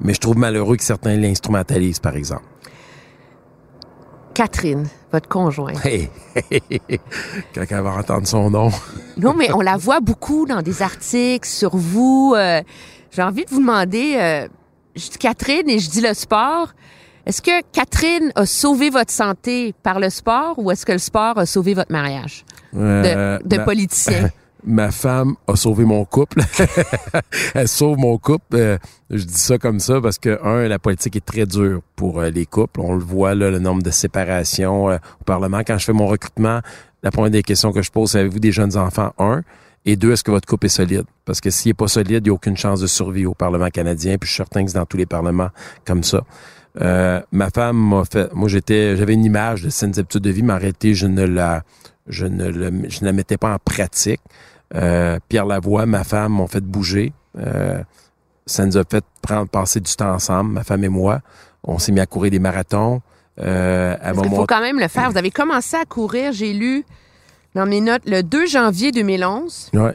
Mais 0.00 0.14
je 0.14 0.20
trouve 0.20 0.38
malheureux 0.38 0.76
que 0.76 0.84
certains 0.84 1.16
l'instrumentalisent, 1.16 2.00
par 2.00 2.16
exemple. 2.16 2.44
Catherine, 4.38 4.86
votre 5.10 5.28
conjointe. 5.28 5.84
Hey, 5.84 6.10
quand 7.54 7.64
elle 7.68 7.82
va 7.82 7.90
entendre 7.90 8.26
son 8.26 8.50
nom. 8.50 8.70
Non, 9.16 9.34
mais 9.34 9.52
on 9.52 9.60
la 9.60 9.76
voit 9.76 9.98
beaucoup 9.98 10.46
dans 10.46 10.62
des 10.62 10.80
articles 10.80 11.48
sur 11.48 11.76
vous. 11.76 12.34
Euh, 12.36 12.62
J'ai 13.10 13.22
envie 13.22 13.44
de 13.44 13.50
vous 13.50 13.60
demander, 13.60 14.14
euh, 14.16 14.48
je 14.96 15.10
dis 15.10 15.18
Catherine 15.18 15.68
et 15.68 15.78
je 15.78 15.90
dis 15.90 16.00
le 16.00 16.14
sport. 16.14 16.68
Est-ce 17.26 17.42
que 17.42 17.50
Catherine 17.72 18.32
a 18.36 18.46
sauvé 18.46 18.90
votre 18.90 19.10
santé 19.12 19.74
par 19.82 20.00
le 20.00 20.08
sport 20.10 20.58
ou 20.58 20.70
est-ce 20.70 20.86
que 20.86 20.92
le 20.92 20.98
sport 20.98 21.38
a 21.38 21.46
sauvé 21.46 21.74
votre 21.74 21.92
mariage? 21.92 22.44
De, 22.72 22.78
Euh, 22.80 23.38
de 23.44 23.56
ma- 23.56 23.64
politicien? 23.64 24.30
ma 24.64 24.90
femme 24.90 25.34
a 25.46 25.54
sauvé 25.56 25.84
mon 25.84 26.04
couple. 26.04 26.40
Elle 27.54 27.68
sauve 27.68 27.98
mon 27.98 28.16
couple. 28.18 28.56
Euh, 28.56 28.78
je 29.10 29.24
dis 29.24 29.38
ça 29.38 29.58
comme 29.58 29.80
ça 29.80 30.00
parce 30.00 30.18
que, 30.18 30.38
un, 30.44 30.68
la 30.68 30.78
politique 30.78 31.16
est 31.16 31.24
très 31.24 31.46
dure 31.46 31.80
pour 31.96 32.20
euh, 32.20 32.30
les 32.30 32.46
couples. 32.46 32.80
On 32.80 32.94
le 32.94 33.04
voit, 33.04 33.34
là, 33.34 33.50
le 33.50 33.58
nombre 33.58 33.82
de 33.82 33.90
séparations 33.90 34.86
au 34.86 35.24
Parlement. 35.26 35.60
Quand 35.66 35.76
je 35.78 35.84
fais 35.84 35.92
mon 35.92 36.06
recrutement, 36.06 36.60
la 37.02 37.10
première 37.10 37.30
des 37.30 37.42
questions 37.42 37.72
que 37.72 37.82
je 37.82 37.90
pose, 37.90 38.10
c'est 38.12 38.20
avez-vous 38.20 38.40
des 38.40 38.52
jeunes 38.52 38.76
enfants? 38.76 39.12
Un. 39.18 39.42
Et 39.88 39.96
deux, 39.96 40.12
est-ce 40.12 40.22
que 40.22 40.30
votre 40.30 40.46
couple 40.46 40.66
est 40.66 40.68
solide? 40.68 41.04
Parce 41.24 41.40
que 41.40 41.48
s'il 41.48 41.70
n'est 41.70 41.74
pas 41.74 41.88
solide, 41.88 42.18
il 42.18 42.22
n'y 42.24 42.28
a 42.28 42.34
aucune 42.34 42.58
chance 42.58 42.78
de 42.78 42.86
survie 42.86 43.24
au 43.24 43.32
Parlement 43.32 43.70
canadien. 43.70 44.18
Puis 44.18 44.28
je 44.28 44.34
suis 44.34 44.36
certain 44.36 44.62
que 44.62 44.70
c'est 44.70 44.76
dans 44.76 44.84
tous 44.84 44.98
les 44.98 45.06
parlements 45.06 45.48
comme 45.86 46.02
ça. 46.02 46.24
Euh, 46.82 47.22
ma 47.32 47.48
femme 47.48 47.78
m'a 47.78 48.04
fait. 48.04 48.30
Moi, 48.34 48.48
j'étais, 48.48 48.98
j'avais 48.98 49.14
une 49.14 49.24
image 49.24 49.62
de 49.62 49.70
saines 49.70 49.98
habitudes 49.98 50.20
de 50.20 50.28
vie, 50.28 50.42
mais 50.42 50.52
en 50.52 50.58
réalité, 50.58 50.92
je 50.92 51.06
ne 51.06 51.24
la, 51.24 51.62
je 52.06 52.26
ne, 52.26 52.50
le, 52.50 52.70
je 52.90 53.00
ne 53.00 53.06
la 53.06 53.12
mettais 53.14 53.38
pas 53.38 53.54
en 53.54 53.56
pratique. 53.58 54.20
Euh, 54.74 55.18
Pierre 55.26 55.46
Lavoie, 55.46 55.86
ma 55.86 56.04
femme, 56.04 56.32
m'ont 56.32 56.48
fait 56.48 56.60
bouger. 56.60 57.14
Euh, 57.38 57.82
ça 58.44 58.66
nous 58.66 58.76
a 58.76 58.82
fait 58.84 59.06
prendre, 59.22 59.48
passer 59.48 59.80
du 59.80 59.96
temps 59.96 60.12
ensemble, 60.12 60.52
ma 60.52 60.64
femme 60.64 60.84
et 60.84 60.90
moi. 60.90 61.22
On 61.64 61.78
s'est 61.78 61.92
mis 61.92 62.00
à 62.00 62.06
courir 62.06 62.30
des 62.30 62.40
marathons. 62.40 63.00
Euh, 63.40 63.96
à 64.02 64.12
Il 64.12 64.28
faut 64.34 64.44
quand 64.44 64.60
même 64.60 64.80
le 64.80 64.88
faire. 64.88 65.10
Vous 65.10 65.16
avez 65.16 65.30
commencé 65.30 65.78
à 65.78 65.86
courir, 65.86 66.32
j'ai 66.32 66.52
lu 66.52 66.84
dans 67.54 67.66
mes 67.66 67.80
notes, 67.80 68.02
le 68.06 68.22
2 68.22 68.46
janvier 68.46 68.92
2011. 68.92 69.70
Ouais. 69.74 69.94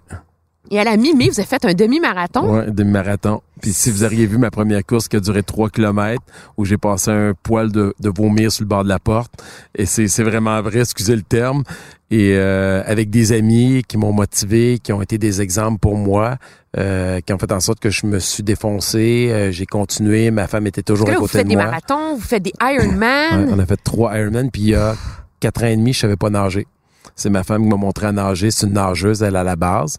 Et 0.71 0.79
à 0.79 0.83
la 0.83 0.97
mi-mai, 0.97 1.29
vous 1.29 1.39
avez 1.39 1.47
fait 1.47 1.65
un 1.65 1.73
demi-marathon. 1.73 2.55
Oui, 2.55 2.61
un 2.67 2.71
demi-marathon. 2.71 3.41
Puis 3.61 3.73
si 3.73 3.91
vous 3.91 4.03
auriez 4.03 4.25
vu 4.25 4.37
ma 4.37 4.49
première 4.49 4.83
course 4.85 5.07
qui 5.07 5.17
a 5.17 5.19
duré 5.19 5.43
3 5.43 5.69
km, 5.69 6.21
où 6.57 6.65
j'ai 6.65 6.77
passé 6.77 7.11
un 7.11 7.33
poil 7.43 7.71
de, 7.71 7.93
de, 7.99 8.11
vomir 8.15 8.51
sur 8.51 8.63
le 8.63 8.67
bord 8.67 8.83
de 8.83 8.89
la 8.89 8.99
porte, 8.99 9.31
et 9.75 9.85
c'est 9.85 10.23
vraiment 10.23 10.61
vrai, 10.61 10.79
excusez 10.79 11.15
le 11.15 11.21
terme, 11.21 11.63
et 12.09 12.35
euh, 12.35 12.81
avec 12.85 13.09
des 13.09 13.33
amis 13.33 13.83
qui 13.87 13.97
m'ont 13.97 14.13
motivé, 14.13 14.79
qui 14.79 14.93
ont 14.93 15.01
été 15.01 15.17
des 15.17 15.41
exemples 15.41 15.79
pour 15.79 15.95
moi, 15.95 16.37
euh, 16.77 17.19
qui 17.21 17.33
ont 17.33 17.37
fait 17.37 17.51
en 17.51 17.59
sorte 17.59 17.79
que 17.79 17.89
je 17.89 18.05
me 18.05 18.19
suis 18.19 18.43
défoncé, 18.43 19.29
euh, 19.31 19.51
j'ai 19.51 19.65
continué, 19.65 20.31
ma 20.31 20.47
femme 20.47 20.65
était 20.65 20.81
toujours 20.81 21.09
à 21.09 21.15
côté 21.15 21.19
de 21.19 21.21
moi. 21.21 21.27
Vous 21.27 21.37
faites 21.37 21.47
des 21.47 21.55
marathons, 21.55 22.15
vous 22.15 22.21
faites 22.21 22.43
des 22.43 22.53
Ironman. 22.61 23.45
Ouais, 23.45 23.51
on 23.51 23.59
a 23.59 23.65
fait 23.65 23.79
trois 23.83 24.17
Ironman, 24.17 24.49
puis 24.49 24.61
il 24.61 24.69
y 24.69 24.75
a 24.75 24.95
quatre 25.39 25.63
ans 25.63 25.67
et 25.67 25.75
demi, 25.75 25.93
je 25.93 25.99
savais 25.99 26.15
pas 26.15 26.29
nager. 26.29 26.67
C'est 27.15 27.29
ma 27.29 27.43
femme 27.43 27.63
qui 27.63 27.69
m'a 27.69 27.75
montré 27.75 28.07
à 28.07 28.11
nager. 28.11 28.51
C'est 28.51 28.67
une 28.67 28.73
nageuse, 28.73 29.21
elle, 29.23 29.35
à 29.35 29.43
la 29.43 29.55
base. 29.55 29.97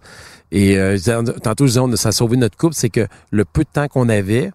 Et 0.50 0.79
euh, 0.79 0.98
tantôt, 1.42 1.66
je 1.66 1.70
disais, 1.70 1.81
on, 1.81 1.96
ça 1.96 2.11
a 2.11 2.12
sauvé 2.12 2.37
notre 2.37 2.57
couple, 2.57 2.74
c'est 2.74 2.90
que 2.90 3.07
le 3.31 3.44
peu 3.44 3.62
de 3.62 3.68
temps 3.72 3.88
qu'on 3.88 4.09
avait, 4.09 4.50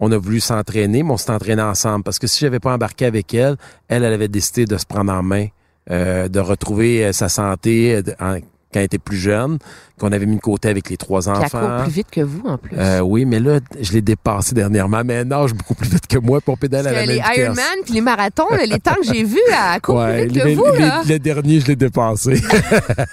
on 0.00 0.10
a 0.12 0.18
voulu 0.18 0.40
s'entraîner, 0.40 1.02
mais 1.02 1.10
on 1.10 1.16
s'est 1.16 1.30
entraîné 1.30 1.62
ensemble. 1.62 2.02
Parce 2.02 2.18
que 2.18 2.26
si 2.26 2.40
j'avais 2.40 2.58
pas 2.58 2.72
embarqué 2.72 3.04
avec 3.04 3.32
elle, 3.34 3.56
elle, 3.88 4.02
elle 4.02 4.12
avait 4.12 4.28
décidé 4.28 4.64
de 4.64 4.76
se 4.76 4.86
prendre 4.86 5.12
en 5.12 5.22
main, 5.22 5.46
euh, 5.90 6.28
de 6.28 6.40
retrouver 6.40 7.04
euh, 7.04 7.12
sa 7.12 7.28
santé 7.28 7.96
euh, 7.96 8.40
quand 8.72 8.78
elle 8.78 8.86
était 8.86 8.98
plus 8.98 9.16
jeune, 9.16 9.58
qu'on 9.98 10.12
avait 10.12 10.26
mis 10.26 10.36
de 10.36 10.40
côté 10.40 10.68
avec 10.68 10.88
les 10.90 10.96
trois 10.96 11.28
enfants. 11.28 11.40
Puis 11.40 11.50
elle 11.52 11.68
court 11.68 11.82
plus 11.82 11.92
vite 11.92 12.10
que 12.10 12.20
vous, 12.20 12.42
en 12.46 12.56
plus. 12.56 12.76
Euh, 12.78 13.00
oui, 13.00 13.24
mais 13.24 13.40
là, 13.40 13.58
je 13.80 13.92
l'ai 13.92 14.02
dépassé 14.02 14.54
dernièrement. 14.54 15.02
Mais 15.04 15.14
elle 15.14 15.28
nage 15.28 15.54
beaucoup 15.54 15.74
plus 15.74 15.88
vite 15.88 16.06
que 16.06 16.18
moi, 16.18 16.40
pour 16.40 16.56
pédale 16.58 16.86
à 16.86 16.92
la 16.92 17.00
même 17.00 17.08
Les 17.08 17.40
Ironman, 17.42 17.84
puis 17.84 17.94
les 17.94 18.00
marathons, 18.00 18.46
les 18.68 18.78
temps 18.78 18.94
que 18.94 19.12
j'ai 19.12 19.24
vus, 19.24 19.38
elle 19.48 19.80
court 19.80 19.96
ouais, 19.96 20.26
plus 20.26 20.34
vite 20.34 20.44
les, 20.44 20.54
que 20.54 20.58
vous, 20.58 20.78
là. 20.78 21.02
Le 21.06 21.18
dernier, 21.18 21.60
je 21.60 21.66
l'ai 21.66 21.76
dépassé. 21.76 22.40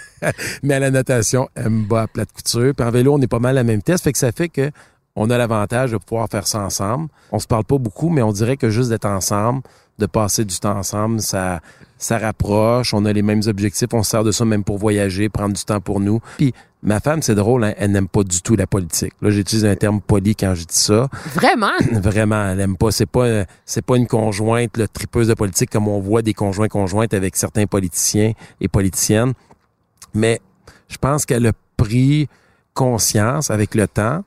mais 0.63 0.75
à 0.75 0.79
la 0.79 0.91
natation, 0.91 1.49
elle 1.55 1.69
me 1.69 1.87
bat 1.87 2.03
à 2.03 2.07
plate 2.07 2.31
couture. 2.31 2.73
Puis 2.75 2.85
en 2.85 2.91
vélo, 2.91 3.13
on 3.15 3.21
est 3.21 3.27
pas 3.27 3.39
mal 3.39 3.57
à 3.57 3.61
la 3.61 3.63
même 3.63 3.77
vitesse. 3.77 4.01
Fait 4.01 4.11
que 4.11 4.19
ça 4.19 4.31
fait 4.31 4.49
que 4.49 4.71
on 5.19 5.31
a 5.31 5.37
l'avantage 5.37 5.91
de 5.91 5.97
pouvoir 5.97 6.27
faire 6.29 6.45
ça 6.45 6.59
ensemble. 6.59 7.09
On 7.31 7.39
se 7.39 7.47
parle 7.47 7.63
pas 7.63 7.79
beaucoup, 7.79 8.09
mais 8.09 8.21
on 8.21 8.31
dirait 8.31 8.55
que 8.55 8.69
juste 8.69 8.89
d'être 8.89 9.07
ensemble, 9.07 9.63
de 9.97 10.05
passer 10.05 10.45
du 10.45 10.57
temps 10.59 10.77
ensemble, 10.77 11.21
ça, 11.21 11.59
ça 11.97 12.17
rapproche. 12.17 12.93
On 12.93 13.05
a 13.05 13.13
les 13.13 13.21
mêmes 13.21 13.41
objectifs. 13.47 13.87
On 13.93 14.03
se 14.03 14.11
sert 14.11 14.23
de 14.23 14.31
ça 14.31 14.45
même 14.45 14.63
pour 14.63 14.77
voyager, 14.77 15.29
prendre 15.29 15.55
du 15.55 15.63
temps 15.63 15.81
pour 15.81 15.99
nous. 15.99 16.19
Puis 16.37 16.53
ma 16.83 16.99
femme, 16.99 17.21
c'est 17.21 17.35
drôle, 17.35 17.63
hein, 17.63 17.73
elle 17.77 17.91
n'aime 17.91 18.07
pas 18.07 18.23
du 18.23 18.41
tout 18.41 18.55
la 18.55 18.67
politique. 18.67 19.13
Là, 19.21 19.29
j'utilise 19.29 19.65
un 19.65 19.75
terme 19.75 20.01
poli 20.01 20.35
quand 20.35 20.55
je 20.55 20.65
dis 20.65 20.75
ça. 20.75 21.07
Vraiment? 21.33 21.71
Vraiment, 21.91 22.49
elle 22.49 22.59
aime 22.59 22.77
pas. 22.77 22.91
C'est 22.91 23.05
pas, 23.05 23.45
c'est 23.65 23.85
pas 23.85 23.97
une 23.97 24.07
conjointe, 24.07 24.77
le 24.77 24.87
tripeuse 24.87 25.27
de 25.27 25.33
politique 25.33 25.69
comme 25.69 25.87
on 25.87 25.99
voit 25.99 26.21
des 26.21 26.33
conjoints 26.33 26.67
conjointes 26.67 27.13
avec 27.13 27.35
certains 27.35 27.65
politiciens 27.65 28.33
et 28.61 28.67
politiciennes. 28.67 29.33
Mais 30.13 30.39
je 30.87 30.97
pense 30.97 31.25
qu'elle 31.25 31.45
a 31.47 31.53
pris 31.75 32.27
conscience 32.73 33.49
avec 33.51 33.75
le 33.75 33.87
temps 33.87 34.23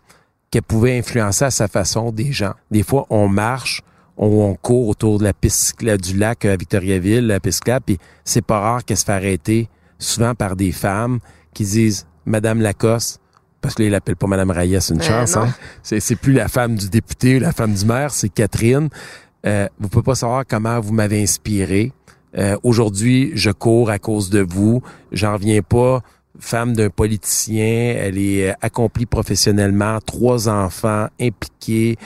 qu'elle 0.51 0.63
pouvait 0.63 0.99
influencer 0.99 1.45
à 1.45 1.51
sa 1.51 1.69
façon 1.69 2.11
des 2.11 2.33
gens. 2.33 2.55
Des 2.71 2.83
fois, 2.83 3.07
on 3.11 3.29
marche, 3.29 3.83
on, 4.21 4.27
on 4.51 4.55
court 4.55 4.87
autour 4.89 5.19
de 5.19 5.25
la 5.25 5.33
piste 5.33 5.75
du 5.83 6.17
lac 6.17 6.45
à 6.45 6.55
Victoriaville, 6.57 7.27
la 7.27 7.41
piste 7.41 7.57
cyclable, 7.59 7.85
puis 7.87 7.99
c'est 8.25 8.45
pas 8.45 8.61
rare 8.61 8.85
qu'elle 8.85 8.97
se 8.97 9.05
fait 9.05 9.13
arrêter, 9.13 9.69
souvent 9.99 10.35
par 10.37 10.55
des 10.55 10.71
femmes 10.71 11.19
qui 11.55 11.65
disent 11.65 12.07
Madame 12.27 12.61
Lacoste, 12.61 13.19
parce 13.61 13.75
que 13.75 13.83
là, 13.83 13.89
il 13.89 13.93
l'appelle 13.93 14.17
pas 14.17 14.27
Madame 14.29 14.51
Reyes, 14.53 14.81
c'est 14.81 14.95
une 14.95 15.01
Euh, 15.01 15.05
chance, 15.05 15.35
non. 15.37 15.43
hein? 15.43 15.55
C'est, 15.83 16.17
plus 16.17 16.33
la 16.33 16.49
femme 16.49 16.77
du 16.77 16.89
député 16.89 17.37
ou 17.37 17.41
la 17.41 17.53
femme 17.53 17.75
du 17.75 17.85
maire, 17.85 18.11
c'est 18.13 18.29
Catherine. 18.29 18.89
Euh, 19.47 19.69
vous 19.79 19.89
pouvez 19.89 20.05
pas 20.05 20.15
savoir 20.15 20.45
comment 20.49 20.79
vous 20.81 20.93
m'avez 20.93 21.23
inspiré. 21.23 21.93
Euh, 22.39 22.57
aujourd'hui, 22.63 23.33
je 23.35 23.51
cours 23.51 23.91
à 23.91 23.99
cause 23.99 24.31
de 24.31 24.41
vous. 24.41 24.83
J'en 25.13 25.33
reviens 25.35 25.61
pas. 25.63 26.01
Femme 26.39 26.75
d'un 26.75 26.89
politicien, 26.89 27.97
elle 27.99 28.17
est 28.17 28.51
euh, 28.51 28.55
accomplie 28.63 29.05
professionnellement, 29.07 29.99
trois 30.07 30.49
enfants 30.49 31.09
impliqués. 31.21 31.97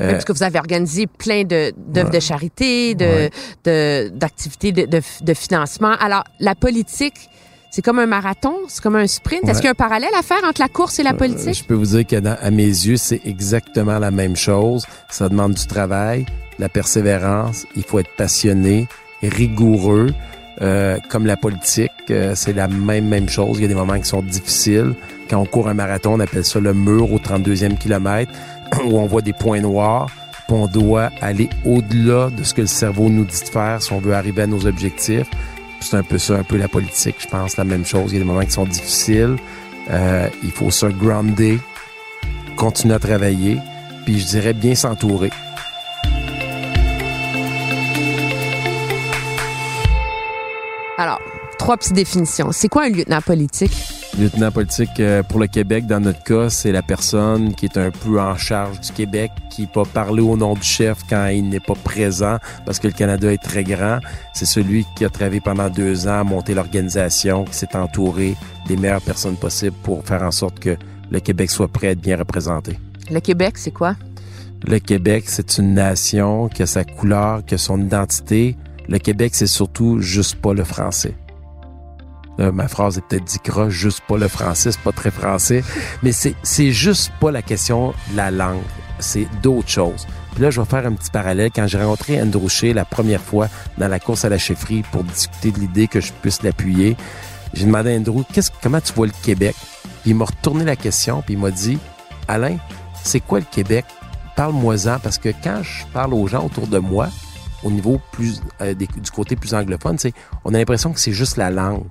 Euh, 0.00 0.12
Parce 0.12 0.24
que 0.24 0.32
vous 0.32 0.42
avez 0.42 0.58
organisé 0.58 1.06
plein 1.06 1.44
de, 1.44 1.72
d'œuvres 1.76 2.08
Ouais. 2.10 2.16
de 2.16 2.20
charité, 2.20 2.94
de, 2.94 3.04
Ouais. 3.04 3.30
de, 3.64 4.08
d'activités 4.08 4.72
de, 4.72 4.86
de, 4.86 5.00
de 5.22 5.34
financement. 5.34 5.92
Alors, 6.00 6.24
la 6.40 6.54
politique, 6.54 7.28
c'est 7.70 7.82
comme 7.82 7.98
un 7.98 8.06
marathon, 8.06 8.54
c'est 8.68 8.82
comme 8.82 8.96
un 8.96 9.06
sprint. 9.06 9.46
Est-ce 9.48 9.58
qu'il 9.58 9.66
y 9.66 9.68
a 9.68 9.72
un 9.72 9.74
parallèle 9.74 10.10
à 10.18 10.22
faire 10.22 10.42
entre 10.48 10.60
la 10.62 10.68
course 10.68 10.98
et 10.98 11.02
la 11.02 11.12
politique? 11.14 11.54
Je 11.54 11.64
peux 11.64 11.74
vous 11.74 11.86
dire 11.86 12.06
qu'à 12.06 12.20
à 12.40 12.50
mes 12.50 12.64
yeux, 12.64 12.96
c'est 12.96 13.20
exactement 13.26 13.98
la 13.98 14.10
même 14.10 14.36
chose. 14.36 14.84
Ça 15.10 15.28
demande 15.28 15.54
du 15.54 15.66
travail, 15.66 16.24
de 16.58 16.62
la 16.62 16.68
persévérance. 16.70 17.66
Il 17.76 17.82
faut 17.82 17.98
être 17.98 18.14
passionné, 18.16 18.88
rigoureux. 19.22 20.08
Euh, 20.60 20.98
comme 21.08 21.24
la 21.26 21.36
politique, 21.36 21.90
euh, 22.10 22.34
c'est 22.36 22.52
la 22.52 22.68
même 22.68 23.08
même 23.08 23.28
chose. 23.28 23.56
Il 23.58 23.62
y 23.62 23.64
a 23.64 23.68
des 23.68 23.74
moments 23.74 23.98
qui 23.98 24.04
sont 24.06 24.22
difficiles. 24.22 24.94
Quand 25.28 25.38
on 25.40 25.46
court 25.46 25.68
un 25.68 25.74
marathon, 25.74 26.12
on 26.14 26.20
appelle 26.20 26.44
ça 26.44 26.60
le 26.60 26.74
mur 26.74 27.10
au 27.10 27.18
32e 27.18 27.78
kilomètre, 27.78 28.30
où 28.84 28.98
on 28.98 29.06
voit 29.06 29.22
des 29.22 29.32
points 29.32 29.60
noirs. 29.60 30.10
puis 30.46 30.56
on 30.56 30.66
doit 30.66 31.10
aller 31.20 31.48
au-delà 31.64 32.30
de 32.30 32.42
ce 32.42 32.54
que 32.54 32.62
le 32.62 32.66
cerveau 32.66 33.08
nous 33.08 33.24
dit 33.24 33.40
de 33.40 33.48
faire 33.48 33.82
si 33.82 33.92
on 33.92 33.98
veut 33.98 34.14
arriver 34.14 34.42
à 34.42 34.46
nos 34.46 34.66
objectifs. 34.66 35.28
C'est 35.80 35.96
un 35.96 36.02
peu 36.02 36.18
ça, 36.18 36.34
un 36.34 36.44
peu 36.44 36.56
la 36.56 36.68
politique, 36.68 37.16
je 37.18 37.26
pense, 37.26 37.56
la 37.56 37.64
même 37.64 37.84
chose. 37.84 38.12
Il 38.12 38.14
y 38.14 38.16
a 38.16 38.20
des 38.20 38.24
moments 38.24 38.44
qui 38.44 38.52
sont 38.52 38.64
difficiles. 38.64 39.36
Euh, 39.90 40.28
il 40.44 40.52
faut 40.52 40.70
se 40.70 40.86
grounder, 40.86 41.58
continuer 42.56 42.94
à 42.94 42.98
travailler, 43.00 43.58
puis 44.04 44.20
je 44.20 44.26
dirais 44.26 44.52
bien 44.52 44.74
s'entourer. 44.76 45.30
Alors, 50.98 51.20
trois 51.58 51.76
petites 51.76 51.94
définitions. 51.94 52.52
C'est 52.52 52.68
quoi 52.68 52.84
un 52.84 52.90
lieutenant 52.90 53.20
politique? 53.20 54.01
Lieutenant 54.18 54.50
politique 54.50 55.00
euh, 55.00 55.22
pour 55.22 55.40
le 55.40 55.46
Québec, 55.46 55.86
dans 55.86 55.98
notre 55.98 56.22
cas, 56.22 56.50
c'est 56.50 56.70
la 56.70 56.82
personne 56.82 57.54
qui 57.54 57.64
est 57.64 57.78
un 57.78 57.90
peu 57.90 58.20
en 58.20 58.36
charge 58.36 58.78
du 58.78 58.92
Québec, 58.92 59.30
qui 59.48 59.66
peut 59.66 59.84
parler 59.84 60.20
au 60.20 60.36
nom 60.36 60.52
du 60.52 60.62
chef 60.62 60.98
quand 61.08 61.28
il 61.28 61.48
n'est 61.48 61.60
pas 61.60 61.74
présent, 61.74 62.36
parce 62.66 62.78
que 62.78 62.88
le 62.88 62.92
Canada 62.92 63.32
est 63.32 63.42
très 63.42 63.64
grand. 63.64 64.00
C'est 64.34 64.44
celui 64.44 64.84
qui 64.96 65.06
a 65.06 65.08
travaillé 65.08 65.40
pendant 65.40 65.70
deux 65.70 66.08
ans 66.08 66.20
à 66.20 66.24
monter 66.24 66.52
l'organisation, 66.52 67.46
qui 67.46 67.54
s'est 67.54 67.74
entouré 67.74 68.36
des 68.68 68.76
meilleures 68.76 69.00
personnes 69.00 69.36
possibles 69.36 69.76
pour 69.82 70.04
faire 70.04 70.22
en 70.22 70.30
sorte 70.30 70.60
que 70.60 70.76
le 71.10 71.20
Québec 71.20 71.50
soit 71.50 71.68
prêt 71.68 71.88
à 71.88 71.90
être 71.92 72.00
bien 72.00 72.18
représenté. 72.18 72.78
Le 73.10 73.20
Québec, 73.20 73.56
c'est 73.56 73.70
quoi? 73.70 73.96
Le 74.66 74.78
Québec, 74.78 75.24
c'est 75.26 75.56
une 75.56 75.72
nation 75.72 76.48
qui 76.48 76.62
a 76.62 76.66
sa 76.66 76.84
couleur, 76.84 77.44
qui 77.46 77.54
a 77.54 77.58
son 77.58 77.80
identité. 77.80 78.56
Le 78.88 78.98
Québec, 78.98 79.34
c'est 79.34 79.46
surtout 79.46 80.00
juste 80.00 80.36
pas 80.36 80.52
le 80.52 80.64
français. 80.64 81.14
Là, 82.38 82.50
ma 82.50 82.68
phrase 82.68 82.98
est 82.98 83.02
peut-être 83.02 83.24
dit 83.24 83.38
croche, 83.38 83.74
juste 83.74 84.00
pas 84.08 84.16
le 84.16 84.28
français, 84.28 84.72
c'est 84.72 84.80
pas 84.80 84.92
très 84.92 85.10
français, 85.10 85.62
mais 86.02 86.12
c'est 86.12 86.34
c'est 86.42 86.72
juste 86.72 87.12
pas 87.20 87.30
la 87.30 87.42
question 87.42 87.92
de 88.10 88.16
la 88.16 88.30
langue, 88.30 88.62
c'est 88.98 89.26
d'autres 89.42 89.68
choses. 89.68 90.06
Puis 90.34 90.42
là, 90.42 90.50
je 90.50 90.60
vais 90.60 90.66
faire 90.66 90.86
un 90.86 90.92
petit 90.92 91.10
parallèle. 91.10 91.50
Quand 91.54 91.66
j'ai 91.66 91.78
rencontré 91.78 92.20
Andrew 92.20 92.48
Shea 92.48 92.72
la 92.72 92.86
première 92.86 93.20
fois 93.20 93.48
dans 93.76 93.88
la 93.88 94.00
course 94.00 94.24
à 94.24 94.30
la 94.30 94.38
chefferie 94.38 94.82
pour 94.90 95.04
discuter 95.04 95.50
de 95.50 95.58
l'idée 95.58 95.88
que 95.88 96.00
je 96.00 96.10
puisse 96.22 96.42
l'appuyer, 96.42 96.96
j'ai 97.52 97.66
demandé 97.66 97.92
à 97.94 97.98
Andrew, 97.98 98.22
qu'est-ce, 98.32 98.50
comment 98.62 98.80
tu 98.80 98.94
vois 98.94 99.06
le 99.06 99.12
Québec? 99.22 99.54
Puis 99.82 100.12
il 100.12 100.16
m'a 100.16 100.24
retourné 100.24 100.64
la 100.64 100.76
question, 100.76 101.22
puis 101.22 101.34
il 101.34 101.40
m'a 101.40 101.50
dit, 101.50 101.78
Alain, 102.28 102.56
c'est 103.04 103.20
quoi 103.20 103.40
le 103.40 103.44
Québec? 103.44 103.84
Parle-moi-en, 104.34 104.98
parce 105.00 105.18
que 105.18 105.28
quand 105.44 105.62
je 105.62 105.84
parle 105.92 106.14
aux 106.14 106.26
gens 106.26 106.46
autour 106.46 106.66
de 106.66 106.78
moi, 106.78 107.10
au 107.62 107.70
niveau 107.70 108.00
plus 108.10 108.40
euh, 108.60 108.74
du 108.74 109.10
côté 109.14 109.36
plus 109.36 109.54
anglophone, 109.54 109.98
on 110.44 110.54
a 110.54 110.58
l'impression 110.58 110.92
que 110.92 110.98
c'est 110.98 111.12
juste 111.12 111.36
la 111.36 111.50
langue. 111.50 111.84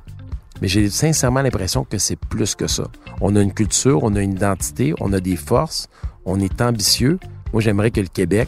Mais 0.61 0.67
j'ai 0.67 0.89
sincèrement 0.89 1.41
l'impression 1.41 1.83
que 1.83 1.97
c'est 1.97 2.15
plus 2.15 2.55
que 2.55 2.67
ça. 2.67 2.83
On 3.19 3.35
a 3.35 3.41
une 3.41 3.53
culture, 3.53 4.03
on 4.03 4.15
a 4.15 4.21
une 4.21 4.33
identité, 4.33 4.93
on 4.99 5.11
a 5.13 5.19
des 5.19 5.35
forces, 5.35 5.89
on 6.25 6.39
est 6.39 6.61
ambitieux. 6.61 7.19
Moi, 7.51 7.61
j'aimerais 7.61 7.91
que 7.91 7.99
le 7.99 8.07
Québec 8.07 8.47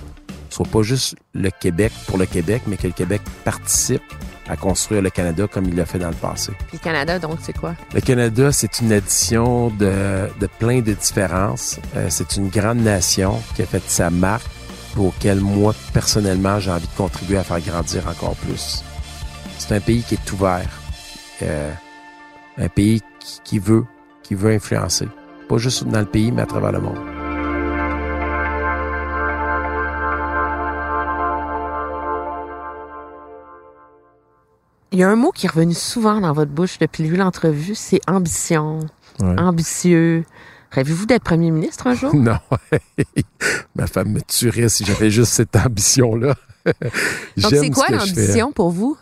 soit 0.49 0.67
pas 0.67 0.83
juste 0.83 1.15
le 1.33 1.49
Québec 1.49 1.91
pour 2.07 2.17
le 2.17 2.27
Québec, 2.27 2.61
mais 2.67 2.77
que 2.77 2.85
le 2.85 2.93
Québec 2.93 3.21
participe 3.43 4.03
à 4.47 4.55
construire 4.55 5.01
le 5.01 5.09
Canada 5.09 5.47
comme 5.51 5.65
il 5.65 5.75
l'a 5.75 5.85
fait 5.85 5.97
dans 5.97 6.09
le 6.09 6.15
passé. 6.15 6.51
Puis 6.67 6.77
le 6.77 6.79
Canada, 6.79 7.17
donc, 7.17 7.39
c'est 7.41 7.57
quoi? 7.57 7.73
Le 7.93 8.01
Canada, 8.01 8.51
c'est 8.51 8.79
une 8.79 8.91
addition 8.91 9.69
de, 9.69 10.29
de 10.39 10.47
plein 10.59 10.81
de 10.81 10.93
différences. 10.93 11.79
Euh, 11.95 12.07
c'est 12.09 12.35
une 12.35 12.49
grande 12.49 12.79
nation 12.79 13.41
qui 13.55 13.63
a 13.63 13.65
fait 13.65 13.83
sa 13.87 14.09
marque 14.09 14.45
pour 14.93 15.07
auquel 15.07 15.39
moi, 15.39 15.73
personnellement, 15.91 16.59
j'ai 16.59 16.69
envie 16.69 16.87
de 16.87 16.97
contribuer 16.97 17.37
à 17.37 17.43
faire 17.43 17.61
grandir 17.61 18.07
encore 18.07 18.35
plus. 18.35 18.83
C'est 19.57 19.73
un 19.73 19.79
pays 19.79 20.03
qui 20.03 20.15
est 20.15 20.31
ouvert. 20.31 20.69
Euh, 21.41 21.71
un 22.57 22.69
pays 22.69 23.01
qui, 23.43 23.59
veut, 23.59 23.85
qui 24.21 24.35
veut 24.35 24.51
influencer. 24.51 25.07
Pas 25.49 25.57
juste 25.57 25.85
dans 25.85 25.99
le 25.99 26.05
pays, 26.05 26.31
mais 26.31 26.41
à 26.41 26.45
travers 26.45 26.71
le 26.71 26.79
monde. 26.79 26.97
Il 34.91 34.99
y 34.99 35.03
a 35.03 35.09
un 35.09 35.15
mot 35.15 35.31
qui 35.31 35.47
est 35.47 35.49
revenu 35.49 35.73
souvent 35.73 36.21
dans 36.21 36.33
votre 36.33 36.51
bouche 36.51 36.77
depuis 36.77 37.09
l'entrevue, 37.09 37.73
c'est 37.73 37.99
ambition, 38.07 38.79
ambitieux. 39.19 40.23
Rêvez-vous 40.69 41.07
d'être 41.07 41.23
premier 41.23 41.49
ministre 41.49 41.87
un 41.87 41.95
jour? 41.95 42.13
Non. 42.15 42.37
Ma 43.75 43.87
femme 43.87 44.11
me 44.11 44.21
tuerait 44.21 44.69
si 44.69 44.85
j'avais 44.85 45.09
juste 45.09 45.33
cette 45.33 45.55
ambition-là. 45.55 46.35
Donc, 47.37 47.51
c'est 47.51 47.69
quoi 47.71 47.89
l'ambition 47.89 48.51
pour 48.51 48.69
vous? 48.69 48.95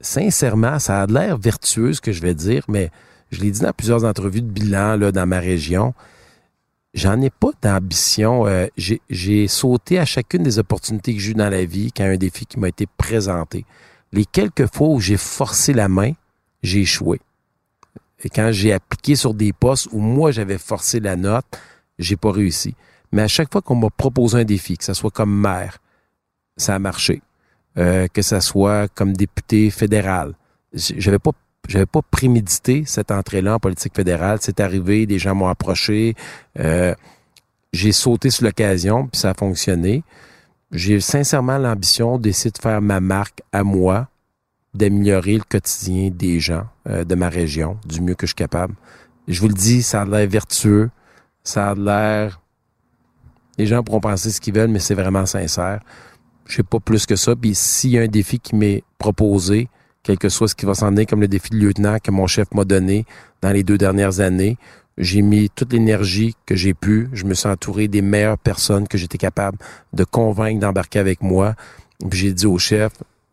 Sincèrement, 0.00 0.78
ça 0.78 1.02
a 1.02 1.06
l'air 1.06 1.36
vertueux 1.38 1.92
ce 1.92 2.00
que 2.00 2.12
je 2.12 2.22
vais 2.22 2.34
dire, 2.34 2.64
mais 2.68 2.90
je 3.30 3.40
l'ai 3.40 3.50
dit 3.50 3.60
dans 3.60 3.72
plusieurs 3.72 4.04
entrevues 4.04 4.42
de 4.42 4.48
bilan 4.50 4.96
là, 4.96 5.12
dans 5.12 5.26
ma 5.26 5.38
région. 5.40 5.92
J'en 6.94 7.20
ai 7.20 7.28
pas 7.30 7.50
d'ambition. 7.60 8.46
Euh, 8.46 8.66
j'ai- 8.76 9.02
J'ai 9.10 9.48
sauté 9.48 9.98
à 9.98 10.06
chacune 10.06 10.42
des 10.42 10.58
opportunités 10.58 11.14
que 11.14 11.20
j'ai 11.20 11.32
eues 11.32 11.34
dans 11.34 11.50
la 11.50 11.64
vie 11.64 11.92
quand 11.92 12.04
un 12.04 12.16
défi 12.16 12.46
qui 12.46 12.58
m'a 12.58 12.68
été 12.68 12.86
présenté. 12.96 13.66
Les 14.12 14.24
quelques 14.24 14.72
fois 14.74 14.88
où 14.88 15.00
j'ai 15.00 15.18
forcé 15.18 15.74
la 15.74 15.88
main, 15.88 16.12
j'ai 16.62 16.80
échoué. 16.80 17.20
Et 18.24 18.30
quand 18.30 18.50
j'ai 18.50 18.72
appliqué 18.72 19.14
sur 19.14 19.34
des 19.34 19.52
postes 19.52 19.88
où 19.92 19.98
moi 20.00 20.30
j'avais 20.30 20.56
forcé 20.56 21.00
la 21.00 21.16
note, 21.16 21.44
j'ai 21.98 22.16
pas 22.16 22.32
réussi. 22.32 22.74
Mais 23.12 23.20
à 23.22 23.28
chaque 23.28 23.52
fois 23.52 23.60
qu'on 23.60 23.74
m'a 23.74 23.90
proposé 23.90 24.38
un 24.38 24.44
défi, 24.44 24.78
que 24.78 24.84
ce 24.84 24.94
soit 24.94 25.10
comme 25.10 25.38
maire, 25.38 25.78
ça 26.56 26.74
a 26.74 26.78
marché. 26.78 27.20
Euh, 27.78 28.06
que 28.08 28.22
ça 28.22 28.40
soit 28.40 28.88
comme 28.94 29.12
député 29.12 29.68
fédéral. 29.70 30.32
J'avais 30.72 31.18
pas 31.18 31.32
j'avais 31.68 31.84
pas 31.84 32.00
prémédité 32.10 32.84
cette 32.86 33.10
entrée-là 33.10 33.56
en 33.56 33.58
politique 33.58 33.94
fédérale. 33.94 34.38
C'est 34.40 34.60
arrivé, 34.60 35.04
des 35.04 35.18
gens 35.18 35.34
m'ont 35.34 35.48
approché. 35.48 36.14
euh, 36.58 36.94
j'ai 37.72 37.92
sauté 37.92 38.30
sur 38.30 38.44
l'occasion, 38.44 39.08
puis 39.08 39.20
ça 39.20 39.30
a 39.30 39.34
fonctionné. 39.34 40.04
J'ai 40.72 41.00
sincèrement 41.00 41.58
l'ambition 41.58 42.18
d'essayer 42.18 42.50
de 42.50 42.58
faire 42.58 42.80
ma 42.80 43.00
marque 43.00 43.42
à 43.52 43.62
moi, 43.62 44.08
d'améliorer 44.72 45.34
le 45.34 45.44
quotidien 45.46 46.10
des 46.10 46.40
gens 46.40 46.66
euh, 46.88 47.04
de 47.04 47.14
ma 47.14 47.28
région 47.28 47.78
du 47.84 48.00
mieux 48.00 48.14
que 48.14 48.26
je 48.26 48.30
suis 48.30 48.36
capable. 48.36 48.74
Je 49.28 49.38
vous 49.40 49.48
le 49.48 49.54
dis, 49.54 49.82
ça 49.82 50.02
a 50.02 50.04
l'air 50.06 50.26
vertueux, 50.28 50.88
ça 51.44 51.70
a 51.70 51.74
l'air... 51.74 52.40
Les 53.58 53.66
gens 53.66 53.82
pourront 53.82 54.00
penser 54.00 54.30
ce 54.30 54.40
qu'ils 54.40 54.54
veulent, 54.54 54.70
mais 54.70 54.78
c'est 54.78 54.94
vraiment 54.94 55.26
sincère. 55.26 55.80
Je 56.46 56.56
sais 56.56 56.62
pas 56.62 56.80
plus 56.80 57.06
que 57.06 57.16
ça. 57.16 57.34
Puis 57.36 57.54
s'il 57.54 57.90
y 57.90 57.98
a 57.98 58.02
un 58.02 58.08
défi 58.08 58.38
qui 58.38 58.54
m'est 58.54 58.82
proposé, 58.98 59.68
quel 60.02 60.18
que 60.18 60.28
soit 60.28 60.48
ce 60.48 60.54
qui 60.54 60.66
va 60.66 60.74
s'en 60.74 60.88
aller, 60.88 61.06
comme 61.06 61.20
le 61.20 61.28
défi 61.28 61.50
de 61.50 61.56
lieutenant 61.56 61.98
que 62.02 62.10
mon 62.10 62.26
chef 62.26 62.46
m'a 62.54 62.64
donné 62.64 63.04
dans 63.42 63.50
les 63.50 63.64
deux 63.64 63.76
dernières 63.78 64.20
années, 64.20 64.56
j'ai 64.98 65.20
mis 65.20 65.50
toute 65.50 65.72
l'énergie 65.72 66.34
que 66.46 66.54
j'ai 66.54 66.74
pu. 66.74 67.08
Je 67.12 67.24
me 67.24 67.34
suis 67.34 67.48
entouré 67.48 67.88
des 67.88 68.02
meilleures 68.02 68.38
personnes 68.38 68.88
que 68.88 68.96
j'étais 68.96 69.18
capable 69.18 69.58
de 69.92 70.04
convaincre 70.04 70.60
d'embarquer 70.60 71.00
avec 71.00 71.22
moi. 71.22 71.54
Puis 72.08 72.18
j'ai 72.20 72.32
dit 72.32 72.46
au 72.46 72.58
chef, 72.58 72.92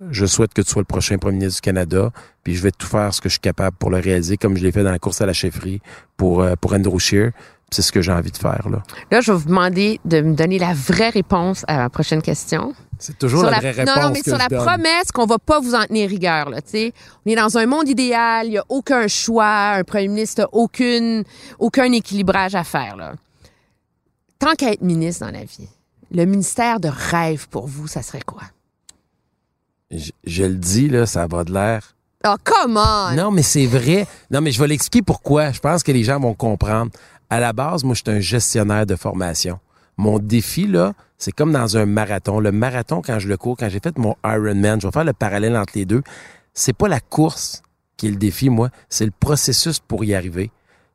je 0.10 0.26
souhaite 0.26 0.54
que 0.54 0.62
tu 0.62 0.70
sois 0.70 0.82
le 0.82 0.86
prochain 0.86 1.18
premier 1.18 1.38
ministre 1.38 1.62
du 1.62 1.66
Canada, 1.66 2.12
puis 2.44 2.56
je 2.56 2.62
vais 2.64 2.72
tout 2.72 2.88
faire 2.88 3.14
ce 3.14 3.22
que 3.22 3.30
je 3.30 3.34
suis 3.34 3.40
capable 3.40 3.78
pour 3.78 3.90
le 3.90 4.00
réaliser, 4.00 4.38
comme 4.38 4.58
je 4.58 4.64
l'ai 4.64 4.72
fait 4.72 4.84
dans 4.84 4.92
la 4.92 5.00
course 5.00 5.22
à 5.22 5.26
la 5.26 5.34
chefferie 5.34 5.82
pour, 6.18 6.42
euh, 6.42 6.56
pour 6.60 6.74
Andrew 6.74 7.00
Scheer. 7.00 7.32
C'est 7.72 7.82
ce 7.82 7.92
que 7.92 8.02
j'ai 8.02 8.12
envie 8.12 8.32
de 8.32 8.38
faire. 8.38 8.68
là. 8.70 8.84
Là, 9.10 9.22
je 9.22 9.32
vais 9.32 9.38
vous 9.38 9.48
demander 9.48 10.00
de 10.06 10.22
me 10.22 10.36
donner 10.36 10.60
la 10.60 10.74
vraie 10.74 11.10
réponse 11.10 11.66
à 11.68 11.78
la 11.78 11.90
prochaine 11.90 12.22
question. 12.22 12.74
C'est 13.06 13.18
toujours 13.18 13.42
Sur 13.42 13.50
la, 13.50 13.60
la- 13.60 13.72
vraie 13.74 13.84
non, 13.84 13.92
réponse 13.94 14.04
non, 14.06 14.12
mais 14.14 14.22
que 14.22 14.30
sur 14.30 14.38
la 14.38 14.48
donne. 14.48 14.66
promesse 14.66 15.12
qu'on 15.14 15.26
va 15.26 15.38
pas 15.38 15.60
vous 15.60 15.76
en 15.76 15.84
tenir 15.84 16.08
rigueur. 16.10 16.50
Là, 16.50 16.62
tu 16.62 16.70
sais. 16.70 16.94
on 17.26 17.32
est 17.32 17.36
dans 17.36 17.58
un 17.58 17.66
monde 17.66 17.90
idéal, 17.90 18.48
il 18.48 18.52
n'y 18.52 18.58
a 18.58 18.64
aucun 18.70 19.10
choix, 19.10 19.72
un 19.74 19.84
premier 19.84 20.08
ministre 20.08 20.44
n'a 20.44 20.48
aucune, 20.54 21.26
aucun 21.60 21.92
équilibrage 21.92 22.56
à 22.56 22.64
faire. 22.64 22.96
Là. 22.96 23.12
Tant 24.40 24.54
qu'à 24.54 24.72
être 24.72 24.82
ministre 24.82 25.26
dans 25.26 25.34
la 25.34 25.44
vie, 25.44 25.68
le 26.12 26.24
ministère 26.24 26.80
de 26.80 26.88
rêve 26.88 27.50
pour 27.50 27.68
vous, 27.68 27.88
ça 27.88 28.02
serait 28.02 28.22
quoi? 28.22 28.44
Je, 29.92 30.12
je 30.24 30.44
le 30.44 30.56
dis, 30.56 30.88
là, 30.88 31.06
ça 31.06 31.28
va 31.28 31.44
de 31.44 31.52
l'air. 31.54 31.96
Oh, 32.26 32.36
come 32.42 32.78
on! 32.78 33.16
Non, 33.16 33.32
mais 33.32 33.44
c'est 33.44 33.66
vrai. 33.66 34.08
Non, 34.32 34.40
mais 34.40 34.52
je 34.54 34.62
vais 34.62 34.68
l'expliquer 34.68 35.02
pourquoi. 35.02 35.52
Je 35.52 35.60
pense 35.60 35.84
que 35.84 35.92
les 35.92 36.06
gens 36.06 36.22
vont 36.22 36.34
comprendre. 36.34 36.90
À 37.30 37.42
la 37.42 37.52
base, 37.52 37.84
moi, 37.84 37.96
je 37.96 38.02
suis 38.06 38.18
un 38.18 38.22
gestionnaire 38.22 38.86
de 38.86 38.96
formation. 38.96 39.60
Mon 39.98 40.20
défi, 40.20 40.68
là, 40.68 40.94
c'est 41.18 41.32
comme 41.32 41.52
dans 41.52 41.78
un 41.78 41.86
marathon. 41.86 42.40
Le 42.40 42.52
marathon, 42.52 43.02
quand 43.02 43.20
je 43.20 43.28
le 43.28 43.38
cours, 43.38 43.56
quand 43.58 43.70
j'ai 43.70 43.80
fait 43.80 43.98
mon 43.98 44.16
Ironman, 44.26 44.82
je 44.82 44.88
vais 44.88 44.92
faire 44.92 45.04
le 45.04 45.14
parallèle 45.14 45.56
entre 45.56 45.74
les 45.76 45.86
deux. 45.86 46.04
C'est 46.54 46.74
pas 46.74 46.88
la 46.88 47.00
course 47.00 47.62
qui 47.98 48.08
est 48.08 48.12
le 48.12 48.18
défi, 48.18 48.50
moi. 48.50 48.70
C'est 48.90 49.06
le 49.06 49.14
processus 49.18 49.80
pour 49.80 50.04
y 50.04 50.14
arriver. 50.16 50.52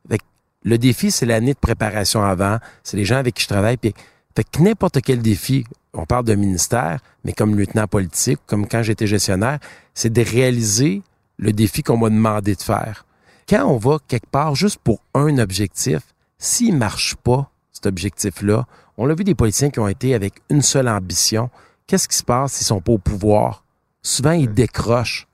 Fait 0.09 0.19
le 0.63 0.77
défi, 0.77 1.11
c'est 1.11 1.25
l'année 1.25 1.53
de 1.53 1.59
préparation 1.59 2.23
avant. 2.23 2.59
C'est 2.83 2.97
les 2.97 3.05
gens 3.05 3.17
avec 3.17 3.35
qui 3.35 3.43
je 3.43 3.47
travaille. 3.47 3.77
Puis, 3.77 3.93
fait 4.35 4.43
que 4.43 4.61
n'importe 4.61 5.01
quel 5.01 5.21
défi, 5.21 5.65
on 5.93 6.05
parle 6.05 6.25
d'un 6.25 6.35
ministère, 6.35 6.99
mais 7.23 7.33
comme 7.33 7.57
lieutenant 7.57 7.87
politique, 7.87 8.39
comme 8.45 8.67
quand 8.67 8.83
j'étais 8.83 9.07
gestionnaire, 9.07 9.59
c'est 9.93 10.11
de 10.11 10.21
réaliser 10.21 11.01
le 11.37 11.53
défi 11.53 11.83
qu'on 11.83 11.97
m'a 11.97 12.09
demandé 12.09 12.55
de 12.55 12.61
faire. 12.61 13.05
Quand 13.47 13.65
on 13.65 13.77
va 13.77 13.97
quelque 14.07 14.29
part 14.29 14.55
juste 14.55 14.79
pour 14.83 15.01
un 15.15 15.39
objectif, 15.39 16.01
s'il 16.37 16.77
marche 16.77 17.15
pas, 17.15 17.49
cet 17.71 17.87
objectif-là, 17.87 18.67
on 18.99 19.05
l'a 19.05 19.15
vu 19.15 19.23
des 19.23 19.33
politiciens 19.33 19.69
qui 19.69 19.79
ont 19.79 19.87
été 19.87 20.13
avec 20.13 20.33
une 20.49 20.61
seule 20.61 20.89
ambition. 20.89 21.49
Qu'est-ce 21.87 22.07
qui 22.07 22.17
se 22.17 22.23
passe 22.23 22.53
s'ils 22.53 22.67
sont 22.67 22.81
pas 22.81 22.91
au 22.91 22.97
pouvoir? 22.97 23.63
Souvent, 24.03 24.31
ils 24.31 24.53
décrochent. 24.53 25.27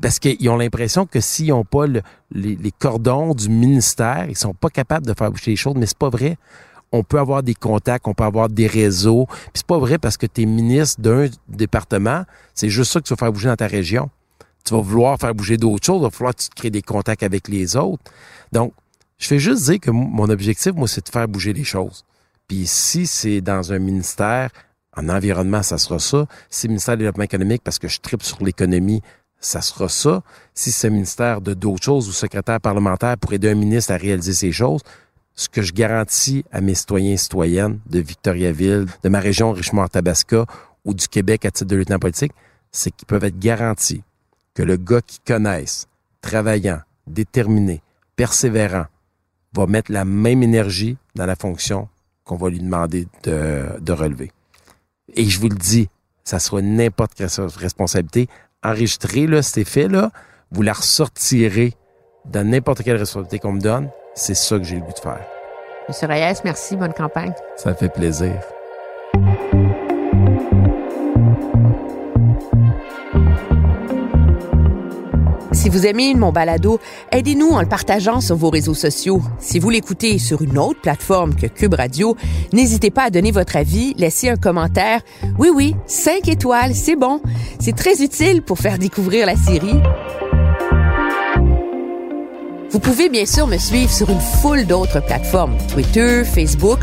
Parce 0.00 0.18
qu'ils 0.20 0.48
ont 0.48 0.56
l'impression 0.56 1.06
que 1.06 1.18
s'ils 1.18 1.48
n'ont 1.48 1.64
pas 1.64 1.86
le- 1.86 2.02
les, 2.30 2.54
les 2.54 2.70
cordons 2.70 3.34
du 3.34 3.48
ministère, 3.48 4.26
ils 4.28 4.36
sont 4.36 4.54
pas 4.54 4.68
capables 4.68 5.06
de 5.06 5.14
faire 5.14 5.30
bouger 5.32 5.50
les 5.50 5.56
choses, 5.56 5.74
mais 5.76 5.86
c'est 5.86 5.98
pas 5.98 6.10
vrai. 6.10 6.36
On 6.92 7.02
peut 7.02 7.18
avoir 7.18 7.42
des 7.42 7.54
contacts, 7.54 8.06
on 8.06 8.14
peut 8.14 8.24
avoir 8.24 8.48
des 8.48 8.66
réseaux. 8.66 9.26
Puis 9.26 9.50
c'est 9.54 9.66
pas 9.66 9.78
vrai 9.78 9.98
parce 9.98 10.16
que 10.16 10.26
tu 10.26 10.42
es 10.42 10.46
ministre 10.46 11.00
d'un 11.00 11.28
département, 11.48 12.24
c'est 12.54 12.68
juste 12.68 12.92
ça 12.92 13.00
que 13.00 13.06
tu 13.06 13.14
vas 13.14 13.18
faire 13.18 13.32
bouger 13.32 13.48
dans 13.48 13.56
ta 13.56 13.66
région 13.66 14.10
tu 14.62 14.74
vas 14.74 14.80
vouloir 14.82 15.18
faire 15.18 15.34
bouger 15.34 15.56
d'autres 15.56 15.84
choses, 15.86 16.00
il 16.00 16.02
va 16.02 16.10
falloir 16.10 16.34
que 16.34 16.42
tu 16.42 16.48
te 16.50 16.54
crées 16.54 16.70
des 16.70 16.82
contacts 16.82 17.22
avec 17.22 17.48
les 17.48 17.76
autres. 17.76 18.02
Donc, 18.52 18.72
je 19.18 19.26
fais 19.26 19.38
juste 19.38 19.64
dire 19.64 19.80
que 19.80 19.90
mon 19.90 20.28
objectif, 20.28 20.72
moi, 20.74 20.86
c'est 20.86 21.04
de 21.04 21.10
faire 21.10 21.26
bouger 21.26 21.52
les 21.52 21.64
choses. 21.64 22.04
Puis 22.50 22.66
si 22.66 23.06
c'est 23.06 23.40
dans 23.40 23.72
un 23.72 23.78
ministère, 23.78 24.50
en 24.96 25.08
environnement, 25.08 25.62
ça 25.62 25.78
sera 25.78 26.00
ça. 26.00 26.26
Si 26.48 26.62
c'est 26.62 26.66
ministère 26.66 26.96
du 26.96 27.04
développement 27.04 27.22
économique, 27.22 27.62
parce 27.62 27.78
que 27.78 27.86
je 27.86 28.00
tripe 28.00 28.24
sur 28.24 28.42
l'économie, 28.42 29.02
ça 29.38 29.60
sera 29.60 29.88
ça. 29.88 30.24
Si 30.52 30.72
c'est 30.72 30.90
ministère 30.90 31.42
de 31.42 31.54
d'autres 31.54 31.84
choses 31.84 32.08
ou 32.08 32.12
secrétaire 32.12 32.60
parlementaire 32.60 33.16
pour 33.18 33.32
aider 33.32 33.50
un 33.50 33.54
ministre 33.54 33.92
à 33.92 33.96
réaliser 33.96 34.32
ces 34.32 34.50
choses, 34.50 34.80
ce 35.36 35.48
que 35.48 35.62
je 35.62 35.72
garantis 35.72 36.44
à 36.50 36.60
mes 36.60 36.74
citoyens 36.74 37.12
et 37.12 37.18
citoyennes 37.18 37.78
de 37.86 38.00
Victoriaville, 38.00 38.86
de 39.00 39.08
ma 39.08 39.20
région 39.20 39.52
Richemont-Tabasca 39.52 40.44
ou 40.84 40.92
du 40.92 41.06
Québec 41.06 41.44
à 41.44 41.52
titre 41.52 41.70
de 41.70 41.76
lieutenant 41.76 42.00
politique, 42.00 42.32
c'est 42.72 42.90
qu'ils 42.90 43.06
peuvent 43.06 43.22
être 43.22 43.38
garantis 43.38 44.02
que 44.54 44.64
le 44.64 44.76
gars 44.76 45.02
qui 45.02 45.20
connaisse, 45.24 45.86
travaillant, 46.20 46.80
déterminé, 47.06 47.80
persévérant, 48.16 48.86
va 49.54 49.66
mettre 49.66 49.92
la 49.92 50.04
même 50.04 50.42
énergie 50.42 50.96
dans 51.14 51.26
la 51.26 51.36
fonction 51.36 51.88
qu'on 52.24 52.36
va 52.36 52.50
lui 52.50 52.60
demander 52.60 53.06
de, 53.24 53.64
de 53.80 53.92
relever. 53.92 54.32
Et 55.14 55.24
je 55.24 55.40
vous 55.40 55.48
le 55.48 55.56
dis, 55.56 55.88
ça 56.24 56.38
sera 56.38 56.62
n'importe 56.62 57.14
quelle 57.14 57.28
responsabilité. 57.56 58.28
Enregistrez 58.62 59.26
là, 59.26 59.42
cet 59.42 59.58
effet-là, 59.58 60.10
vous 60.50 60.62
la 60.62 60.72
ressortirez 60.72 61.74
dans 62.26 62.46
n'importe 62.46 62.82
quelle 62.82 62.96
responsabilité 62.96 63.38
qu'on 63.38 63.52
me 63.52 63.60
donne. 63.60 63.90
C'est 64.14 64.34
ça 64.34 64.58
que 64.58 64.64
j'ai 64.64 64.76
le 64.76 64.82
goût 64.82 64.92
de 64.92 64.98
faire. 64.98 65.24
Monsieur 65.88 66.06
Reyes, 66.06 66.40
merci, 66.44 66.76
bonne 66.76 66.92
campagne. 66.92 67.32
Ça 67.56 67.74
fait 67.74 67.88
plaisir. 67.88 68.40
Si 75.60 75.68
vous 75.68 75.86
aimez 75.86 76.14
mon 76.14 76.32
balado, 76.32 76.80
aidez-nous 77.12 77.50
en 77.50 77.60
le 77.60 77.68
partageant 77.68 78.22
sur 78.22 78.34
vos 78.34 78.48
réseaux 78.48 78.72
sociaux. 78.72 79.20
Si 79.40 79.58
vous 79.58 79.68
l'écoutez 79.68 80.18
sur 80.18 80.40
une 80.40 80.56
autre 80.56 80.80
plateforme 80.80 81.34
que 81.34 81.46
Cube 81.46 81.74
Radio, 81.74 82.16
n'hésitez 82.54 82.90
pas 82.90 83.02
à 83.02 83.10
donner 83.10 83.30
votre 83.30 83.58
avis, 83.58 83.92
laisser 83.98 84.30
un 84.30 84.36
commentaire. 84.36 85.02
Oui, 85.38 85.50
oui, 85.54 85.76
cinq 85.84 86.28
étoiles, 86.28 86.74
c'est 86.74 86.96
bon. 86.96 87.20
C'est 87.58 87.76
très 87.76 88.02
utile 88.02 88.40
pour 88.40 88.58
faire 88.58 88.78
découvrir 88.78 89.26
la 89.26 89.36
série. 89.36 89.82
Vous 92.72 92.78
pouvez 92.78 93.08
bien 93.08 93.26
sûr 93.26 93.48
me 93.48 93.58
suivre 93.58 93.90
sur 93.90 94.08
une 94.10 94.20
foule 94.20 94.64
d'autres 94.64 95.00
plateformes, 95.00 95.56
Twitter, 95.72 96.22
Facebook, 96.24 96.78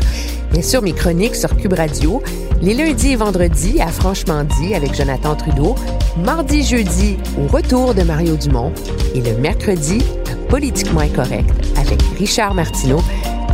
bien 0.52 0.60
sûr 0.60 0.82
mes 0.82 0.92
chroniques 0.92 1.34
sur 1.34 1.56
Cube 1.56 1.72
Radio, 1.72 2.22
les 2.60 2.74
lundis 2.74 3.12
et 3.12 3.16
vendredis 3.16 3.80
à 3.80 3.88
Franchement 3.88 4.44
dit 4.60 4.74
avec 4.74 4.94
Jonathan 4.94 5.34
Trudeau, 5.34 5.76
mardi, 6.22 6.62
jeudi 6.62 7.16
au 7.38 7.46
retour 7.46 7.94
de 7.94 8.02
Mario 8.02 8.36
Dumont 8.36 8.72
et 9.14 9.22
le 9.22 9.38
mercredi 9.38 10.02
à 10.30 10.50
Politiquement 10.50 11.00
Incorrect 11.00 11.48
avec 11.78 12.02
Richard 12.18 12.54
Martineau. 12.54 13.00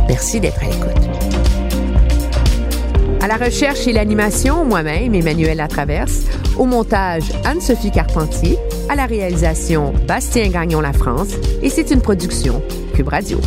Merci 0.09 0.41
d'être 0.41 0.61
à 0.61 0.65
l'écoute. 0.65 1.14
À 3.25 3.27
la 3.27 3.43
recherche 3.43 3.87
et 3.87 3.91
l'animation, 3.91 4.65
moi-même, 4.65 5.15
Emmanuel 5.15 5.57
Latraverse. 5.57 6.25
Au 6.59 6.65
montage, 6.65 7.23
Anne-Sophie 7.43 7.89
Carpentier. 7.89 8.55
À 8.87 8.95
la 8.95 9.07
réalisation, 9.07 9.93
Bastien 10.07 10.49
Gagnon 10.49 10.79
La 10.79 10.93
France. 10.93 11.33
Et 11.63 11.71
c'est 11.71 11.89
une 11.89 12.01
production 12.01 12.61
Cube 12.93 13.07
Radio. 13.07 13.39